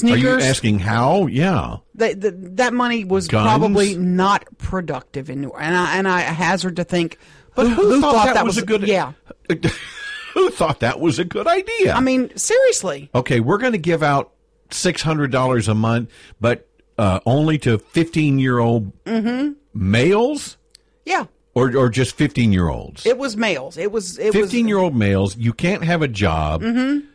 [0.03, 1.25] Are you asking how?
[1.27, 1.77] Yeah.
[1.95, 3.45] They- the, that money was Guns?
[3.47, 7.17] probably not productive in New and I, and I hazard to think
[7.55, 9.13] But who, thought, that, was, a good yeah
[10.33, 11.93] who thought that was a good idea?
[11.93, 14.31] I mean seriously okay, we're going to give out
[14.71, 16.67] six hundred dollars a month, but
[16.97, 19.53] uh, only to fifteen year old Mm-hmm.
[19.73, 20.57] males,
[21.05, 21.25] yeah
[21.55, 23.05] or or just fifteen year olds.
[23.05, 23.77] It was males.
[23.77, 25.35] It was it Fifteen was year old males.
[25.37, 26.63] You can't have a job.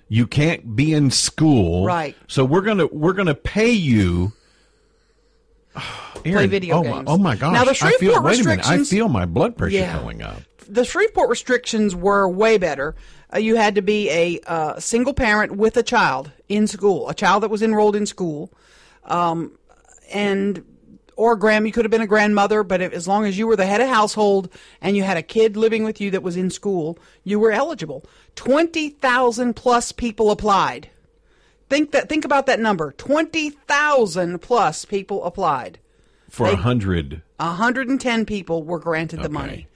[0.09, 1.79] You can't be in school.
[1.81, 1.87] Mm-hmm.
[1.87, 2.17] Right.
[2.29, 4.33] So we're gonna we're gonna pay you.
[6.25, 7.07] Aaron, video oh games.
[7.07, 7.53] My, oh my gosh!
[7.53, 8.13] Now, the I feel.
[8.13, 8.67] Shreveport Wait a minute!
[8.69, 9.99] I feel my blood pressure Yeah.
[9.99, 10.41] going up.
[10.69, 12.95] the Shreveport restrictions were way better.
[13.35, 17.15] Uh, you had to be a uh, single parent with a child in school, a
[17.15, 18.51] child that was enrolled in school,
[19.05, 19.53] um,
[20.13, 20.65] and
[21.17, 21.67] or grand.
[21.67, 23.81] You could have been a grandmother, but if, as long as you were the head
[23.81, 24.49] of household
[24.81, 28.05] and you had a kid living with you that was in school, you were eligible.
[28.37, 30.91] Twenty thousand plus people applied.
[31.69, 32.09] Think that.
[32.09, 32.93] Think about that number.
[32.93, 35.79] Twenty thousand plus people applied.
[36.29, 37.23] For a hundred.
[37.37, 39.69] 110 people were granted the money.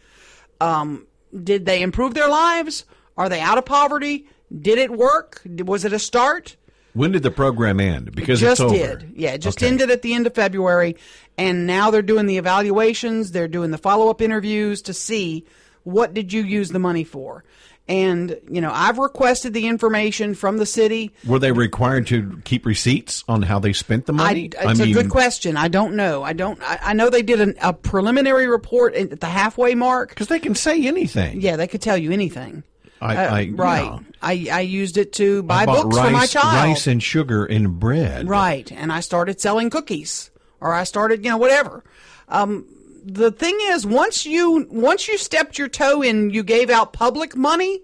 [0.61, 1.07] Um,
[1.45, 2.85] did they improve their lives?
[3.17, 4.27] Are they out of poverty?
[4.57, 5.43] Did it work?
[5.45, 6.57] Was it a start?
[6.99, 8.13] When did the program end?
[8.15, 8.75] Because just it's over.
[8.75, 9.13] did.
[9.15, 9.69] Yeah, it just Okay.
[9.69, 10.97] ended at the end of February,
[11.39, 13.31] and now they're doing the evaluations.
[13.31, 15.45] They're doing the follow up interviews to see
[15.85, 17.45] what did you use the money for.
[17.87, 21.13] And you know, I've requested the information from the city.
[21.25, 24.51] Were they required to keep receipts on how they spent the money?
[24.61, 25.57] I, it's a good question.
[25.57, 26.23] I don't know.
[26.23, 26.61] I don't.
[26.63, 30.11] I, I know they did an, a preliminary report at the halfway mark.
[30.11, 31.41] Because they can say anything.
[31.41, 32.63] Yeah, they could tell you anything.
[33.01, 33.85] I, Uh, I right.
[33.85, 33.99] yeah.
[34.21, 36.69] I, I used it to buy books rice, for my child.
[36.69, 38.29] rice and sugar and bread.
[38.29, 38.71] Right.
[38.73, 40.31] And I started selling cookies
[40.61, 41.85] or I started, you know, whatever.
[42.29, 42.67] Um,
[43.05, 47.37] the thing is, once you, once you stepped your toe in, you gave out public
[47.37, 47.81] money,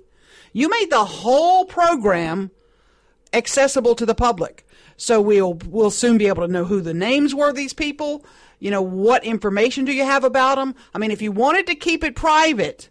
[0.52, 2.50] you made the whole program
[3.32, 4.66] accessible to the public.
[4.96, 8.24] So we'll, we'll soon be able to know who the names were of these people.
[8.60, 10.74] You know, what information do you have about them?
[10.94, 12.88] I mean, if you wanted to keep it private,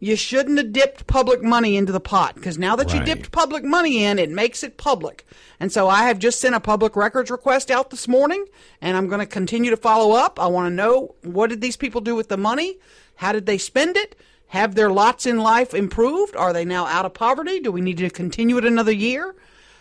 [0.00, 3.64] you shouldn't have dipped public money into the pot because now that you dipped public
[3.64, 5.26] money in, it makes it public.
[5.58, 8.44] And so I have just sent a public records request out this morning,
[8.80, 10.38] and I'm going to continue to follow up.
[10.38, 12.78] I want to know what did these people do with the money?
[13.16, 14.14] How did they spend it?
[14.48, 16.36] Have their lots in life improved?
[16.36, 17.58] Are they now out of poverty?
[17.58, 19.34] Do we need to continue it another year?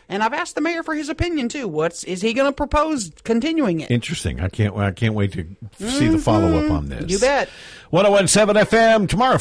[0.09, 1.67] And I've asked the mayor for his opinion too.
[1.67, 3.91] What's is he going to propose continuing it?
[3.91, 4.39] Interesting.
[4.39, 4.75] I can't.
[4.75, 5.45] I can't wait to
[5.77, 6.71] see the follow up mm-hmm.
[6.71, 7.11] on this.
[7.11, 7.49] You bet.
[7.89, 9.37] 1017 FM tomorrow.